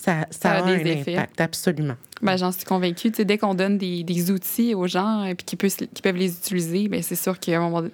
ça, 0.00 0.26
ça, 0.30 0.52
a, 0.52 0.64
un 0.64 0.86
impact, 0.86 1.40
absolument. 1.40 1.96
Ben, 2.22 2.36
J'en 2.36 2.52
suis 2.52 2.64
convaincue. 2.64 3.10
dès 3.10 3.36
qu'on 3.36 3.54
donne 3.54 3.78
des, 3.78 4.04
des, 4.04 4.30
outils 4.30 4.74
aux 4.74 4.86
gens 4.86 5.24
et 5.24 5.32
euh, 5.32 5.34
qui, 5.34 5.56
peuvent, 5.56 5.74
peuvent 6.02 6.16
les 6.16 6.32
utiliser, 6.36 6.88
ben, 6.88 7.02
c'est 7.02 7.16
sûr 7.16 7.38
qu'à 7.38 7.58
un 7.58 7.68
moment 7.68 7.88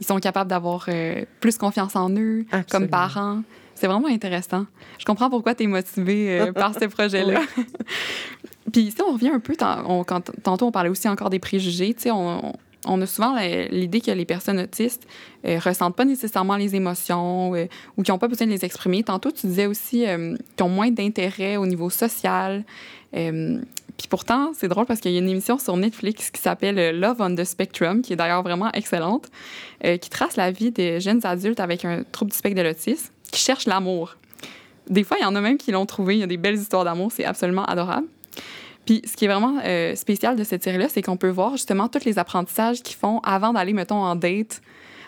ils 0.00 0.06
sont 0.06 0.18
capables 0.18 0.48
d'avoir 0.48 0.86
euh, 0.88 1.24
plus 1.40 1.58
confiance 1.58 1.94
en 1.94 2.10
eux 2.10 2.46
comme 2.70 2.88
parents. 2.88 3.42
C'est 3.74 3.86
vraiment 3.86 4.08
intéressant. 4.08 4.66
Je 4.98 5.04
comprends 5.04 5.28
pourquoi 5.30 5.54
tu 5.54 5.64
es 5.64 5.66
motivé 5.66 6.40
euh, 6.40 6.52
par 6.54 6.74
ces 6.74 6.88
projets-là. 6.88 7.40
Puis, 8.72 8.90
si 8.90 9.02
on 9.02 9.12
revient 9.12 9.30
un 9.30 9.40
peu, 9.40 9.54
quand, 9.56 10.30
tantôt, 10.42 10.66
on 10.66 10.72
parlait 10.72 10.90
aussi 10.90 11.08
encore 11.08 11.28
des 11.28 11.38
préjugés. 11.38 11.94
On, 12.06 12.46
on 12.46 12.52
a 12.84 13.06
souvent 13.06 13.36
l'idée 13.70 14.00
que 14.00 14.10
les 14.10 14.24
personnes 14.24 14.58
autistes 14.58 15.06
ne 15.44 15.50
euh, 15.50 15.58
ressentent 15.58 15.96
pas 15.96 16.04
nécessairement 16.04 16.56
les 16.56 16.74
émotions 16.74 17.52
ou 17.96 18.02
qui 18.02 18.10
n'ont 18.10 18.18
pas 18.18 18.28
besoin 18.28 18.46
de 18.46 18.52
les 18.52 18.64
exprimer. 18.64 19.02
Tantôt, 19.02 19.30
tu 19.30 19.46
disais 19.46 19.66
aussi 19.66 20.04
qu'ils 20.04 20.64
ont 20.64 20.68
moins 20.68 20.90
d'intérêt 20.90 21.56
au 21.56 21.66
niveau 21.66 21.90
social. 21.90 22.64
Puis 24.00 24.08
pourtant, 24.08 24.52
c'est 24.54 24.68
drôle 24.68 24.86
parce 24.86 25.00
qu'il 25.00 25.12
y 25.12 25.16
a 25.16 25.18
une 25.18 25.28
émission 25.28 25.58
sur 25.58 25.76
Netflix 25.76 26.30
qui 26.30 26.40
s'appelle 26.40 26.78
euh, 26.78 26.90
Love 26.90 27.16
on 27.20 27.34
the 27.34 27.44
Spectrum, 27.44 28.00
qui 28.00 28.14
est 28.14 28.16
d'ailleurs 28.16 28.42
vraiment 28.42 28.72
excellente, 28.72 29.28
euh, 29.84 29.98
qui 29.98 30.08
trace 30.08 30.36
la 30.36 30.50
vie 30.50 30.70
des 30.70 31.00
jeunes 31.00 31.20
adultes 31.26 31.60
avec 31.60 31.84
un 31.84 32.02
trouble 32.10 32.30
du 32.30 32.36
spectre 32.38 32.56
de 32.56 32.66
l'autisme 32.66 33.12
qui 33.30 33.42
cherchent 33.42 33.66
l'amour. 33.66 34.16
Des 34.88 35.04
fois, 35.04 35.18
il 35.20 35.22
y 35.22 35.26
en 35.26 35.36
a 35.36 35.40
même 35.42 35.58
qui 35.58 35.70
l'ont 35.70 35.84
trouvé. 35.84 36.16
Il 36.16 36.20
y 36.20 36.22
a 36.22 36.26
des 36.26 36.38
belles 36.38 36.56
histoires 36.56 36.84
d'amour. 36.84 37.12
C'est 37.12 37.26
absolument 37.26 37.66
adorable. 37.66 38.06
Puis 38.90 39.02
ce 39.04 39.16
qui 39.16 39.26
est 39.26 39.28
vraiment 39.28 39.60
euh, 39.64 39.94
spécial 39.94 40.34
de 40.34 40.42
cette 40.42 40.64
série-là, 40.64 40.88
c'est 40.88 41.00
qu'on 41.00 41.16
peut 41.16 41.28
voir 41.28 41.52
justement 41.52 41.86
tous 41.86 42.04
les 42.04 42.18
apprentissages 42.18 42.82
qu'ils 42.82 42.96
font 42.96 43.20
avant 43.20 43.52
d'aller, 43.52 43.72
mettons, 43.72 44.02
en 44.02 44.16
date 44.16 44.60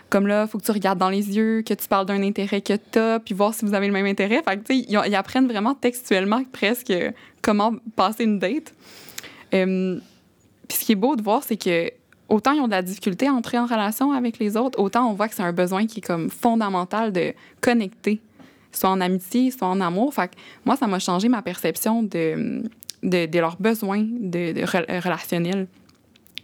comme 0.08 0.28
là, 0.28 0.44
il 0.46 0.48
faut 0.48 0.58
que 0.58 0.64
tu 0.64 0.70
regardes 0.70 1.00
dans 1.00 1.08
les 1.08 1.36
yeux, 1.36 1.62
que 1.62 1.74
tu 1.74 1.88
parles 1.88 2.06
d'un 2.06 2.22
intérêt 2.22 2.60
que 2.60 2.74
tu 2.74 2.98
as, 2.98 3.18
puis 3.18 3.34
voir 3.34 3.54
si 3.54 3.64
vous 3.64 3.74
avez 3.74 3.88
le 3.88 3.92
même 3.92 4.06
intérêt. 4.06 4.40
Fait 4.46 4.56
que, 4.58 4.62
tu 4.62 4.78
sais, 4.78 4.86
ils, 4.88 5.14
apprennent 5.16 5.48
vraiment 5.48 5.74
textuellement 5.74 6.44
presque 6.52 6.92
comment 7.40 7.72
passer 7.96 8.22
une 8.22 8.38
date. 8.38 8.72
Euh, 9.52 9.98
puis 10.68 10.78
ce 10.78 10.84
qui 10.84 10.92
est 10.92 10.96
beau 10.96 11.16
de 11.16 11.22
voir, 11.22 11.42
c'est 11.42 11.56
que 11.56 11.90
autant 12.28 12.52
ils 12.52 12.60
ont 12.60 12.66
de 12.66 12.72
la 12.72 12.82
difficulté 12.82 13.26
à 13.26 13.32
entrer 13.32 13.58
en 13.58 13.66
relation 13.66 14.12
avec 14.12 14.38
les 14.38 14.56
autres, 14.56 14.78
autant 14.78 15.10
on 15.10 15.14
voit 15.14 15.26
que 15.26 15.34
c'est 15.34 15.42
un 15.42 15.52
besoin 15.52 15.88
qui 15.88 15.98
est 15.98 16.06
comme 16.06 16.30
fondamental 16.30 17.12
de 17.12 17.34
connecter, 17.60 18.20
soit 18.70 18.90
en 18.90 19.00
amitié, 19.00 19.50
soit 19.50 19.66
en 19.66 19.80
amour. 19.80 20.14
Fait 20.14 20.28
que 20.28 20.34
moi, 20.66 20.76
ça 20.76 20.86
m'a 20.86 21.00
changé 21.00 21.28
ma 21.28 21.42
perception 21.42 22.04
de, 22.04 22.62
de, 23.02 23.26
de 23.26 23.38
leurs 23.38 23.56
besoins 23.56 24.02
de, 24.02 24.52
de 24.52 25.00
relationnels. 25.02 25.66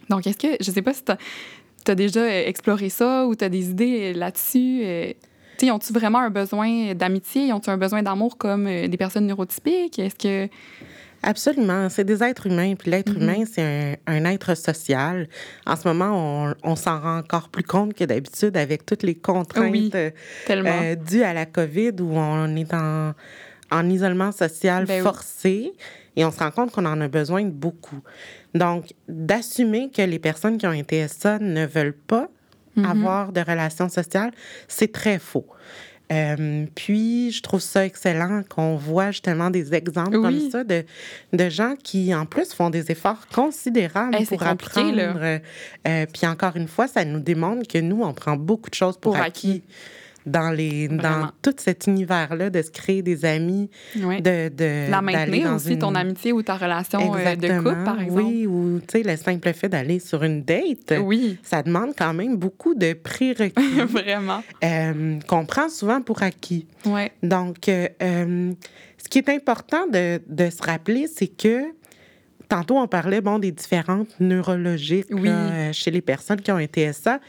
Donc, 0.09 0.25
est-ce 0.27 0.37
que, 0.37 0.63
je 0.63 0.71
sais 0.71 0.81
pas 0.81 0.93
si 0.93 1.03
tu 1.03 1.91
as 1.91 1.95
déjà 1.95 2.21
euh, 2.21 2.47
exploré 2.47 2.89
ça 2.89 3.25
ou 3.27 3.35
tu 3.35 3.45
as 3.45 3.49
des 3.49 3.69
idées 3.69 4.11
euh, 4.11 4.17
là-dessus? 4.17 4.81
Euh, 4.83 5.13
tu 5.57 5.69
ont-tu 5.71 5.93
vraiment 5.93 6.19
un 6.19 6.29
besoin 6.29 6.93
d'amitié? 6.93 7.53
Ont-ils 7.53 7.69
un 7.69 7.77
besoin 7.77 8.01
d'amour 8.01 8.37
comme 8.37 8.65
des 8.65 8.97
personnes 8.97 9.27
neurotypiques? 9.27 9.99
Est-ce 9.99 10.15
que. 10.15 10.49
Absolument. 11.21 11.89
C'est 11.89 12.05
des 12.05 12.23
êtres 12.23 12.47
humains. 12.47 12.75
Puis 12.75 12.89
l'être 12.89 13.11
mm-hmm. 13.11 13.21
humain, 13.21 13.43
c'est 13.45 13.99
un, 14.07 14.23
être 14.23 14.55
social. 14.55 15.27
En 15.67 15.75
ce 15.75 15.85
moment, 15.85 16.55
on, 16.63 16.75
s'en 16.77 17.01
rend 17.01 17.17
encore 17.17 17.49
plus 17.49 17.65
compte 17.65 17.93
que 17.93 18.05
d'habitude 18.05 18.55
avec 18.55 18.85
toutes 18.85 19.03
les 19.03 19.15
contraintes 19.15 19.97
dues 20.47 21.23
à 21.23 21.33
la 21.33 21.45
COVID 21.45 21.91
où 21.99 22.13
on 22.13 22.55
est 22.55 22.73
en, 22.73 23.11
en 23.69 23.89
isolement 23.89 24.31
social 24.31 24.85
ben 24.85 25.03
forcé. 25.03 25.73
Et 26.15 26.25
on 26.25 26.31
se 26.31 26.39
rend 26.39 26.51
compte 26.51 26.71
qu'on 26.71 26.85
en 26.85 26.99
a 27.01 27.07
besoin 27.07 27.43
de 27.43 27.49
beaucoup. 27.49 28.01
Donc, 28.53 28.93
d'assumer 29.07 29.89
que 29.89 30.01
les 30.01 30.19
personnes 30.19 30.57
qui 30.57 30.67
ont 30.67 30.71
un 30.71 30.83
TSA 30.83 31.39
ne 31.39 31.65
veulent 31.65 31.93
pas 31.93 32.29
mm-hmm. 32.77 32.89
avoir 32.89 33.31
de 33.31 33.41
relations 33.41 33.89
sociales, 33.89 34.31
c'est 34.67 34.91
très 34.91 35.19
faux. 35.19 35.45
Euh, 36.11 36.65
puis, 36.73 37.31
je 37.31 37.41
trouve 37.43 37.59
ça 37.59 37.85
excellent 37.85 38.41
qu'on 38.49 38.75
voit 38.75 39.11
justement 39.11 39.51
des 39.51 39.75
exemples 39.75 40.19
comme 40.19 40.49
ça 40.49 40.63
de, 40.63 40.83
de 41.33 41.49
gens 41.49 41.75
qui, 41.75 42.15
en 42.15 42.25
plus, 42.25 42.51
font 42.51 42.71
des 42.71 42.91
efforts 42.91 43.27
considérables 43.27 44.17
pour 44.25 44.41
apprendre. 44.41 45.39
Euh, 45.87 46.05
puis, 46.11 46.25
encore 46.25 46.55
une 46.55 46.67
fois, 46.67 46.87
ça 46.87 47.05
nous 47.05 47.19
démontre 47.19 47.67
que 47.67 47.77
nous, 47.77 48.01
on 48.01 48.13
prend 48.13 48.35
beaucoup 48.35 48.71
de 48.71 48.75
choses 48.75 48.97
pour, 48.97 49.15
acquis 49.15 49.61
dans, 50.25 50.51
les, 50.51 50.87
dans 50.87 51.31
tout 51.41 51.53
cet 51.57 51.87
univers-là, 51.87 52.49
de 52.49 52.61
se 52.61 52.71
créer 52.71 53.01
des 53.01 53.25
amis, 53.25 53.69
de, 53.95 54.49
de 54.49 54.89
La 54.89 55.01
maintenir 55.01 55.53
aussi, 55.53 55.77
ton 55.77 55.95
amitié 55.95 56.31
ou 56.31 56.41
ta 56.41 56.55
relation 56.55 57.15
euh, 57.15 57.35
de 57.35 57.57
couple, 57.57 57.83
par 57.83 58.01
exemple. 58.01 58.23
Oui, 58.23 58.47
ou 58.47 58.79
tu 58.79 58.99
sais, 58.99 59.03
le 59.03 59.15
simple 59.17 59.53
fait 59.53 59.69
d'aller 59.69 59.99
sur 59.99 60.23
une 60.23 60.43
date, 60.43 60.93
oui. 61.01 61.37
ça 61.43 61.63
demande 61.63 61.93
quand 61.97 62.13
même 62.13 62.37
beaucoup 62.37 62.75
de 62.75 62.93
prérequis. 62.93 63.53
Vraiment. 63.87 64.43
Euh, 64.63 65.19
qu'on 65.27 65.45
prend 65.45 65.69
souvent 65.69 66.01
pour 66.01 66.21
acquis. 66.23 66.67
Ouais. 66.85 67.11
Donc, 67.23 67.69
euh, 67.69 67.87
ce 67.99 69.09
qui 69.09 69.17
est 69.17 69.29
important 69.29 69.87
de, 69.87 70.21
de 70.27 70.49
se 70.49 70.61
rappeler, 70.61 71.07
c'est 71.07 71.27
que 71.27 71.63
tantôt, 72.47 72.77
on 72.77 72.87
parlait 72.87 73.21
bon, 73.21 73.39
des 73.39 73.51
différentes 73.51 74.19
neurologiques 74.19 75.07
chez 75.71 75.91
les 75.91 76.01
personnes 76.01 76.41
qui 76.41 76.51
ont 76.51 76.57
un 76.57 76.65
TSA. 76.65 77.19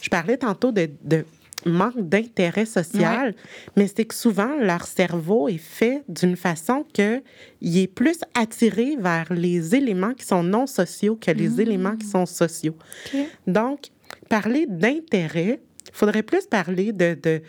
Je 0.00 0.08
parlais 0.08 0.36
tantôt 0.36 0.70
de, 0.70 0.88
de 1.02 1.24
manque 1.66 2.08
d'intérêt 2.08 2.66
social, 2.66 3.34
mais 3.76 3.88
c'est 3.88 4.04
que 4.04 4.14
souvent, 4.14 4.56
leur 4.60 4.86
cerveau 4.86 5.48
est 5.48 5.58
fait 5.58 6.02
d'une 6.08 6.36
façon 6.36 6.84
qu'il 6.92 7.22
est 7.60 7.92
plus 7.92 8.20
attiré 8.34 8.96
vers 8.98 9.32
les 9.32 9.74
éléments 9.74 10.14
qui 10.14 10.24
sont 10.24 10.42
non 10.42 10.66
sociaux 10.66 11.18
que 11.20 11.30
les 11.30 11.48
mmh. 11.48 11.60
éléments 11.60 11.96
qui 11.96 12.06
sont 12.06 12.26
sociaux. 12.26 12.76
Donc, 13.46 13.88
parler 14.28 14.66
d'intérêt, 14.68 15.60
il 15.86 15.94
faudrait 15.94 16.22
plus 16.22 16.46
parler 16.46 16.92
de, 16.92 17.16
de, 17.20 17.42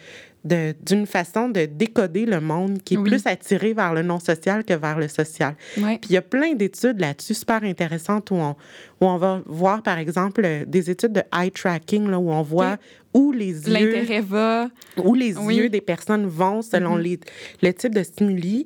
d'une 0.44 1.06
façon 1.06 1.50
de 1.50 1.66
décoder 1.66 2.26
le 2.26 2.40
monde 2.40 2.82
qui 2.84 2.94
est 2.94 3.04
plus 3.04 3.26
attiré 3.26 3.74
vers 3.74 3.94
le 3.94 4.04
non 4.04 4.20
social 4.20 4.64
que 4.64 4.74
vers 4.74 4.98
le 4.98 5.08
social. 5.08 5.56
Puis 5.74 6.00
il 6.10 6.14
y 6.14 6.18
a 6.18 6.22
plein 6.22 6.54
d'études 6.54 7.00
là-dessus 7.00 7.34
super 7.34 7.64
intéressantes 7.64 8.32
où 8.32 8.36
on, 8.36 8.56
où 9.02 9.06
on 9.06 9.18
va 9.18 9.42
voir, 9.46 9.84
par 9.84 9.98
exemple, 9.98 10.48
des 10.66 10.90
études 10.90 11.14
de 11.14 11.24
eye 11.34 11.52
tracking, 11.52 12.08
là, 12.10 12.20
où 12.20 12.32
on 12.32 12.42
voit 12.42 12.78
où 13.14 13.32
les 13.32 13.68
yeux... 13.68 14.22
Va. 14.22 14.70
Où 14.98 15.14
les 15.14 15.34
yeux 15.34 15.70
des 15.70 15.82
personnes 15.82 16.26
vont 16.26 16.62
selon 16.62 16.98
mm-hmm. 16.98 17.02
les, 17.02 17.20
le 17.64 17.74
type 17.74 17.96
de 17.96 18.04
stimuli. 18.04 18.66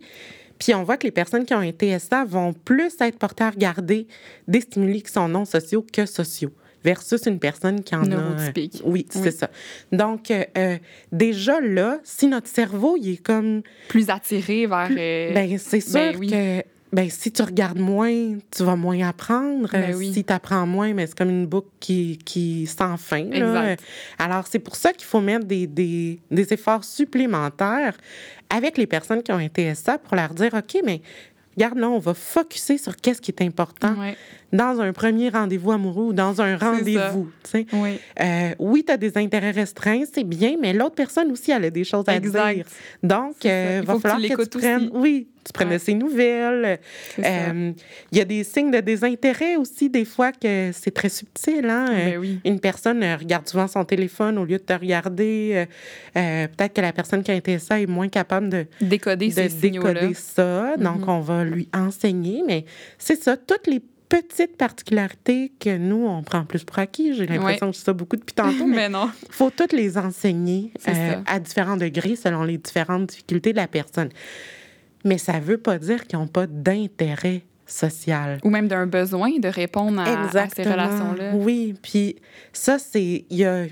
Puis 0.60 0.74
on 0.76 0.84
voit 0.84 0.98
que 0.98 1.08
les 1.08 1.12
personnes 1.12 1.46
qui 1.46 1.54
ont 1.54 1.60
un 1.60 1.72
TSA 1.72 2.26
vont 2.26 2.54
plus 2.54 2.94
être 3.00 3.18
portées 3.18 3.46
à 3.46 3.50
regarder 3.50 4.08
des 4.48 4.62
stimuli 4.62 5.02
qui 5.02 5.12
sont 5.12 5.28
non 5.28 5.46
sociaux 5.46 5.86
que 5.92 6.06
sociaux 6.06 6.52
versus 6.84 7.26
une 7.26 7.40
personne 7.40 7.84
qui 7.84 7.96
en 7.96 8.12
a. 8.12 8.52
Oui, 8.84 9.06
c'est 9.10 9.32
ça. 9.32 9.50
Donc, 9.92 10.32
euh, 10.32 10.44
euh, 10.58 10.78
déjà 11.12 11.60
là, 11.62 12.00
si 12.04 12.28
notre 12.28 12.48
cerveau, 12.48 12.98
il 13.00 13.14
est 13.14 13.24
comme. 13.24 13.62
Plus 13.88 14.10
attiré 14.10 14.68
vers. 14.68 14.90
Euh, 14.92 15.34
ben, 15.34 15.58
c'est 15.58 15.94
ben 15.94 16.12
sûr 16.12 16.20
que. 16.20 16.64
Ben, 16.92 17.10
si 17.10 17.32
tu 17.32 17.42
regardes 17.42 17.80
moins, 17.80 18.38
tu 18.56 18.64
vas 18.64 18.76
moins 18.76 19.08
apprendre. 19.08 19.68
Ben 19.72 19.98
si 19.98 20.24
tu 20.24 20.32
apprends 20.32 20.68
moins, 20.68 20.94
mais 20.94 21.08
c'est 21.08 21.18
comme 21.18 21.32
une 21.32 21.48
boucle 21.48 21.70
qui, 21.80 22.20
qui 22.24 22.68
sans 22.68 22.98
fin. 22.98 23.24
Là. 23.24 23.76
Alors, 24.20 24.46
c'est 24.46 24.60
pour 24.60 24.76
ça 24.76 24.94
qu'il 24.94 25.08
faut 25.08 25.20
mettre 25.20 25.46
des, 25.46 25.66
des, 25.66 26.20
des 26.30 26.54
efforts 26.54 26.84
supplémentaires 26.84 27.98
avec 28.52 28.78
les 28.78 28.86
personnes 28.86 29.24
qui 29.24 29.32
ont 29.32 29.40
un 29.40 29.48
TSA 29.48 29.98
pour 29.98 30.16
leur 30.16 30.36
dire 30.36 30.54
OK, 30.54 30.82
mais 30.86 31.02
regarde, 31.58 31.80
là, 31.80 31.90
on 31.90 31.98
va 31.98 32.14
focuser 32.14 32.78
sur 32.78 32.96
qu'est-ce 32.96 33.22
qui 33.22 33.32
est 33.32 33.42
important 33.42 33.96
dans 34.54 34.80
un 34.80 34.94
premier 34.94 35.30
rendez-vous 35.30 35.72
amoureux 35.72 36.06
ou 36.06 36.14
dans 36.14 36.40
un 36.40 36.56
rendez-vous. 36.58 37.30
Oui, 37.54 38.00
euh, 38.22 38.54
oui 38.60 38.84
tu 38.86 38.94
as 38.94 38.98
des 38.98 39.18
intérêts 39.18 39.52
restreints, 39.52 40.04
c'est 40.12 40.24
bien, 40.24 40.56
mais 40.62 40.74
l'autre 40.74 40.96
personne 40.96 41.32
aussi, 41.32 41.52
elle 41.52 41.66
a 41.66 41.70
des 41.72 41.84
choses 41.84 42.06
à 42.08 42.20
dire. 42.20 42.66
Donc, 43.02 43.44
il 43.44 43.50
euh, 43.50 43.82
va 43.84 44.00
falloir 44.00 44.22
que, 44.22 44.44
tu 44.44 44.58
prennes... 44.60 44.90
Oui, 44.94 45.28
tu 45.44 45.52
prenais 45.52 45.80
ses 45.80 45.96
nouvelles. 45.96 46.80
Euh, 47.20 47.72
il 48.12 48.18
y 48.18 48.22
a 48.22 48.26
des 48.26 48.46
signes 48.46 48.72
de 48.72 48.80
désintérêt 48.80 49.58
aussi, 49.58 49.90
des 49.90 50.06
fois, 50.06 50.32
que 50.32 50.70
c'est 50.72 50.92
très 50.92 51.10
subtil. 51.10 51.66
Hein? 51.68 51.88
Ben 51.90 52.40
une 52.46 52.60
personne 52.62 53.04
regarde 53.20 53.50
souvent 53.50 53.68
son 53.68 53.84
téléphone 53.84 54.38
au 54.38 54.46
lieu 54.46 54.58
de 54.58 54.64
te 54.64 54.72
regarder. 54.72 55.66
Peut-être 56.14 56.74
que 56.74 56.82
la 56.82 56.94
personne 56.94 57.24
qui 57.24 57.32
a 57.32 57.36
été 57.36 57.60
ça 57.60 57.82
est 57.82 57.88
moins 57.88 58.08
capable 58.08 58.48
de 58.50 58.66
décoder, 58.80 59.30
de 59.30 59.60
décoder 59.60 60.14
ça. 60.14 60.78
Donc, 60.78 61.02
mm-hmm. 61.02 61.12
on 61.12 61.20
va 61.20 61.44
lui 61.44 61.68
enseigner. 61.74 62.42
Mais 62.48 62.64
c'est 62.98 63.22
ça, 63.22 63.36
toutes 63.36 63.68
les 63.68 63.82
petites 64.22 64.58
particularités 64.58 65.52
que 65.60 65.76
nous, 65.76 66.06
on 66.06 66.22
prend 66.22 66.46
plus 66.46 66.64
pour 66.64 66.78
acquis. 66.78 67.16
J'ai 67.16 67.26
l'impression 67.26 67.72
que 67.72 67.78
je 67.78 67.82
ça 67.82 67.94
beaucoup 67.94 68.16
depuis 68.16 68.36
tantôt. 68.36 68.68
mais, 68.68 68.88
non. 68.90 69.10
Il 69.24 69.34
faut 69.34 69.50
toutes 69.50 69.74
les 69.74 69.98
enseigner 69.98 70.72
euh, 70.88 71.16
à 71.26 71.40
différents 71.40 71.78
degrés 71.78 72.16
selon 72.16 72.44
les 72.44 72.60
différentes 72.60 73.08
difficultés 73.08 73.52
de 73.52 73.58
la 73.58 73.68
personne. 73.68 74.10
Mais 75.04 75.18
ça 75.18 75.34
ne 75.34 75.42
veut 75.42 75.58
pas 75.58 75.80
dire 75.80 76.06
qu'ils 76.06 76.20
n'ont 76.20 76.28
pas 76.28 76.46
d'intérêt 76.46 77.42
social. 77.66 78.40
Ou 78.44 78.50
même 78.52 78.68
d'un 78.68 78.86
besoin 78.86 79.32
de 79.40 79.48
répondre 79.48 80.00
à, 80.00 80.48
ces 80.50 80.64
relations-là. 80.64 81.32
Oui, 81.34 81.74
puis 81.82 82.18
ça, 82.52 82.78
c'est... 82.78 83.26
Il 83.32 83.38
y 83.38 83.46
a, 83.46 83.66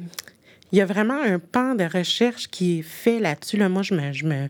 y 0.72 0.82
a 0.82 0.86
vraiment 0.86 1.22
un 1.22 1.38
pan 1.38 1.76
de 1.76 1.84
recherche 1.84 2.48
qui 2.48 2.80
est 2.80 2.84
fait 2.84 3.20
là-dessus. 3.20 3.58
Là. 3.58 3.70
Moi, 3.70 3.84
je 3.84 3.94
me, 3.94 4.12
je 4.12 4.26
me, 4.26 4.50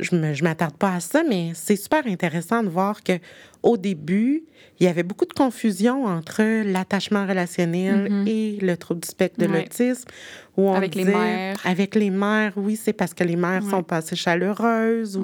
je 0.00 0.14
ne 0.14 0.42
m'attarde 0.42 0.76
pas 0.76 0.94
à 0.94 1.00
ça, 1.00 1.22
mais 1.28 1.52
c'est 1.54 1.76
super 1.76 2.06
intéressant 2.06 2.62
de 2.62 2.68
voir 2.68 3.02
que 3.02 3.18
au 3.62 3.76
début, 3.76 4.44
il 4.78 4.86
y 4.86 4.88
avait 4.88 5.02
beaucoup 5.02 5.24
de 5.24 5.32
confusion 5.32 6.04
entre 6.04 6.42
l'attachement 6.70 7.26
relationnel 7.26 8.08
mm-hmm. 8.08 8.28
et 8.28 8.58
le 8.60 8.76
trouble 8.76 9.00
du 9.00 9.08
spectre 9.08 9.40
de 9.40 9.46
l'autisme. 9.46 10.08
Avec 10.56 10.94
les 10.94 11.04
mères. 11.04 11.56
Avec 11.64 11.94
les 11.94 12.10
mères, 12.10 12.52
oui, 12.56 12.76
c'est 12.76 12.92
parce 12.92 13.12
que 13.12 13.24
les 13.24 13.36
mères 13.36 13.62
sont 13.62 13.82
pas 13.82 13.98
assez 13.98 14.16
chaleureuses 14.16 15.20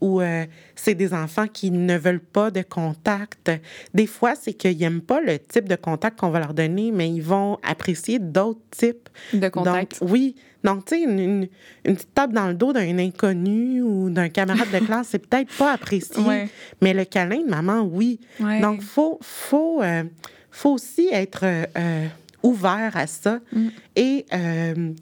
ou, 0.00 0.20
euh, 0.20 0.44
c'est 0.74 0.94
des 0.94 1.12
enfants 1.12 1.46
qui 1.46 1.70
ne 1.70 1.96
veulent 1.96 2.20
pas 2.20 2.50
de 2.50 2.62
contact. 2.62 3.50
Des 3.94 4.06
fois, 4.06 4.34
c'est 4.34 4.54
qu'ils 4.54 4.78
n'aiment 4.78 5.02
pas 5.02 5.20
le 5.20 5.38
type 5.38 5.68
de 5.68 5.76
contact 5.76 6.18
qu'on 6.20 6.30
va 6.30 6.40
leur 6.40 6.54
donner, 6.54 6.90
mais 6.90 7.10
ils 7.10 7.22
vont 7.22 7.58
apprécier 7.62 8.18
d'autres 8.18 8.60
types. 8.70 9.08
De 9.32 9.48
contact. 9.48 9.98
oui. 10.02 10.36
Donc, 10.64 10.84
tu 10.84 10.96
sais, 10.96 11.02
une, 11.02 11.48
petite 11.82 12.14
tape 12.14 12.32
dans 12.32 12.48
le 12.48 12.54
dos 12.54 12.72
d'un 12.72 12.98
inconnu 12.98 13.82
ou 13.82 14.10
d'un 14.10 14.28
camarade 14.28 14.70
de 14.72 14.78
classe, 14.86 15.08
c'est 15.10 15.26
peut-être 15.26 15.52
pas 15.56 15.72
apprécié. 15.72 16.22
Mais 16.80 16.92
le 16.92 17.04
câlin 17.04 17.42
de 17.42 17.48
maman, 17.48 17.82
oui. 17.82 18.20
Donc, 18.60 18.78
il 18.80 18.86
faut, 18.86 19.18
faut, 19.22 19.82
euh, 19.82 20.04
faut 20.50 20.70
aussi 20.70 21.08
être 21.12 21.44
euh, 21.44 22.06
ouvert 22.42 22.96
à 22.96 23.06
ça 23.06 23.40
mm. 23.52 23.68
et 23.96 24.26
euh, 24.32 24.92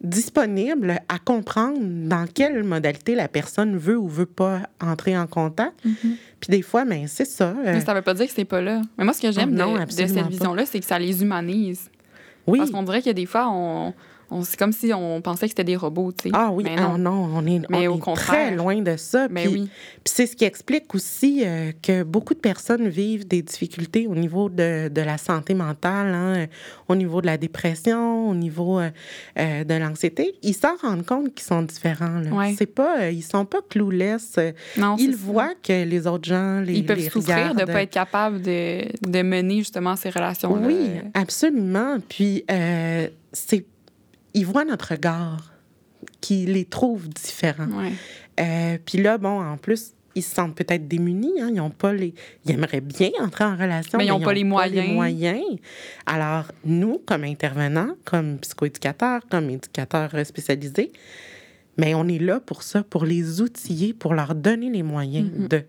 disponible 0.00 1.00
à 1.08 1.18
comprendre 1.18 1.78
dans 1.80 2.26
quelle 2.32 2.62
modalité 2.64 3.14
la 3.14 3.28
personne 3.28 3.76
veut 3.76 3.98
ou 3.98 4.08
veut 4.08 4.26
pas 4.26 4.62
entrer 4.80 5.16
en 5.16 5.26
contact. 5.26 5.74
Mm-hmm. 5.84 6.16
Puis 6.40 6.50
des 6.50 6.62
fois, 6.62 6.84
mais 6.84 7.00
ben, 7.00 7.08
c'est 7.08 7.24
ça. 7.24 7.54
Mais 7.64 7.80
ça 7.80 7.94
veut 7.94 8.02
pas 8.02 8.14
dire 8.14 8.26
que 8.26 8.32
c'est 8.32 8.44
pas 8.44 8.60
là. 8.60 8.82
Mais 8.96 9.04
moi, 9.04 9.12
ce 9.12 9.22
que 9.22 9.30
j'aime 9.32 9.54
de, 9.54 9.84
de, 9.84 9.90
cette 9.90 10.26
vision-là, 10.26 10.66
c'est 10.66 10.80
que 10.80 10.86
ça 10.86 10.98
les 10.98 11.22
humanise. 11.22 11.90
Oui. 12.46 12.58
Parce 12.58 12.70
qu'on 12.70 12.82
dirait 12.82 12.98
qu'il 12.98 13.08
y 13.08 13.10
a 13.10 13.14
des 13.14 13.26
fois, 13.26 13.48
on, 13.50 13.92
c'est 14.42 14.58
comme 14.58 14.72
si 14.72 14.92
on 14.92 15.20
pensait 15.22 15.46
que 15.46 15.50
c'était 15.50 15.64
des 15.64 15.76
robots, 15.76 16.12
tu 16.12 16.24
sais. 16.24 16.30
Ah 16.34 16.50
oui, 16.52 16.64
mais 16.64 16.76
ah 16.78 16.98
non. 16.98 17.30
on 17.34 17.46
est, 17.46 17.62
mais 17.70 17.88
au 17.88 17.96
très 17.98 18.54
loin 18.54 18.80
de 18.82 18.96
ça. 18.96 19.26
Mais 19.30 19.44
puis, 19.44 19.52
oui. 19.52 19.70
Puis 20.04 20.14
c'est 20.14 20.26
ce 20.26 20.36
qui 20.36 20.44
explique 20.44 20.94
aussi 20.94 21.42
euh, 21.44 21.72
que 21.82 22.02
beaucoup 22.02 22.34
de 22.34 22.38
personnes 22.38 22.88
vivent 22.88 23.26
des 23.26 23.42
difficultés 23.42 24.06
au 24.06 24.14
niveau 24.14 24.50
de, 24.50 24.88
de 24.88 25.00
la 25.00 25.16
santé 25.16 25.54
mentale, 25.54 26.14
hein, 26.14 26.46
au 26.88 26.94
niveau 26.94 27.22
de 27.22 27.26
la 27.26 27.38
dépression, 27.38 28.28
au 28.28 28.34
niveau 28.34 28.78
euh, 28.78 28.90
euh, 29.38 29.64
de 29.64 29.74
l'anxiété. 29.74 30.34
Ils 30.42 30.54
s'en 30.54 30.76
rendent 30.82 31.06
compte 31.06 31.34
qu'ils 31.34 31.46
sont 31.46 31.62
différents. 31.62 32.20
Là. 32.20 32.50
C'est 32.56 32.66
pas, 32.66 33.10
ils 33.10 33.22
sont 33.22 33.46
pas 33.46 33.60
clouless. 33.68 34.38
Non, 34.76 34.96
ils 34.98 35.16
voient 35.16 35.54
que 35.62 35.84
les 35.84 36.06
autres 36.06 36.28
gens 36.28 36.60
les 36.60 36.74
Ils 36.74 36.86
peuvent 36.86 37.08
souffrir 37.08 37.54
de 37.54 37.60
ne 37.60 37.64
pas 37.64 37.82
être 37.82 37.90
capables 37.90 38.42
de, 38.42 38.84
de, 39.08 39.22
mener 39.22 39.58
justement 39.58 39.96
ces 39.96 40.10
relations-là. 40.10 40.66
Oui, 40.66 40.90
absolument. 41.14 41.96
Puis 42.08 42.44
c'est 43.32 43.64
ils 44.38 44.46
voient 44.46 44.64
notre 44.64 44.92
regard, 44.92 45.52
qui 46.20 46.46
les 46.46 46.64
trouve 46.64 47.08
différents. 47.08 47.68
Euh, 48.38 48.78
puis 48.84 48.98
là, 48.98 49.18
bon, 49.18 49.40
en 49.40 49.56
plus, 49.56 49.94
ils 50.14 50.22
se 50.22 50.34
sentent 50.34 50.54
peut-être 50.54 50.86
démunis. 50.86 51.40
Hein? 51.40 51.50
Ils 51.52 51.60
ont 51.60 51.70
pas 51.70 51.92
les. 51.92 52.14
Ils 52.44 52.52
aimeraient 52.52 52.80
bien 52.80 53.10
entrer 53.20 53.44
en 53.44 53.56
relation, 53.56 53.98
mais, 53.98 54.06
ils 54.06 54.10
n'ont 54.10 54.20
pas, 54.20 54.32
les, 54.32 54.44
moyens. 54.44 54.92
moyens. 54.92 55.42
Alors, 56.06 56.52
nous, 56.64 57.00
comme 57.04 57.24
intervenants, 57.24 57.94
comme 58.04 58.38
psychoéducateurs, 58.38 59.22
comme 59.28 59.50
éducateurs 59.50 60.10
spécialisés, 60.24 60.92
mais 61.78 61.94
on 61.94 62.08
est 62.08 62.18
là 62.18 62.40
pour 62.40 62.62
ça, 62.64 62.82
pour 62.82 63.04
les 63.04 63.40
outiller, 63.40 63.94
pour 63.94 64.12
leur 64.12 64.34
donner 64.34 64.68
les 64.68 64.82
moyens 64.82 65.30
mm-hmm. 65.30 65.48
de. 65.48 65.64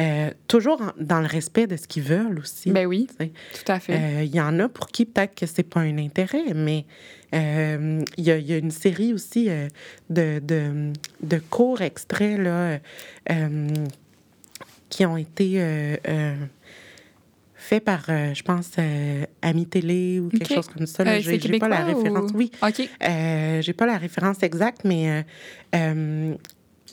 Euh, 0.00 0.30
toujours 0.48 0.92
dans 0.98 1.20
le 1.20 1.26
respect 1.26 1.66
de 1.66 1.76
ce 1.76 1.86
qu'ils 1.86 2.02
veulent 2.02 2.38
aussi. 2.38 2.70
Ben 2.70 2.86
oui, 2.86 3.06
tout 3.18 3.72
à 3.72 3.78
fait. 3.78 3.94
Euh, 3.94 4.22
il 4.24 4.34
y 4.34 4.40
en 4.40 4.58
a 4.58 4.68
pour 4.68 4.88
qui 4.88 5.04
peut-être 5.04 5.34
que 5.34 5.46
c'est 5.46 5.62
pas 5.62 5.80
un 5.80 5.98
intérêt, 5.98 6.54
mais 6.54 6.86
euh, 7.34 8.02
il 8.16 8.24
y, 8.24 8.30
a 8.30 8.56
une 8.56 8.70
série 8.70 9.12
aussi 9.12 9.48
de, 10.08 10.38
de, 10.38 10.92
de, 11.22 11.38
courts 11.50 11.82
extraits 11.82 12.38
là, 12.38 12.78
qui 14.88 15.04
ont 15.04 15.16
été 15.16 15.98
fait 17.66 17.80
par, 17.80 18.04
euh, 18.08 18.32
je 18.32 18.42
pense, 18.44 18.70
euh, 18.78 19.24
Ami 19.42 19.66
Télé 19.66 20.20
ou 20.20 20.28
quelque 20.28 20.54
chose 20.54 20.68
comme 20.68 20.86
ça. 20.86 21.02
Euh, 21.02 21.20
j'ai 21.20 21.58
pas 21.58 21.68
la 21.68 21.84
référence. 21.84 22.30
Oui. 22.32 22.52
OK. 22.62 22.88
j'ai 23.60 23.72
pas 23.72 23.86
la 23.86 23.98
référence 23.98 24.42
exacte, 24.42 24.82
mais 24.84 25.24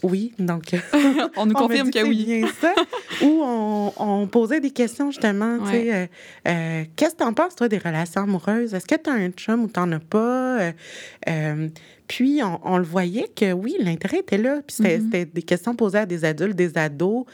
oui, 0.01 0.34
donc. 0.38 0.76
on 1.38 1.45
nous 1.45 1.53
confirme 1.53 1.89
que 1.89 2.03
oui. 2.03 2.26
bien 2.26 2.47
ça. 2.59 2.74
Où 3.21 3.41
on, 3.41 3.93
on, 3.97 4.28
posait 4.28 4.59
des 4.59 4.71
questions, 4.71 5.11
justement. 5.11 5.59
Tu 5.59 5.71
sais, 5.71 6.09
qu'est-ce 6.95 7.13
que 7.13 7.19
tu 7.19 7.24
en 7.24 7.34
penses, 7.34 7.55
toi, 7.55 7.69
des 7.69 7.78
relations 7.78 8.24
amoureuses? 8.24 8.74
Est-ce 8.74 8.88
que 8.88 8.95
tu 8.95 9.09
as 9.09 9.13
un 9.13 9.30
chum 9.30 9.63
ou 9.63 9.67
tu 9.67 9.80
n'en 9.80 9.91
as 9.93 9.99
pas? 9.99 10.74
puis, 12.07 12.41
on, 12.43 12.59
on, 12.63 12.78
le 12.78 12.84
voyait 12.84 13.30
que 13.34 13.53
oui, 13.53 13.78
l'intérêt 13.80 14.19
était 14.19 14.38
là. 14.38 14.61
Puis, 14.67 14.76
c'était 14.78 14.97
mm-hmm. 14.97 15.34
des 15.34 15.41
questions 15.43 15.76
posées 15.76 15.99
à 15.99 16.05
des 16.05 16.26
adultes, 16.26 16.55
des 16.55 16.78
ados. 16.78 17.26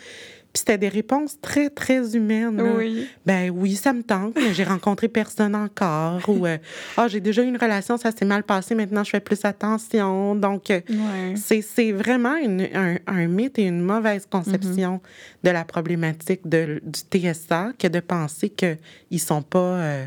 Puis 0.51 0.61
c'était 0.61 0.79
des 0.79 0.89
réponses 0.89 1.39
très, 1.39 1.69
très 1.69 2.15
humaines. 2.15 2.59
Oui. 2.59 3.07
Ben 3.23 3.51
oui, 3.51 3.75
ça 3.75 3.93
me 3.93 4.01
tente, 4.01 4.35
mais 4.35 4.51
j'ai 4.53 4.63
rencontré 4.63 5.07
personne 5.07 5.55
encore. 5.55 6.27
Ou, 6.27 6.47
euh, 6.47 6.57
ah, 6.97 7.07
j'ai 7.07 7.19
déjà 7.19 7.43
eu 7.43 7.47
une 7.47 7.57
relation, 7.57 7.97
ça 7.97 8.11
s'est 8.11 8.25
mal 8.25 8.41
passé, 8.41 8.73
maintenant 8.73 9.03
je 9.03 9.11
fais 9.11 9.19
plus 9.19 9.45
attention. 9.45 10.33
Donc, 10.35 10.71
euh, 10.71 10.81
c'est 11.35 11.91
vraiment 11.91 12.35
un, 12.35 12.95
un, 13.05 13.27
mythe 13.27 13.59
et 13.59 13.67
une 13.67 13.81
mauvaise 13.81 14.25
conception 14.25 14.95
mm-hmm. 14.95 15.47
de 15.47 15.51
la 15.51 15.65
problématique 15.65 16.47
de, 16.47 16.81
du 16.83 16.99
TSA 16.99 17.73
que 17.77 17.87
de 17.87 17.99
penser 17.99 18.49
qu'ils 18.49 18.77
ne 19.11 19.17
sont 19.17 19.43
pas. 19.43 19.59
Euh, 19.59 20.05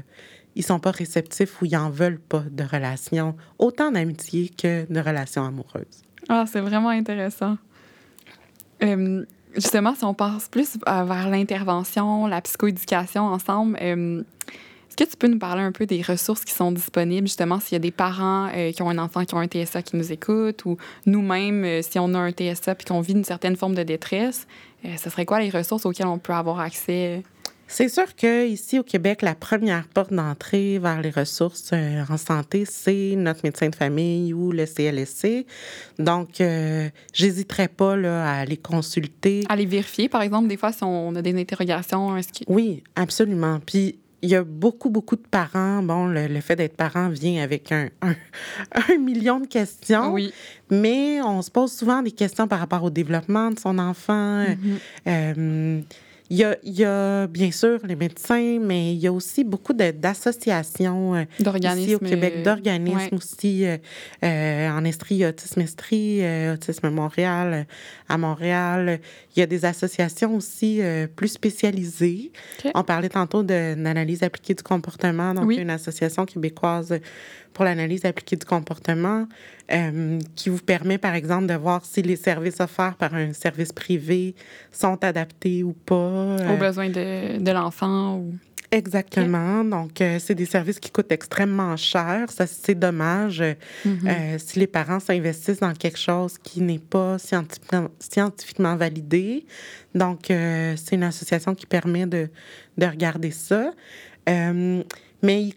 ils 0.55 0.64
sont 0.64 0.80
pas 0.80 0.90
réceptifs 0.90 1.62
ou 1.62 1.64
ils 1.64 1.76
en 1.76 1.88
veulent 1.88 2.20
pas 2.20 2.45
de 2.51 2.62
relations, 2.62 3.34
autant 3.59 3.90
d'amitié 3.90 4.51
que 4.51 4.93
de 4.93 5.01
relations 5.01 5.47
amoureuses. 5.47 6.03
Ah, 6.28 6.45
c'est 6.47 6.61
vraiment 6.61 6.90
intéressant 6.90 7.57
justement, 9.55 9.94
si 9.94 10.05
on 10.05 10.14
passe 10.14 10.48
plus 10.48 10.76
euh, 10.88 11.05
vers 11.05 11.28
l'intervention, 11.28 12.26
la 12.26 12.40
psychoéducation 12.40 13.22
ensemble, 13.22 13.78
euh, 13.80 14.22
est-ce 14.88 14.96
que 14.96 15.11
tu 15.11 15.16
peux 15.16 15.26
nous 15.26 15.38
parler 15.38 15.62
un 15.62 15.72
peu 15.72 15.86
des 15.86 16.03
ressources 16.03 16.44
qui 16.44 16.53
sont 16.53 16.70
disponibles, 16.70 17.26
justement, 17.26 17.61
s'il 17.61 17.72
y 17.72 17.76
a 17.76 17.80
des 17.80 17.90
parents 17.90 18.48
euh, 18.55 18.72
qui 18.72 18.82
ont 18.82 18.90
un 18.90 18.98
enfant 18.98 19.24
qui 19.24 19.34
ont 19.34 19.38
un 19.38 19.46
TSA 19.46 19.82
qui 19.82 19.96
nous 19.96 20.12
écoutent, 20.12 20.64
ou 20.64 20.76
nous-mêmes, 21.07 21.82
si 21.82 21.98
on 21.98 22.12
a 22.14 22.18
un 22.18 22.30
TSA 22.30 22.74
puis 22.74 22.86
qu'on 22.86 23.00
vit 23.00 23.12
une 23.12 23.24
certaine 23.24 23.57
forme 23.57 23.74
de 23.74 23.82
détresse, 23.82 24.46
ce 24.84 25.11
serait 25.11 25.24
quoi 25.24 25.38
les 25.38 25.48
ressources 25.48 25.86
auxquelles 25.86 26.09
on 26.09 26.18
peut 26.18 26.32
avoir 26.32 26.59
accès? 26.59 27.22
C'est 27.73 27.89
sûr 27.89 28.14
qu'ici 28.14 28.79
au 28.79 28.83
Québec, 28.83 29.23
la 29.23 29.35
première 29.35 29.89
porte 29.89 30.12
d'entrée 30.12 30.79
vers 30.79 31.01
les 31.01 31.09
ressources 31.09 31.70
euh, 31.73 32.03
en 32.07 32.18
santé, 32.18 32.66
c'est 32.66 33.14
notre 33.16 33.41
médecin 33.45 33.70
de 33.70 33.75
famille 33.75 34.35
ou 34.35 34.53
le 34.53 34.66
CLSC. 34.66 35.47
Donc, 35.99 36.43
euh, 36.43 36.91
j'hésiterais 37.14 37.68
pas 37.68 37.97
là, 37.97 38.41
à 38.41 38.45
les 38.45 38.59
consulter. 38.59 39.45
À 39.49 39.57
les 39.57 39.64
vérifier, 39.64 40.11
par 40.11 40.20
exemple, 40.20 40.49
des 40.49 40.59
fois, 40.59 40.70
si 40.70 40.85
on 40.85 41.16
a 41.16 41.23
des 41.23 41.35
interrogations. 41.41 42.14
Oui, 42.47 42.85
absolument. 42.95 43.59
Puis, 43.64 43.99
il 44.20 44.29
y 44.29 44.35
a 44.35 44.45
beaucoup, 44.45 44.91
beaucoup 44.91 45.16
de 45.16 45.27
parents. 45.31 45.83
Bon, 45.83 46.05
le, 46.09 46.41
fait 46.43 46.57
d'être 46.57 46.77
parent 46.77 47.09
vient 47.09 47.43
avec 47.43 47.73
un, 47.73 47.89
un, 48.03 48.99
million 48.99 49.41
de 49.41 49.47
questions. 49.47 50.12
Oui. 50.12 50.31
Mais 50.70 51.23
on 51.23 51.41
se 51.41 51.51
pose 51.51 51.73
souvent 51.73 52.03
des 52.03 52.12
questions 52.12 52.47
par 52.47 52.59
rapport 52.59 52.85
au 52.85 52.91
développement 52.91 53.51
de 53.51 53.59
son 53.59 53.79
enfant. 53.79 54.45
Mm-hmm. 54.45 54.79
Euh, 55.07 55.81
il 56.33 56.39
y 56.39 56.45
a, 56.45 56.57
y 56.64 56.83
a, 56.83 57.26
bien 57.26 57.51
sûr 57.51 57.78
les 57.87 57.95
médecins, 57.95 58.59
mais 58.59 58.95
il 58.95 58.99
y 58.99 59.07
a 59.07 59.12
aussi 59.12 59.45
beaucoup 59.45 59.74
d'associations 59.74 61.14
euh, 61.14 61.24
ici 61.39 61.95
au 61.95 61.99
Québec, 61.99 62.37
euh, 62.39 62.43
d'organismes 62.43 63.16
aussi. 63.16 63.66
Euh, 63.66 64.70
en 64.70 64.83
Estrie, 64.87 65.26
Autisme 65.26 65.61
Estrie, 65.61 66.22
Autisme 66.51 66.89
Montréal, 66.89 67.66
à 68.09 68.16
Montréal. 68.16 69.01
Il 69.37 69.41
y 69.41 69.43
a 69.43 69.47
des 69.47 69.66
associations 69.66 70.35
aussi 70.35 70.80
plus 71.16 71.28
spécialisées. 71.28 72.33
On 72.74 72.83
parlait 72.83 73.11
tantôt 73.11 73.43
d'une 73.43 73.87
analyse 73.87 74.22
appliquée 74.22 74.55
du 74.55 74.62
comportement, 74.62 75.35
donc 75.35 75.53
une 75.53 75.70
association 75.70 76.24
québécoise 76.24 76.99
pour 77.53 77.66
l'analyse 77.66 78.07
appliquée 78.07 78.37
du 78.37 78.47
comportement 78.47 79.26
qui 80.35 80.49
vous 80.49 80.59
permet, 80.59 80.99
par 80.99 81.14
exemple, 81.14 81.47
de 81.47 81.55
voir 81.55 81.85
si 81.85 82.01
les 82.03 82.16
services 82.16 82.61
offerts 82.61 82.97
par 82.97 83.14
un 83.14 83.33
service 83.33 83.72
privé 83.72 84.35
sont 84.70 85.03
adaptés 85.05 85.62
ou 85.62 85.72
pas 85.72 86.22
aux 86.23 86.57
besoins 86.57 86.89
de, 86.89 87.39
de 87.39 87.51
l'enfant 87.51 88.16
ou... 88.16 88.35
Exactement. 88.73 89.64
Donc, 89.64 90.01
euh, 90.01 90.18
c'est 90.18 90.35
des 90.35 90.47
services 90.47 90.81
qui 90.81 90.91
coûtent 90.91 91.12
extrêmement 91.12 91.77
cher. 91.77 92.31
Ça, 92.31 92.47
c'est 92.47 92.75
dommage 92.75 93.43
euh, 93.43 93.53
euh, 93.87 94.39
si 94.39 94.59
les 94.59 94.66
parents 94.66 94.99
s'investissent 94.99 95.61
dans 95.61 95.75
quelque 95.75 95.99
chose 95.99 96.39
qui 96.39 96.62
n'est 96.62 96.79
pas 96.79 97.18
scientifiquement, 97.18 97.89
scientifiquement 97.99 98.75
validé. 98.77 99.45
Donc, 99.95 100.25
c'est 100.29 100.93
une 100.93 101.03
association 101.03 101.55
qui 101.55 101.66
permet 101.66 102.07
de, 102.07 102.31
de 102.79 102.87
regarder 102.87 103.31
ça. 103.31 103.73
mais 104.27 105.51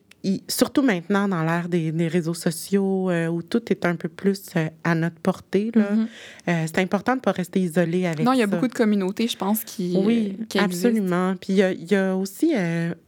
surtout 0.47 0.81
maintenant 0.81 1.27
dans 1.27 1.43
l'ère 1.43 1.69
des, 1.69 2.07
réseaux 2.07 2.33
sociaux 2.33 3.09
euh, 3.09 3.27
où 3.27 3.41
tout 3.41 3.71
est 3.71 3.85
un 3.85 3.95
peu 3.95 4.09
plus 4.09 4.41
euh, 4.55 4.69
à 4.83 4.95
notre 4.95 5.19
portée, 5.19 5.71
mm-hmm. 5.71 6.07
euh, 6.49 6.65
c'est 6.67 6.79
important 6.79 7.13
de 7.13 7.17
ne 7.17 7.21
pas 7.21 7.31
rester 7.31 7.59
isolé 7.59 8.05
avec 8.05 8.25
Non, 8.25 8.33
il 8.33 8.39
y 8.39 8.43
a 8.43 8.47
beaucoup 8.47 8.67
de 8.67 8.73
communautés, 8.73 9.27
je 9.27 9.37
pense, 9.37 9.63
qui 9.63 9.95
Oui, 9.97 10.37
absolument. 10.57 11.35
Puis 11.39 11.53
il 11.53 11.91
y, 11.91 11.95
a, 11.95 12.15
aussi 12.15 12.53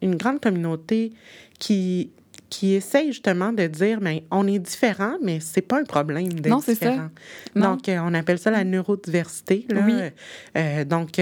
une 0.02 0.16
grande 0.16 0.40
communauté 0.40 1.14
qui 1.60 2.12
qui 2.50 2.76
essaye 2.76 3.08
justement 3.08 3.52
de 3.52 3.68
dire, 3.68 4.00
mais 4.00 4.22
ben, 4.22 4.40
on 4.40 4.48
est 4.48 4.60
différent, 4.60 5.18
mais 5.22 5.42
c'est 5.42 5.62
pas 5.62 5.82
un 5.82 5.84
problème 5.84 6.32
d'être 6.32 6.50
non, 6.50 6.60
différent. 6.66 7.10
Ça. 7.54 7.60
Donc, 7.60 7.82
on 7.90 8.14
appelle 8.14 8.40
ça 8.40 8.52
la 8.52 8.64
neurodiversité. 8.64 9.68
Là. 9.68 9.82
Oui. 9.86 10.86
donc, 10.86 11.20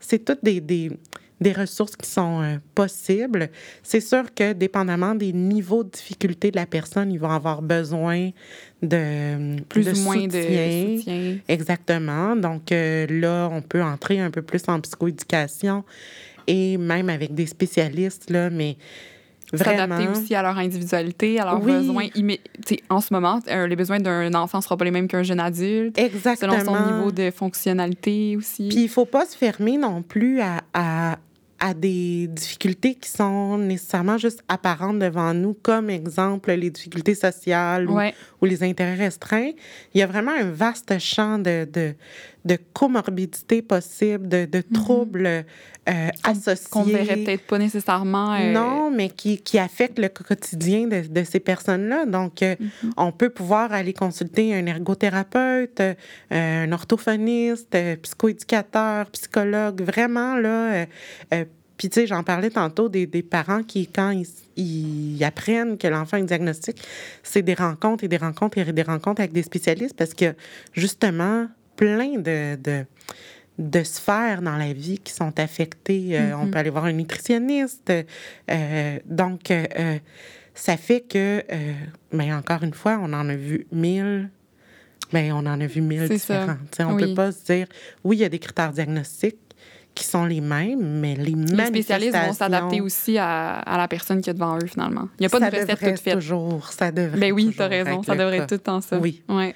c'est 0.00 0.24
toutes 0.24 0.42
des, 0.42 0.60
des, 0.60 0.90
des 1.42 1.52
ressources 1.52 1.96
qui 1.96 2.08
sont 2.08 2.42
euh, 2.42 2.56
possibles. 2.74 3.50
C'est 3.82 4.00
sûr 4.00 4.32
que, 4.34 4.52
dépendamment 4.52 5.14
des 5.14 5.32
niveaux 5.32 5.84
de 5.84 5.90
difficulté 5.90 6.50
de 6.50 6.56
la 6.56 6.66
personne, 6.66 7.12
ils 7.12 7.18
vont 7.18 7.30
avoir 7.30 7.62
besoin 7.62 8.30
de 8.82 9.60
plus 9.68 9.88
ou 9.88 10.04
moins 10.04 10.26
de 10.26 10.98
soutien. 10.98 11.36
Exactement. 11.48 12.36
Donc 12.36 12.72
euh, 12.72 13.06
là, 13.08 13.48
on 13.52 13.62
peut 13.62 13.82
entrer 13.82 14.20
un 14.20 14.30
peu 14.30 14.42
plus 14.42 14.62
en 14.68 14.80
psychoéducation 14.80 15.84
et 16.46 16.76
même 16.76 17.08
avec 17.08 17.34
des 17.34 17.46
spécialistes, 17.46 18.30
là, 18.30 18.50
mais 18.50 18.76
S'adapter 19.54 20.08
aussi 20.08 20.34
à 20.34 20.42
leur 20.42 20.56
individualité, 20.56 21.38
à 21.38 21.44
leurs 21.44 21.60
besoins. 21.60 22.06
En 22.88 23.00
ce 23.00 23.12
moment, 23.12 23.38
euh, 23.48 23.66
les 23.66 23.76
besoins 23.76 24.00
d'un 24.00 24.32
enfant 24.34 24.58
ne 24.58 24.62
seront 24.62 24.76
pas 24.76 24.84
les 24.84 24.90
mêmes 24.90 25.08
qu'un 25.08 25.22
jeune 25.22 25.40
adulte. 25.40 25.98
Exactement. 25.98 26.58
Selon 26.58 26.64
son 26.64 26.92
niveau 26.92 27.12
de 27.12 27.30
fonctionnalité 27.30 28.36
aussi. 28.36 28.68
Puis 28.68 28.78
il 28.78 28.84
ne 28.84 28.88
faut 28.88 29.04
pas 29.04 29.26
se 29.26 29.36
fermer 29.36 29.76
non 29.76 30.02
plus 30.02 30.40
à 30.40 30.62
à 30.72 31.18
des 31.74 32.26
difficultés 32.26 32.96
qui 32.96 33.08
sont 33.08 33.56
nécessairement 33.56 34.18
juste 34.18 34.42
apparentes 34.48 34.98
devant 34.98 35.32
nous, 35.32 35.54
comme 35.54 35.90
exemple 35.90 36.50
les 36.52 36.70
difficultés 36.70 37.14
sociales 37.14 37.88
ou, 37.88 37.98
ou, 38.40 38.44
les 38.44 38.64
intérêts 38.64 38.96
restreints. 38.96 39.52
Il 39.94 40.00
y 40.00 40.02
a 40.02 40.06
vraiment 40.06 40.32
un 40.32 40.50
vaste 40.50 40.98
champ 40.98 41.38
de, 41.38 41.68
de, 41.72 41.94
de 42.44 42.58
comorbidités 42.72 43.62
possibles, 43.62 44.28
de, 44.28 44.44
de 44.44 44.58
mhm. 44.58 44.72
troubles 44.72 45.44
euh, 45.88 46.08
associés. 46.22 46.68
Qu'on 46.70 46.84
ne 46.84 46.92
verrait 46.92 47.16
peut-être 47.16 47.46
pas 47.46 47.58
nécessairement. 47.58 48.34
Euh, 48.34 48.52
non, 48.52 48.90
mais 48.90 49.08
qui, 49.08 49.38
qui 49.38 49.58
affectent 49.58 49.98
le 49.98 50.08
quotidien 50.08 50.86
de, 50.86 51.06
de 51.08 51.24
ces 51.24 51.40
personnes-là. 51.40 52.06
Donc, 52.06 52.42
euh, 52.42 52.54
mhm. 52.58 52.92
on 52.96 53.10
peut 53.10 53.30
pouvoir 53.30 53.72
aller 53.72 53.92
consulter 53.92 54.54
un 54.54 54.64
ergothérapeute, 54.66 55.82
un 56.30 56.70
orthophoniste, 56.70 57.76
psychoéducateur, 58.02 59.10
psychologue, 59.10 59.82
vraiment, 59.82 60.36
là. 60.36 60.86
puis, 61.76 61.88
tu 61.88 62.00
sais, 62.00 62.06
j'en 62.06 62.22
parlais 62.22 62.50
tantôt 62.50 62.88
des, 62.88 63.06
des, 63.06 63.22
parents 63.22 63.64
qui, 63.64 63.88
quand 63.88 64.10
ils, 64.10 64.26
ils 64.56 65.24
apprennent 65.24 65.78
que 65.78 65.88
l'enfant 65.88 66.18
est 66.18 66.22
diagnostic, 66.22 66.80
c'est 67.24 67.42
des 67.42 67.54
rencontres 67.54 68.04
et 68.04 68.08
des 68.08 68.18
rencontres 68.18 68.58
et 68.58 68.72
des 68.72 68.82
rencontres 68.82 69.20
avec 69.20 69.32
des 69.32 69.42
spécialistes 69.42 69.96
parce 69.96 70.14
que, 70.14 70.34
justement, 70.74 71.48
plein 71.76 72.18
de, 72.18 72.56
de, 72.56 72.84
de, 73.58 73.82
sphères 73.82 74.42
dans 74.42 74.56
la 74.56 74.72
vie 74.72 74.98
qui 74.98 75.12
sont 75.12 75.38
affectées. 75.38 76.18
Euh, 76.18 76.36
on 76.36 76.46
mm-hmm. 76.46 76.50
peut 76.50 76.58
aller 76.58 76.70
voir 76.70 76.84
un 76.84 76.92
nutritionniste. 76.92 77.92
Euh, 78.50 78.98
donc, 79.06 79.50
euh, 79.50 79.98
ça 80.54 80.76
fait 80.76 81.00
que, 81.00 81.42
mais 82.12 82.32
encore 82.32 82.62
une 82.62 82.74
fois, 82.74 82.98
on 83.02 83.12
en 83.12 83.28
a 83.28 83.36
vu 83.36 83.66
mille. 83.72 84.30
Mais 85.12 85.30
on 85.30 85.38
en 85.38 85.60
a 85.60 85.66
vu 85.66 85.82
mille 85.82 86.08
différents. 86.08 86.56
on 86.80 86.94
ne 86.94 87.06
peut 87.06 87.14
pas 87.14 87.32
se 87.32 87.44
dire, 87.44 87.66
oui, 88.02 88.16
il 88.16 88.20
y 88.20 88.24
a 88.24 88.30
des 88.30 88.38
critères 88.38 88.72
diagnostiques 88.72 89.36
qui 89.94 90.04
sont 90.04 90.24
les 90.24 90.40
mêmes, 90.40 91.00
mais 91.00 91.16
les, 91.16 91.34
les 91.34 91.66
spécialistes 91.66 92.16
vont 92.16 92.32
s'adapter 92.32 92.80
aussi 92.80 93.18
à, 93.18 93.58
à, 93.58 93.76
la 93.76 93.88
personne 93.88 94.22
qui 94.22 94.30
est 94.30 94.34
devant 94.34 94.56
eux, 94.56 94.66
finalement. 94.66 95.08
Il 95.18 95.22
n'y 95.22 95.26
a 95.26 95.28
pas 95.28 95.38
de 95.38 95.44
recette 95.54 95.78
toute 95.78 96.00
faite. 96.00 96.14
toujours, 96.14 96.72
ça 96.72 96.90
devrait 96.90 97.18
Ben 97.18 97.32
oui, 97.32 97.52
tu 97.54 97.60
as 97.60 97.66
raison, 97.66 98.02
ça 98.02 98.16
devrait 98.16 98.38
être 98.38 98.46
tout 98.46 98.54
le 98.54 98.60
temps 98.60 98.80
ça. 98.80 98.98
Oui. 98.98 99.22
Ouais 99.28 99.54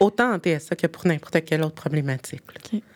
autant 0.00 0.34
en 0.34 0.38
TSA 0.38 0.76
que 0.76 0.86
pour 0.86 1.06
n'importe 1.06 1.44
quelle 1.44 1.62
autre 1.62 1.74
problématique. 1.74 2.42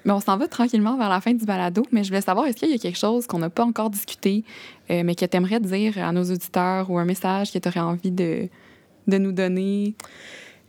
Mais 0.05 0.13
on 0.13 0.21
s'en 0.21 0.37
va 0.37 0.49
tranquillement 0.49 0.97
vers 0.97 1.09
la 1.09 1.21
fin 1.21 1.33
du 1.33 1.45
balado, 1.45 1.83
mais 1.93 2.05
je 2.05 2.09
voulais 2.09 2.21
savoir, 2.21 2.47
est-ce 2.47 2.57
qu'il 2.57 2.71
y 2.71 2.75
a 2.75 2.79
quelque 2.79 2.99
chose 2.99 3.27
qu'on 3.27 3.39
n'a 3.39 3.51
pas 3.51 3.65
encore 3.65 3.91
discuté, 3.91 4.45
euh, 4.91 5.03
mais 5.05 5.15
que 5.15 5.25
tu 5.25 5.37
aimerais 5.37 5.61
dire 5.61 5.99
à 5.99 6.13
nos 6.13 6.25
auditeurs 6.25 6.91
ou 6.91 6.99
un 6.99 7.05
message 7.05 7.53
que 7.53 7.59
tu 7.59 7.69
aurais 7.69 7.81
envie 7.81 8.11
de, 8.11 8.49
de 9.07 9.19
nous 9.19 9.33
donner? 9.33 9.95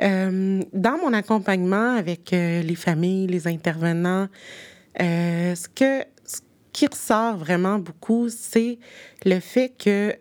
Euh, 0.01 0.61
dans 0.71 0.97
mon 0.97 1.11
accompagnement 1.11 1.95
avec 1.95 2.31
euh, 2.31 2.61
les 2.61 2.75
familles, 2.75 3.27
les 3.27 3.47
intervenants, 3.47 4.27
ce, 4.97 5.67
que, 5.67 6.05
ce 6.25 6.39
qui 6.71 6.87
ressort 6.87 7.37
vraiment 7.37 7.79
beaucoup, 7.79 8.29
c'est 8.29 8.79
le 9.25 9.39
fait 9.39 9.73
que 9.77 10.15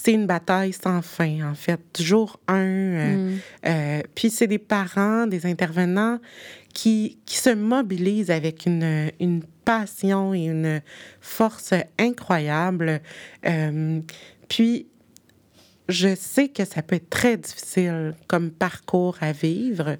c'est 0.00 0.12
une 0.12 0.26
bataille 0.26 0.72
sans 0.72 1.02
fin, 1.02 1.50
en 1.50 1.56
fait. 1.56 1.80
Toujours 1.92 2.38
un. 2.46 2.56
Euh, 2.56 3.16
mm. 3.16 3.38
euh, 3.66 4.02
puis 4.14 4.30
c'est 4.30 4.46
des 4.46 4.58
parents, 4.58 5.26
des 5.26 5.44
intervenants 5.44 6.20
qui, 6.72 7.18
qui 7.26 7.36
se 7.36 7.50
mobilisent 7.50 8.30
avec 8.30 8.64
une, 8.66 9.10
une 9.18 9.42
passion 9.64 10.34
et 10.34 10.44
une 10.44 10.82
force 11.20 11.74
incroyable. 11.98 13.00
Euh, 13.44 14.00
puis 14.48 14.86
je 15.88 16.14
sais 16.14 16.48
que 16.48 16.64
ça 16.64 16.82
peut 16.82 16.96
être 16.96 17.10
très 17.10 17.36
difficile 17.36 18.14
comme 18.28 18.50
parcours 18.52 19.16
à 19.20 19.32
vivre. 19.32 19.96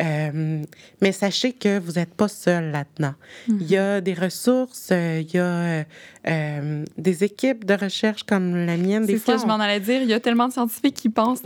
Euh, 0.00 0.62
mais 1.00 1.12
sachez 1.12 1.52
que 1.52 1.78
vous 1.78 1.92
n'êtes 1.92 2.14
pas 2.14 2.28
seul 2.28 2.70
là-dedans. 2.70 3.14
Il 3.48 3.70
y 3.70 3.76
a 3.76 4.00
des 4.00 4.14
ressources, 4.14 4.90
il 4.90 5.30
y 5.32 5.38
a 5.38 5.84
euh, 6.28 6.84
des 6.96 7.24
équipes 7.24 7.64
de 7.64 7.74
recherche 7.74 8.22
comme 8.22 8.54
la 8.66 8.76
mienne. 8.76 9.04
C'est 9.06 9.18
ce 9.18 9.26
que 9.26 9.38
je 9.38 9.46
m'en 9.46 9.58
allais 9.58 9.80
dire. 9.80 10.02
Il 10.02 10.08
y 10.08 10.12
a 10.12 10.20
tellement 10.20 10.48
de 10.48 10.52
scientifiques 10.52 10.94
qui 10.94 11.08
pensent 11.08 11.42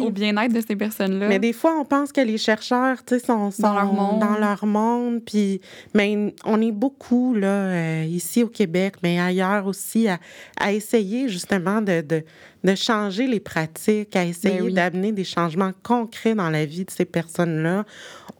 au 0.00 0.10
bien-être 0.10 0.52
de 0.52 0.60
ces 0.60 0.76
personnes-là. 0.76 1.28
Mais 1.28 1.38
des 1.38 1.52
fois, 1.52 1.74
on 1.80 1.84
pense 1.84 2.12
que 2.12 2.20
les 2.20 2.38
chercheurs 2.38 2.98
sont, 3.08 3.50
sont, 3.50 3.62
dans 3.62 3.74
leur 3.74 3.92
monde. 3.92 4.20
Dans 4.20 4.38
leur 4.38 4.66
monde 4.66 5.20
puis, 5.24 5.60
mais 5.94 6.34
on 6.44 6.60
est 6.60 6.72
beaucoup 6.72 7.34
là, 7.34 8.04
ici 8.04 8.42
au 8.42 8.48
Québec, 8.48 8.94
mais 9.02 9.18
ailleurs 9.18 9.66
aussi, 9.66 10.08
à, 10.08 10.18
à 10.58 10.72
essayer 10.72 11.28
justement 11.28 11.80
de, 11.80 12.00
de, 12.00 12.22
de, 12.64 12.74
changer 12.74 13.26
les 13.26 13.40
pratiques, 13.40 14.14
à 14.16 14.24
essayer 14.24 14.60
ben 14.60 14.74
d'amener 14.74 15.12
des 15.12 15.24
changements 15.24 15.72
concrets 15.82 16.34
dans 16.34 16.50
la 16.50 16.64
vie 16.64 16.84
de 16.84 16.90
ces 16.90 17.04
personnes-là 17.04 17.84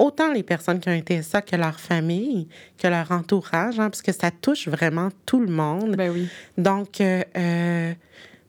autant 0.00 0.32
les 0.32 0.42
personnes 0.42 0.80
qui 0.80 0.88
ont 0.88 0.94
été 0.94 1.20
ça 1.20 1.42
que 1.42 1.54
leur 1.56 1.78
famille, 1.78 2.48
que 2.78 2.88
leur 2.88 3.12
entourage, 3.12 3.78
hein, 3.78 3.90
parce 3.90 4.00
que 4.00 4.12
ça 4.12 4.30
touche 4.30 4.66
vraiment 4.66 5.10
tout 5.26 5.40
le 5.40 5.52
monde. 5.52 5.79
Ben 5.88 6.10
oui. 6.10 6.28
Donc, 6.58 7.00
euh, 7.00 7.22
euh, 7.36 7.92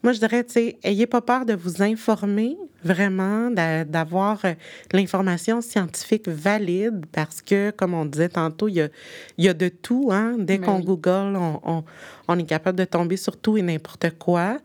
moi, 0.03 0.13
je 0.13 0.19
dirais, 0.19 0.43
tu 0.43 0.53
sais, 0.53 0.77
ayez 0.83 1.05
pas 1.07 1.21
peur 1.21 1.45
de 1.45 1.53
vous 1.53 1.81
informer 1.81 2.57
vraiment, 2.83 3.51
d'avoir 3.51 4.43
euh, 4.45 4.53
l'information 4.91 5.61
scientifique 5.61 6.27
valide, 6.27 7.05
parce 7.11 7.41
que, 7.41 7.71
comme 7.71 7.93
on 7.93 8.05
disait 8.05 8.29
tantôt, 8.29 8.67
il 8.67 8.75
y 8.75 8.81
a, 8.81 8.89
y 9.37 9.47
a 9.47 9.53
de 9.53 9.69
tout. 9.69 10.09
Hein? 10.11 10.35
Dès 10.39 10.57
ben 10.57 10.65
qu'on 10.65 10.79
Google, 10.79 11.35
on, 11.35 11.61
on, 11.63 11.83
on, 12.27 12.39
est 12.39 12.45
capable 12.45 12.79
de 12.79 12.85
tomber 12.85 13.17
sur 13.17 13.37
tout 13.37 13.57
et 13.57 13.61
n'importe 13.61 14.17
quoi. 14.17 14.57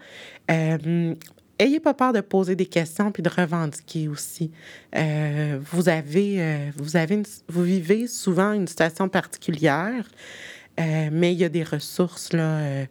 Euh, 0.51 1.15
ayez 1.59 1.81
pas 1.81 1.95
peur 1.95 2.13
de 2.13 2.21
poser 2.21 2.55
des 2.55 2.67
questions 2.67 3.11
puis 3.11 3.23
de 3.23 3.31
revendiquer 3.31 4.09
aussi. 4.09 4.51
Euh, 4.95 5.59
vous 5.73 5.89
avez, 5.89 6.37
euh, 6.39 6.71
vous 6.77 6.97
avez, 6.97 7.23
vous 7.49 7.63
vivez 7.63 8.07
souvent 8.07 8.53
une 8.53 8.67
situation 8.67 9.09
particulière, 9.09 10.09
euh, 10.79 11.09
mais 11.13 11.33
il 11.33 11.39
y 11.39 11.45
a 11.45 11.49
des 11.49 11.63
ressources 11.65 12.33
là 12.33 12.87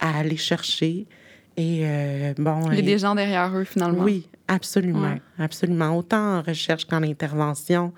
à 0.00 0.18
aller 0.18 0.36
chercher. 0.36 1.06
Et 1.56 1.84
bon. 2.36 2.70
Il 2.72 2.76
y 2.76 2.78
a 2.78 2.82
des 2.82 2.98
gens 2.98 3.14
derrière 3.14 3.56
eux 3.56 3.64
finalement. 3.64 4.02
Oui, 4.02 4.28
absolument, 4.48 5.16
absolument. 5.38 5.96
Autant 5.96 6.38
en 6.38 6.42
recherche 6.42 6.84
qu'en 6.84 7.02
intervention 7.02 7.92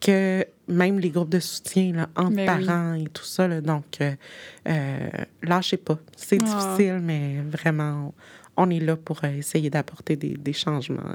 que 0.00 0.46
même 0.66 0.98
les 0.98 1.10
groupes 1.10 1.28
de 1.28 1.40
soutien 1.40 1.92
là, 1.92 2.08
entre 2.16 2.34
ben 2.36 2.46
parents 2.46 2.94
et 2.94 3.04
tout 3.04 3.24
ça. 3.24 3.60
donc, 3.60 3.98
lâchez 5.42 5.76
pas. 5.76 5.98
C'est 6.16 6.38
ah. 6.42 6.44
difficile, 6.44 7.00
mais 7.02 7.42
vraiment, 7.42 8.14
on 8.56 8.70
est 8.70 8.80
là 8.80 8.96
pour 8.96 9.22
essayer 9.24 9.70
d'apporter 9.70 10.16
des, 10.16 10.36
des 10.36 10.52
changements 10.52 11.14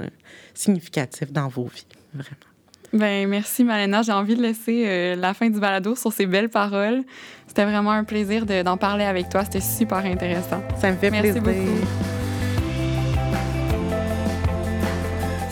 significatifs 0.53 1.32
dans 1.32 1.47
vos 1.47 1.66
vies, 1.66 1.88
vraiment. 2.13 2.54
Ben 2.93 3.27
merci 3.27 3.63
Malena. 3.63 4.01
J'ai 4.01 4.11
envie 4.11 4.36
de 4.36 4.41
laisser 4.41 4.83
euh, 4.86 5.15
la 5.15 5.33
fin 5.33 5.49
du 5.49 5.59
balado 5.59 5.95
sur 5.95 6.13
ces 6.13 6.25
belles 6.25 6.49
paroles. 6.49 7.03
C'était 7.47 7.65
vraiment 7.65 7.91
un 7.91 8.03
plaisir 8.03 8.45
d'en 8.45 8.77
parler 8.77 9.05
avec 9.05 9.29
toi. 9.29 9.43
C'était 9.43 9.61
super 9.61 9.99
intéressant. 9.99 10.61
Ça 10.79 10.91
me 10.91 10.97
fait 10.97 11.09
merci 11.09 11.39
plaisir. 11.39 11.63
Beaucoup. 11.63 12.15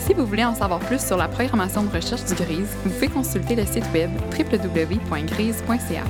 Si 0.06 0.12
vous 0.12 0.26
voulez 0.26 0.44
en 0.44 0.54
savoir 0.54 0.80
plus 0.80 1.00
sur 1.00 1.16
la 1.16 1.28
programmation 1.28 1.82
de 1.82 1.88
recherche 1.88 2.24
du 2.24 2.34
GRISE, 2.34 2.76
vous 2.84 2.90
pouvez 2.90 3.08
consulter 3.08 3.56
le 3.56 3.64
site 3.64 3.86
web 3.94 4.10
www.grise.ca. 4.38 6.04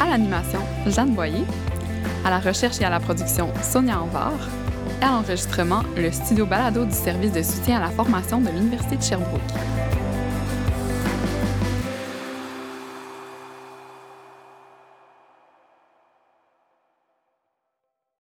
À 0.00 0.08
l'animation, 0.08 0.60
Jeanne 0.86 1.14
Boyer. 1.14 1.44
À 2.24 2.30
la 2.30 2.38
recherche 2.38 2.80
et 2.80 2.84
à 2.84 2.90
la 2.90 3.00
production, 3.00 3.52
Sonia 3.62 4.00
Anvar 4.00 4.32
à 5.00 5.06
l'enregistrement 5.06 5.82
le 5.96 6.10
studio 6.10 6.46
balado 6.46 6.84
du 6.84 6.94
service 6.94 7.32
de 7.32 7.42
soutien 7.42 7.78
à 7.78 7.80
la 7.80 7.90
formation 7.90 8.40
de 8.40 8.48
l'Université 8.48 8.96
de 8.96 9.02
Sherbrooke. 9.02 10.07